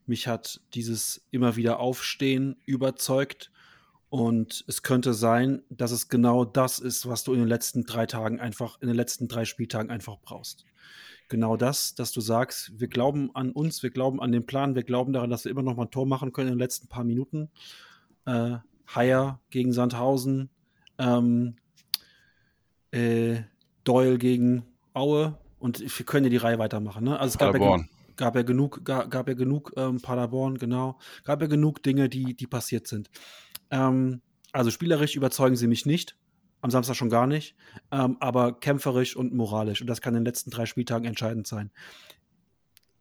[0.06, 3.50] Mich hat dieses immer wieder Aufstehen überzeugt.
[4.14, 8.06] Und es könnte sein, dass es genau das ist, was du in den letzten drei
[8.06, 10.64] Tagen einfach, in den letzten drei Spieltagen einfach brauchst.
[11.28, 14.84] Genau das, dass du sagst, wir glauben an uns, wir glauben an den Plan, wir
[14.84, 17.02] glauben daran, dass wir immer noch mal ein Tor machen können in den letzten paar
[17.02, 17.50] Minuten.
[18.24, 18.58] Äh,
[19.50, 20.48] gegen Sandhausen,
[20.98, 21.56] ähm,
[22.92, 23.40] äh,
[23.82, 24.62] Doyle gegen
[24.92, 27.02] Aue und wir können ja die Reihe weitermachen.
[27.02, 27.18] Ne?
[27.18, 27.88] Also es gab Paderborn.
[28.16, 32.34] Gab ja genug, gab, gab ja genug ähm, Paderborn, genau, gab ja genug Dinge, die,
[32.34, 33.10] die passiert sind.
[33.70, 36.16] Ähm, also spielerisch überzeugen sie mich nicht,
[36.60, 37.56] am Samstag schon gar nicht,
[37.90, 41.70] ähm, aber kämpferisch und moralisch und das kann in den letzten drei Spieltagen entscheidend sein.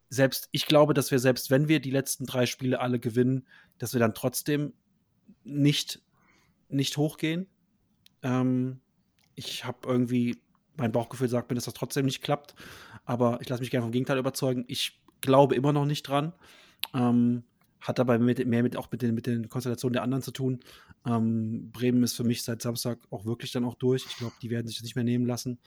[0.09, 3.47] Selbst ich glaube, dass wir selbst wenn wir die letzten drei Spiele alle gewinnen,
[3.77, 4.73] dass wir dann trotzdem
[5.43, 6.01] nicht
[6.73, 7.47] nicht hochgehen.
[8.21, 8.81] Ähm,
[9.35, 10.41] ich habe irgendwie,
[10.75, 12.55] mein Bauchgefühl sagt mir, dass das trotzdem nicht klappt.
[13.05, 14.65] Aber ich lasse mich gerne vom Gegenteil überzeugen.
[14.67, 16.33] Ich glaube immer noch nicht dran.
[16.93, 17.43] Ähm,
[17.81, 20.59] hat aber mit, mehr mit, auch mit den, mit den Konstellationen der anderen zu tun.
[21.05, 24.05] Ähm, Bremen ist für mich seit Samstag auch wirklich dann auch durch.
[24.07, 25.59] Ich glaube, die werden sich das nicht mehr nehmen lassen.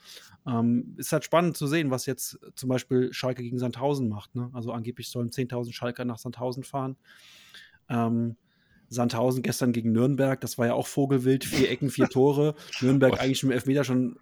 [0.47, 4.35] Ähm, ist halt spannend zu sehen, was jetzt zum Beispiel Schalke gegen Sandhausen macht.
[4.35, 4.49] Ne?
[4.53, 6.97] Also angeblich sollen 10.000 Schalker nach Sandhausen fahren.
[7.87, 8.35] Ähm,
[8.89, 12.55] Sandhausen gestern gegen Nürnberg, das war ja auch Vogelwild, vier Ecken, vier Tore.
[12.81, 13.19] Nürnberg Gott.
[13.19, 14.17] eigentlich im Elfmeter schon,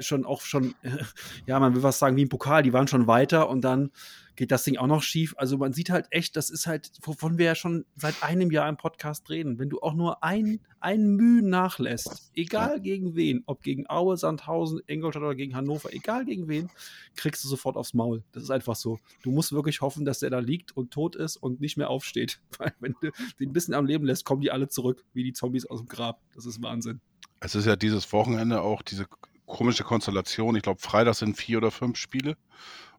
[0.00, 0.74] schon auch schon,
[1.46, 3.90] ja, man will was sagen wie im Pokal, die waren schon weiter und dann
[4.36, 5.34] geht das Ding auch noch schief.
[5.36, 8.68] Also man sieht halt echt, das ist halt, wovon wir ja schon seit einem Jahr
[8.68, 9.58] im Podcast reden.
[9.58, 14.80] Wenn du auch nur ein, ein Mühe nachlässt, egal gegen wen, ob gegen Aue, Sandhausen,
[14.86, 16.70] Ingolstadt oder gegen Hannover, egal gegen wen,
[17.16, 18.22] kriegst du sofort aufs Maul.
[18.32, 18.98] Das ist einfach so.
[19.22, 22.40] Du musst wirklich hoffen, dass der da liegt und tot ist und nicht mehr aufsteht.
[22.58, 25.32] Weil wenn du den ein bisschen am Leben lässt, kommen die alle zurück, wie die
[25.32, 26.20] Zombies aus dem Grab.
[26.34, 27.00] Das ist Wahnsinn.
[27.40, 29.06] Es ist ja dieses Wochenende auch diese
[29.46, 30.56] komische Konstellation.
[30.56, 32.36] Ich glaube, Freitag sind vier oder fünf Spiele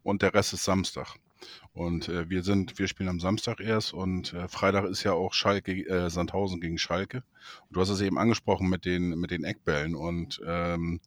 [0.04, 1.16] und der Rest ist Samstag.
[1.74, 5.34] Und äh, wir sind, wir spielen am Samstag erst und äh, Freitag ist ja auch
[5.34, 7.24] Schalke, äh, Sandhausen gegen Schalke.
[7.68, 9.96] Und du hast es eben angesprochen mit den, mit den Eckbällen.
[9.96, 11.00] Und ähm,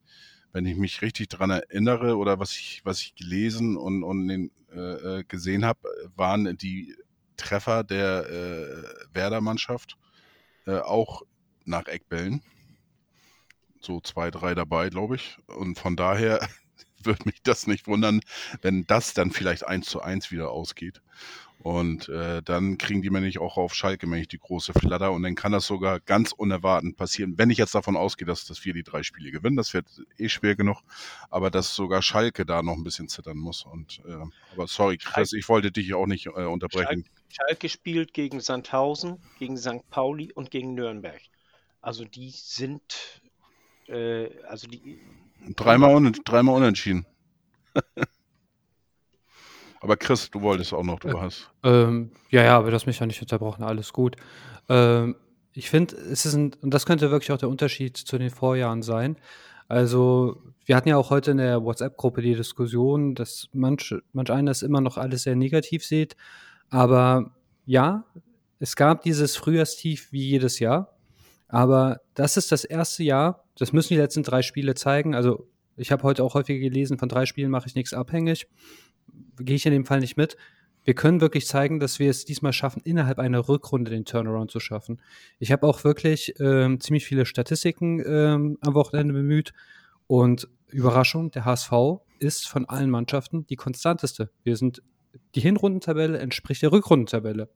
[0.52, 4.50] wenn ich mich richtig dran erinnere oder was ich, was ich gelesen und, und den,
[4.72, 5.80] äh, äh, gesehen habe,
[6.16, 6.96] waren die
[7.36, 9.98] Treffer der äh, Werder-Mannschaft
[10.66, 11.22] äh, auch
[11.64, 12.42] nach Eckbällen.
[13.80, 15.38] So zwei, drei dabei, glaube ich.
[15.46, 16.40] Und von daher
[17.06, 18.20] würde mich das nicht wundern,
[18.62, 21.00] wenn das dann vielleicht eins zu eins wieder ausgeht.
[21.64, 25.34] Und äh, dann kriegen die nämlich auch auf Schalke nämlich die große Flatter und dann
[25.34, 27.38] kann das sogar ganz unerwartet passieren.
[27.38, 29.86] Wenn ich jetzt davon ausgehe, dass, dass wir die drei Spiele gewinnen, das wird
[30.18, 30.82] eh schwer genug,
[31.30, 33.64] aber dass sogar Schalke da noch ein bisschen zittern muss.
[33.64, 37.06] Und äh, aber sorry, Chris, ich wollte dich auch nicht äh, unterbrechen.
[37.06, 39.88] Schalke, Schalke spielt gegen Sandhausen, gegen St.
[39.88, 41.22] Pauli und gegen Nürnberg.
[41.80, 43.22] Also die sind
[43.88, 45.00] äh, also die
[45.56, 47.06] dreimal, un dreimal unentschieden.
[49.80, 51.50] Aber Chris, du wolltest auch noch, du Äh, hast.
[51.62, 54.16] Ähm, ja, ja, aber du hast mich ja nicht unterbrochen, alles gut.
[54.70, 55.16] Ähm,
[55.52, 58.82] ich finde, es ist ein, und das könnte wirklich auch der Unterschied zu den Vorjahren
[58.82, 59.18] sein.
[59.68, 64.50] Also, wir hatten ja auch heute in der WhatsApp-Gruppe die Diskussion, dass manch, manch einer
[64.50, 66.16] das immer noch alles sehr negativ sieht.
[66.70, 67.34] Aber
[67.66, 68.04] ja,
[68.60, 70.96] es gab dieses Frühjahrstief wie jedes Jahr.
[71.48, 75.14] Aber das ist das erste Jahr, das müssen die letzten drei Spiele zeigen.
[75.14, 78.46] Also, ich habe heute auch häufiger gelesen, von drei Spielen mache ich nichts abhängig.
[79.38, 80.36] Gehe ich in dem Fall nicht mit.
[80.84, 84.60] Wir können wirklich zeigen, dass wir es diesmal schaffen, innerhalb einer Rückrunde den Turnaround zu
[84.60, 85.00] schaffen.
[85.38, 89.52] Ich habe auch wirklich ähm, ziemlich viele Statistiken ähm, am Wochenende bemüht.
[90.06, 91.72] Und Überraschung, der HSV
[92.18, 94.30] ist von allen Mannschaften die konstanteste.
[94.42, 94.82] Wir sind,
[95.34, 97.48] die Hinrundentabelle entspricht der Rückrundentabelle.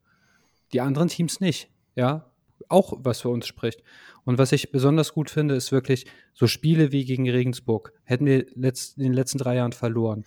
[0.73, 1.69] Die anderen Teams nicht.
[1.97, 2.31] Ja,
[2.69, 3.83] auch was für uns spricht.
[4.25, 7.93] Und was ich besonders gut finde, ist wirklich so Spiele wie gegen Regensburg.
[8.05, 10.25] Hätten wir letzt, in den letzten drei Jahren verloren.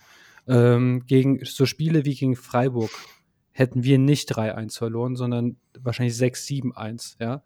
[0.48, 2.90] Ähm, gegen so Spiele wie gegen Freiburg
[3.52, 7.42] hätten wir nicht 3-1 verloren, sondern wahrscheinlich 6-7-1, ja.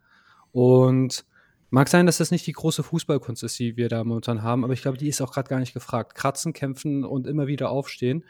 [0.53, 1.27] Und
[1.69, 4.73] mag sein, dass das nicht die große Fußballkunst ist, die wir da momentan haben, aber
[4.73, 6.15] ich glaube, die ist auch gerade gar nicht gefragt.
[6.15, 8.25] Kratzen, kämpfen und immer wieder aufstehen.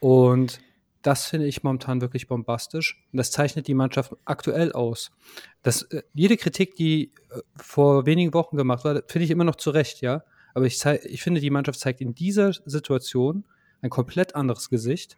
[0.00, 0.60] Und
[1.02, 3.02] das finde ich momentan wirklich bombastisch.
[3.12, 5.10] Und das zeichnet die Mannschaft aktuell aus.
[5.62, 9.56] Das, äh, jede Kritik, die äh, vor wenigen Wochen gemacht wurde, finde ich immer noch
[9.56, 10.22] zu Recht, ja.
[10.54, 13.44] Aber ich, ich finde, die Mannschaft zeigt in dieser Situation
[13.80, 15.16] ein komplett anderes Gesicht.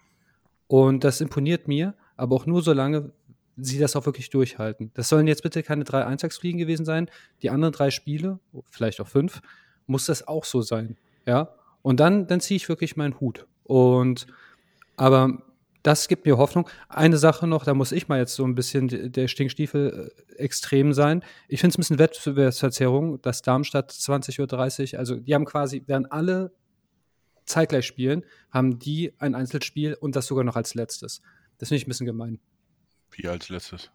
[0.69, 3.13] Und das imponiert mir, aber auch nur solange
[3.57, 4.91] sie das auch wirklich durchhalten.
[4.95, 7.11] Das sollen jetzt bitte keine drei Eintagsfliegen gewesen sein.
[7.43, 8.41] Die anderen drei Spiele,
[8.71, 9.43] vielleicht auch fünf,
[9.87, 10.97] muss das auch so sein.
[11.27, 11.55] Ja.
[11.83, 13.47] Und dann, dann ziehe ich wirklich meinen Hut.
[13.65, 14.27] Und
[14.97, 15.43] aber
[15.85, 16.69] das gibt mir Hoffnung.
[16.89, 20.33] Eine Sache noch, da muss ich mal jetzt so ein bisschen de- der Stinkstiefel äh,
[20.43, 21.23] extrem sein.
[21.47, 26.11] Ich finde es ein bisschen Wettbewerbsverzerrung, dass Darmstadt 20.30 Uhr, also die haben quasi, während
[26.11, 26.53] alle
[27.45, 31.21] zeitgleich spielen, haben die ein Einzelspiel und das sogar noch als letztes.
[31.59, 32.41] Das finde ich ein bisschen gemein.
[33.11, 33.91] Wie als letztes.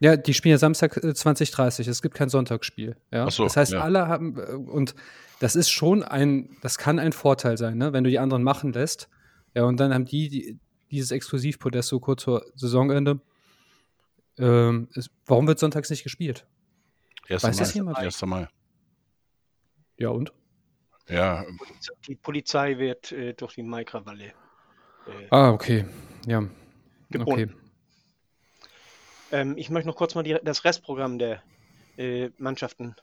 [0.00, 1.86] Ja, die spielen ja Samstag äh, 2030.
[1.86, 2.96] Es gibt kein Sonntagsspiel.
[3.12, 3.30] Ja?
[3.30, 3.82] So, das heißt, ja.
[3.82, 4.94] alle haben, äh, und
[5.38, 7.92] das ist schon ein, das kann ein Vorteil sein, ne?
[7.92, 9.10] wenn du die anderen machen lässt.
[9.54, 10.58] Ja, und dann haben die, die
[10.90, 13.20] dieses Exklusivpodest so kurz vor Saisonende.
[14.38, 16.46] Ähm, ist, warum wird sonntags nicht gespielt?
[17.28, 17.42] 1.
[17.42, 17.98] Weiß das jemand?
[17.98, 18.22] 1.
[18.22, 18.48] Mai.
[19.98, 20.32] Ja, und?
[21.08, 21.44] Ja,
[22.06, 25.84] Die Polizei wird äh, durch die Maikrawalle äh, Ah, okay.
[26.26, 26.38] Ja.
[26.38, 26.48] Okay.
[27.10, 27.56] gebunden.
[29.32, 31.42] Ähm, ich möchte noch kurz mal die, das Restprogramm der
[31.96, 32.94] äh, Mannschaften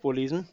[0.00, 0.48] vorlesen.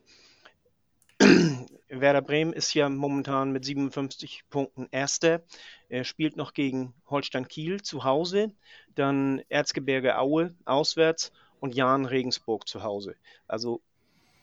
[1.89, 5.41] Werder Bremen ist ja momentan mit 57 Punkten Erster.
[5.89, 8.51] Er spielt noch gegen Holstein Kiel zu Hause,
[8.93, 13.15] dann Erzgebirge Aue auswärts und Jahn Regensburg zu Hause.
[13.47, 13.81] Also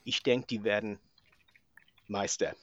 [0.05, 0.99] ich denke, die werden
[2.09, 2.55] Meister.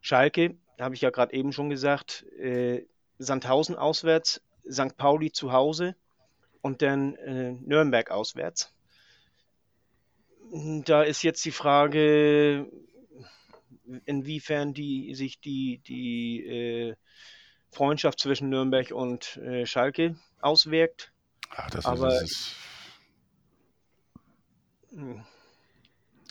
[0.00, 2.84] Schalke, habe ich ja gerade eben schon gesagt, äh,
[3.18, 4.96] Sandhausen auswärts, St.
[4.96, 5.94] Pauli zu Hause
[6.60, 8.74] und dann äh, Nürnberg auswärts.
[10.84, 12.68] Da ist jetzt die Frage,
[14.06, 16.94] inwiefern die, sich die, die äh,
[17.70, 21.12] Freundschaft zwischen Nürnberg und äh, Schalke auswirkt.
[21.50, 22.56] ach, das, Aber- ist, das ist.
[24.94, 25.22] Hm.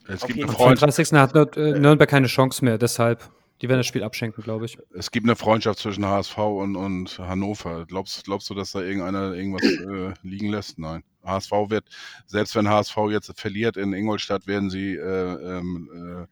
[0.07, 0.55] Es gibt, eine Am.
[0.55, 1.13] Freundschaft, 35.
[1.19, 3.29] hat Nür- äh, Nürnberg keine Chance mehr, deshalb.
[3.61, 4.79] Die werden das Spiel abschenken, glaube ich.
[4.95, 7.85] es gibt eine Freundschaft zwischen HSV und, und Hannover.
[7.85, 10.79] Glaubst, glaubst du, dass da irgendeiner irgendwas äh, liegen lässt?
[10.79, 11.03] Nein.
[11.23, 11.85] HSV wird,
[12.25, 16.27] selbst wenn HSV jetzt verliert in Ingolstadt, werden sie äh, ähm, äh,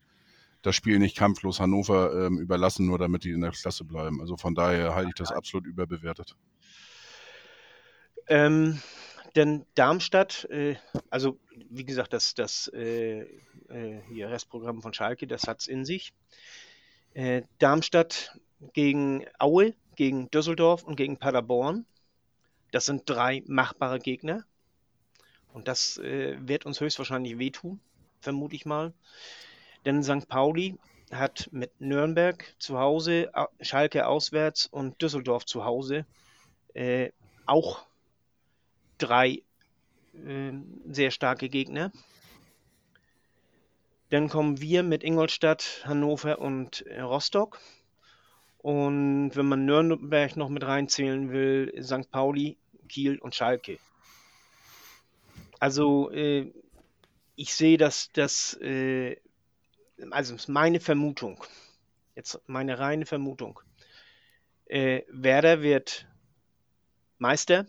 [0.62, 4.20] das Spiel nicht kampflos Hannover ähm, überlassen, nur damit die in der Klasse bleiben.
[4.20, 6.36] Also von daher halte ich das absolut überbewertet.
[8.26, 8.80] Ähm,
[9.36, 10.76] denn Darmstadt, äh,
[11.08, 11.38] also
[11.70, 13.20] wie gesagt, das, das äh,
[13.68, 16.12] äh, hier Restprogramm von Schalke, das hat es in sich.
[17.14, 18.38] Äh, Darmstadt
[18.72, 21.86] gegen Aue, gegen Düsseldorf und gegen Paderborn.
[22.72, 24.44] Das sind drei machbare Gegner.
[25.52, 27.80] Und das äh, wird uns höchstwahrscheinlich wehtun,
[28.20, 28.92] vermute ich mal.
[29.84, 30.28] Denn St.
[30.28, 30.76] Pauli
[31.12, 36.06] hat mit Nürnberg zu Hause, Au- Schalke auswärts und Düsseldorf zu Hause
[36.74, 37.10] äh,
[37.46, 37.86] auch
[38.98, 39.42] drei
[40.26, 40.52] äh,
[40.90, 41.90] sehr starke Gegner.
[44.10, 47.60] Dann kommen wir mit Ingolstadt, Hannover und äh, Rostock.
[48.58, 52.10] Und wenn man Nürnberg noch mit reinzählen will, St.
[52.10, 52.56] Pauli,
[52.88, 53.78] Kiel und Schalke.
[55.58, 56.52] Also äh,
[57.36, 59.16] ich sehe, dass das, äh,
[60.10, 61.44] also ist meine Vermutung,
[62.14, 63.60] jetzt meine reine Vermutung,
[64.66, 66.06] äh, Werder wird
[67.18, 67.66] Meister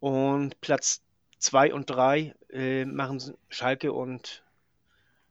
[0.00, 1.02] und Platz
[1.38, 4.42] 2 und 3 äh, machen Schalke und,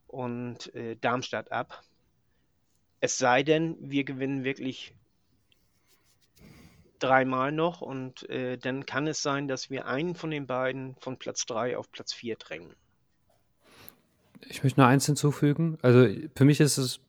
[0.08, 1.84] und äh, Darmstadt ab.
[3.00, 4.96] Es sei denn, wir gewinnen wirklich
[7.00, 11.18] dreimal noch und äh, dann kann es sein, dass wir einen von den beiden von
[11.18, 12.74] Platz 3 auf Platz 4 drängen.
[14.50, 15.78] Ich möchte noch eins hinzufügen.
[15.82, 17.00] Also für mich ist es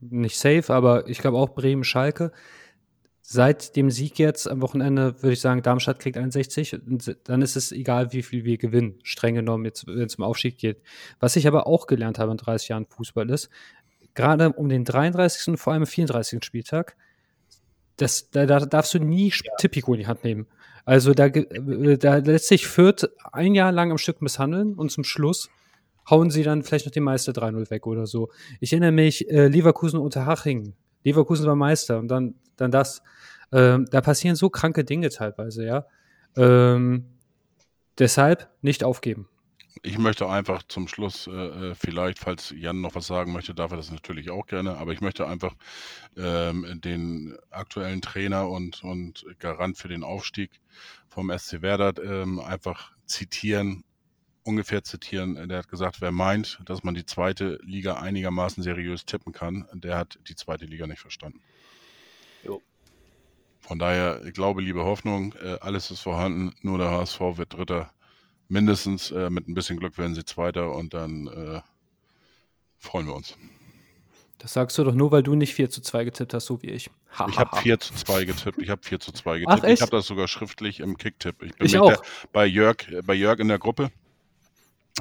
[0.00, 2.32] nicht safe, aber ich glaube auch Bremen-Schalke.
[3.20, 7.56] Seit dem Sieg jetzt am Wochenende würde ich sagen, Darmstadt kriegt 61 und dann ist
[7.56, 10.80] es egal, wie viel wir gewinnen, streng genommen, jetzt, wenn es um Aufstieg geht.
[11.20, 13.50] Was ich aber auch gelernt habe in 30 Jahren Fußball ist,
[14.14, 15.48] gerade um den 33.
[15.48, 16.42] und vor allem 34.
[16.42, 16.96] Spieltag,
[17.98, 19.56] das, da, da darfst du nie ja.
[19.58, 20.46] Tipico in die Hand nehmen.
[20.86, 25.50] Also da, da lässt sich Fürth ein Jahr lang am Stück misshandeln und zum Schluss
[26.10, 28.30] hauen sie dann vielleicht noch den Meister 3-0 weg oder so.
[28.60, 30.74] Ich erinnere mich, äh, Leverkusen unter Haching.
[31.04, 33.02] Leverkusen war Meister und dann, dann das.
[33.52, 35.86] Ähm, da passieren so kranke Dinge teilweise, ja.
[36.36, 37.06] Ähm,
[37.98, 39.28] deshalb nicht aufgeben.
[39.82, 43.70] Ich möchte einfach zum Schluss äh, äh, vielleicht, falls Jan noch was sagen möchte, darf
[43.70, 45.54] er das natürlich auch gerne, aber ich möchte einfach
[46.16, 50.50] ähm, den aktuellen Trainer und, und Garant für den Aufstieg
[51.08, 53.84] vom SC Werder ähm, einfach zitieren
[54.48, 55.48] ungefähr zitieren.
[55.48, 59.98] Der hat gesagt, wer meint, dass man die zweite Liga einigermaßen seriös tippen kann, der
[59.98, 61.40] hat die zweite Liga nicht verstanden.
[62.42, 62.62] Jo.
[63.60, 67.92] Von daher, ich glaube, liebe Hoffnung, äh, alles ist vorhanden, nur der HSV wird Dritter.
[68.48, 71.60] Mindestens äh, mit ein bisschen Glück werden sie Zweiter und dann äh,
[72.78, 73.36] freuen wir uns.
[74.38, 76.70] Das sagst du doch nur, weil du nicht 4 zu 2 getippt hast, so wie
[76.70, 76.88] ich.
[77.18, 78.62] Ha, ich habe 4 zu 2 getippt.
[78.62, 79.64] Ich habe 4 zu 2 getippt.
[79.64, 81.42] Ach, ich habe das sogar schriftlich im Kicktipp.
[81.42, 81.88] Ich bin ich auch.
[81.88, 82.00] Der,
[82.32, 83.90] bei, Jörg, bei Jörg in der Gruppe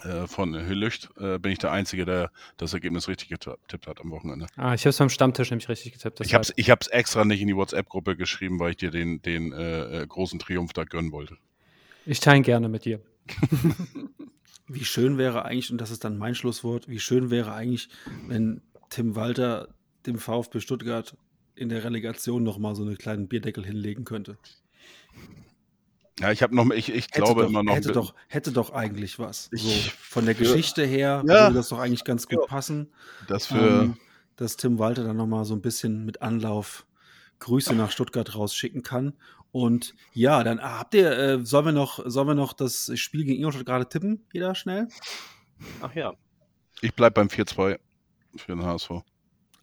[0.03, 4.11] äh, von Hüllücht äh, bin ich der Einzige, der das Ergebnis richtig getippt hat am
[4.11, 4.47] Wochenende.
[4.55, 6.21] Ah, ich habe es beim Stammtisch nämlich richtig getippt.
[6.21, 9.21] Ich habe es ich hab's extra nicht in die WhatsApp-Gruppe geschrieben, weil ich dir den,
[9.21, 11.37] den äh, äh, großen Triumph da gönnen wollte.
[12.05, 13.01] Ich teile gerne mit dir.
[14.67, 17.89] wie schön wäre eigentlich, und das ist dann mein Schlusswort, wie schön wäre eigentlich,
[18.27, 19.69] wenn Tim Walter
[20.05, 21.15] dem VfB Stuttgart
[21.55, 24.37] in der Relegation nochmal so einen kleinen Bierdeckel hinlegen könnte.
[26.19, 27.75] Ja, ich habe noch, ich, ich glaube doch, immer noch.
[27.75, 29.49] Hätte doch, hätte doch eigentlich was.
[29.51, 29.69] So,
[29.99, 31.43] von der Geschichte her ja.
[31.45, 32.45] würde das doch eigentlich ganz gut ja.
[32.47, 32.91] passen.
[33.27, 33.81] Das für.
[33.83, 33.97] Ähm,
[34.35, 36.85] dass Tim Walter dann nochmal so ein bisschen mit Anlauf
[37.39, 39.13] Grüße nach Stuttgart rausschicken kann.
[39.51, 43.23] Und ja, dann ah, habt ihr, äh, sollen wir noch, sollen wir noch das Spiel
[43.23, 44.25] gegen Ingolstadt gerade tippen?
[44.31, 44.87] Jeder schnell?
[45.81, 46.13] Ach ja.
[46.81, 47.79] Ich bleib beim 4-2
[48.35, 48.91] für den HSV.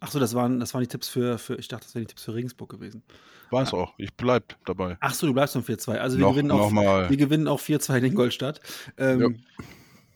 [0.01, 2.09] Ach so, das waren, das waren die Tipps für, für ich dachte, das wären die
[2.09, 3.03] Tipps für Regensburg gewesen.
[3.49, 3.93] War es auch.
[3.97, 4.97] Ich bleib dabei.
[4.99, 5.97] Ach so, du bleibst beim 4-2.
[5.97, 8.59] Also wir, noch, gewinnen auch, wir gewinnen auch 4-2 in Ingolstadt.
[8.97, 9.27] Ähm, ja.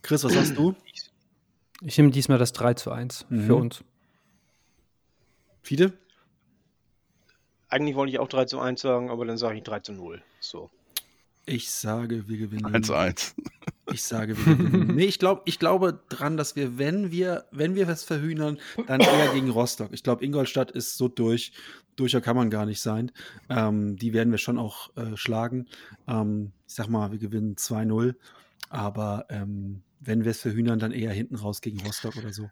[0.01, 0.75] Chris, was hast du?
[1.81, 3.45] Ich nehme diesmal das 3 zu 1 mhm.
[3.45, 3.83] für uns.
[5.61, 5.93] Fide?
[7.69, 10.21] Eigentlich wollte ich auch 3 zu 1 sagen, aber dann sage ich 3 zu 0.
[10.39, 10.69] So.
[11.49, 12.65] Ich sage, wir gewinnen.
[12.67, 13.33] 1-1.
[13.91, 14.95] Ich sage, wir gewinnen.
[14.95, 19.01] nee, ich, glaub, ich glaube dran, dass wir, wenn wir, wenn wir was verhühnern, dann
[19.01, 19.89] eher gegen Rostock.
[19.91, 21.51] Ich glaube, Ingolstadt ist so durch.
[21.95, 23.11] Durcher kann man gar nicht sein.
[23.49, 25.65] Ähm, die werden wir schon auch äh, schlagen.
[26.07, 28.13] Ähm, ich sag mal, wir gewinnen 2-0.
[28.69, 32.51] Aber ähm, wenn wir es verhühnern, dann eher hinten raus gegen Rostock oder so.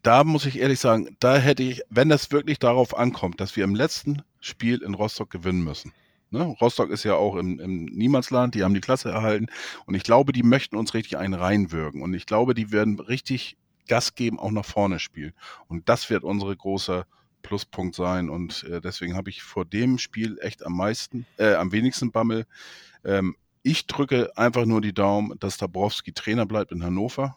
[0.00, 3.64] Da muss ich ehrlich sagen, da hätte ich, wenn das wirklich darauf ankommt, dass wir
[3.64, 5.92] im letzten Spiel in Rostock gewinnen müssen,
[6.30, 6.42] Ne?
[6.60, 9.46] Rostock ist ja auch im, im Niemandsland, die haben die Klasse erhalten.
[9.86, 13.56] Und ich glaube, die möchten uns richtig einen reinwirken und ich glaube, die werden richtig
[13.88, 15.32] Gas geben, auch nach vorne spielen.
[15.66, 17.04] Und das wird unsere große
[17.42, 18.30] Pluspunkt sein.
[18.30, 22.46] Und äh, deswegen habe ich vor dem Spiel echt am meisten, äh, am wenigsten Bammel.
[23.04, 27.36] Ähm, ich drücke einfach nur die Daumen, dass Dabrowski Trainer bleibt in Hannover.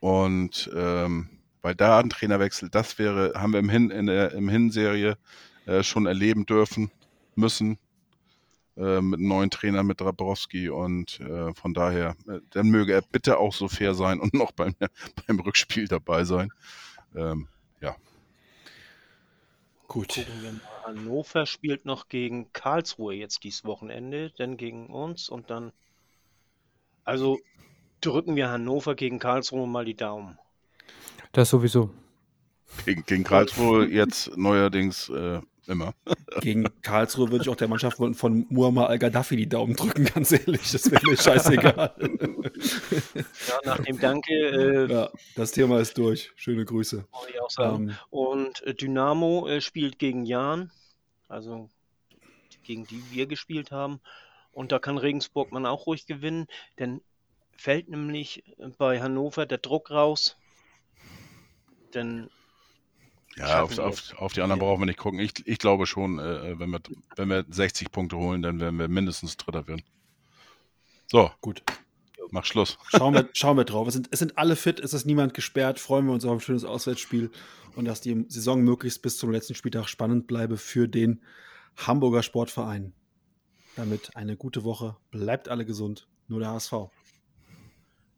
[0.00, 1.28] Und ähm,
[1.60, 5.18] weil da ein Trainerwechsel, das wäre, haben wir im Hin in der im Hinserie
[5.66, 6.90] äh, schon erleben dürfen
[7.36, 7.78] müssen
[8.76, 13.02] äh, mit einem neuen Trainer, mit Dabrowski und äh, von daher, äh, dann möge er
[13.02, 14.74] bitte auch so fair sein und noch beim,
[15.26, 16.50] beim Rückspiel dabei sein.
[17.14, 17.48] Ähm,
[17.80, 17.96] ja.
[19.88, 20.26] Gut.
[20.84, 25.72] Hannover spielt noch gegen Karlsruhe jetzt dieses Wochenende, dann gegen uns und dann.
[27.04, 27.38] Also
[28.00, 30.38] drücken wir Hannover gegen Karlsruhe mal die Daumen.
[31.32, 31.90] Das sowieso.
[32.84, 35.94] Gegen, gegen Karlsruhe jetzt neuerdings äh, Immer.
[36.40, 40.70] Gegen Karlsruhe würde ich auch der Mannschaft von, Muammar al-Gaddafi die Daumen drücken, ganz ehrlich.
[40.70, 41.94] Das wäre mir scheißegal.
[43.48, 46.32] Ja, nach dem Danke äh, ja, das Thema ist durch.
[46.36, 47.04] Schöne Grüße.
[47.28, 47.88] ich auch sagen.
[47.88, 50.70] Ähm, Und äh, Dynamo äh, spielt gegen Jan,
[51.28, 51.68] also
[52.62, 54.00] gegen die wir gespielt haben.
[54.52, 56.46] Und da kann Regensburg man auch ruhig gewinnen,
[56.78, 57.02] denn
[57.56, 58.44] fällt nämlich
[58.78, 60.36] bei Hannover der Druck raus.
[61.94, 62.30] Denn
[63.38, 65.20] Ja, auf, auf, auf die anderen brauchen wir nicht gucken.
[65.20, 66.80] Ich, ich glaube schon, äh, wenn, wir,
[67.16, 69.82] wenn wir 60 Punkte holen, dann werden wir mindestens Dritter werden.
[71.06, 71.62] So, gut.
[72.30, 72.78] mach Schluss.
[72.88, 73.88] Schauen wir, schauen wir drauf.
[73.88, 75.78] Es sind, es sind alle fit, es ist niemand gesperrt.
[75.78, 77.30] Freuen wir uns auf ein schönes Auswärtsspiel
[77.76, 81.22] und dass die Saison möglichst bis zum letzten Spieltag spannend bleibe für den
[81.76, 82.94] Hamburger Sportverein.
[83.76, 84.96] Damit eine gute Woche.
[85.10, 86.08] Bleibt alle gesund.
[86.28, 86.72] Nur der HSV.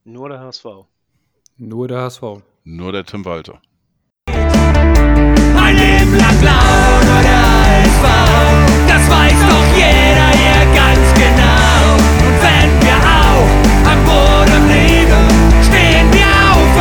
[0.05, 0.65] nur der HSV.
[1.57, 2.23] Nur der HSV.
[2.62, 3.61] Nur der Tim Walter.
[13.90, 15.27] I'm bored of Leben,
[15.62, 16.73] stehen wir auf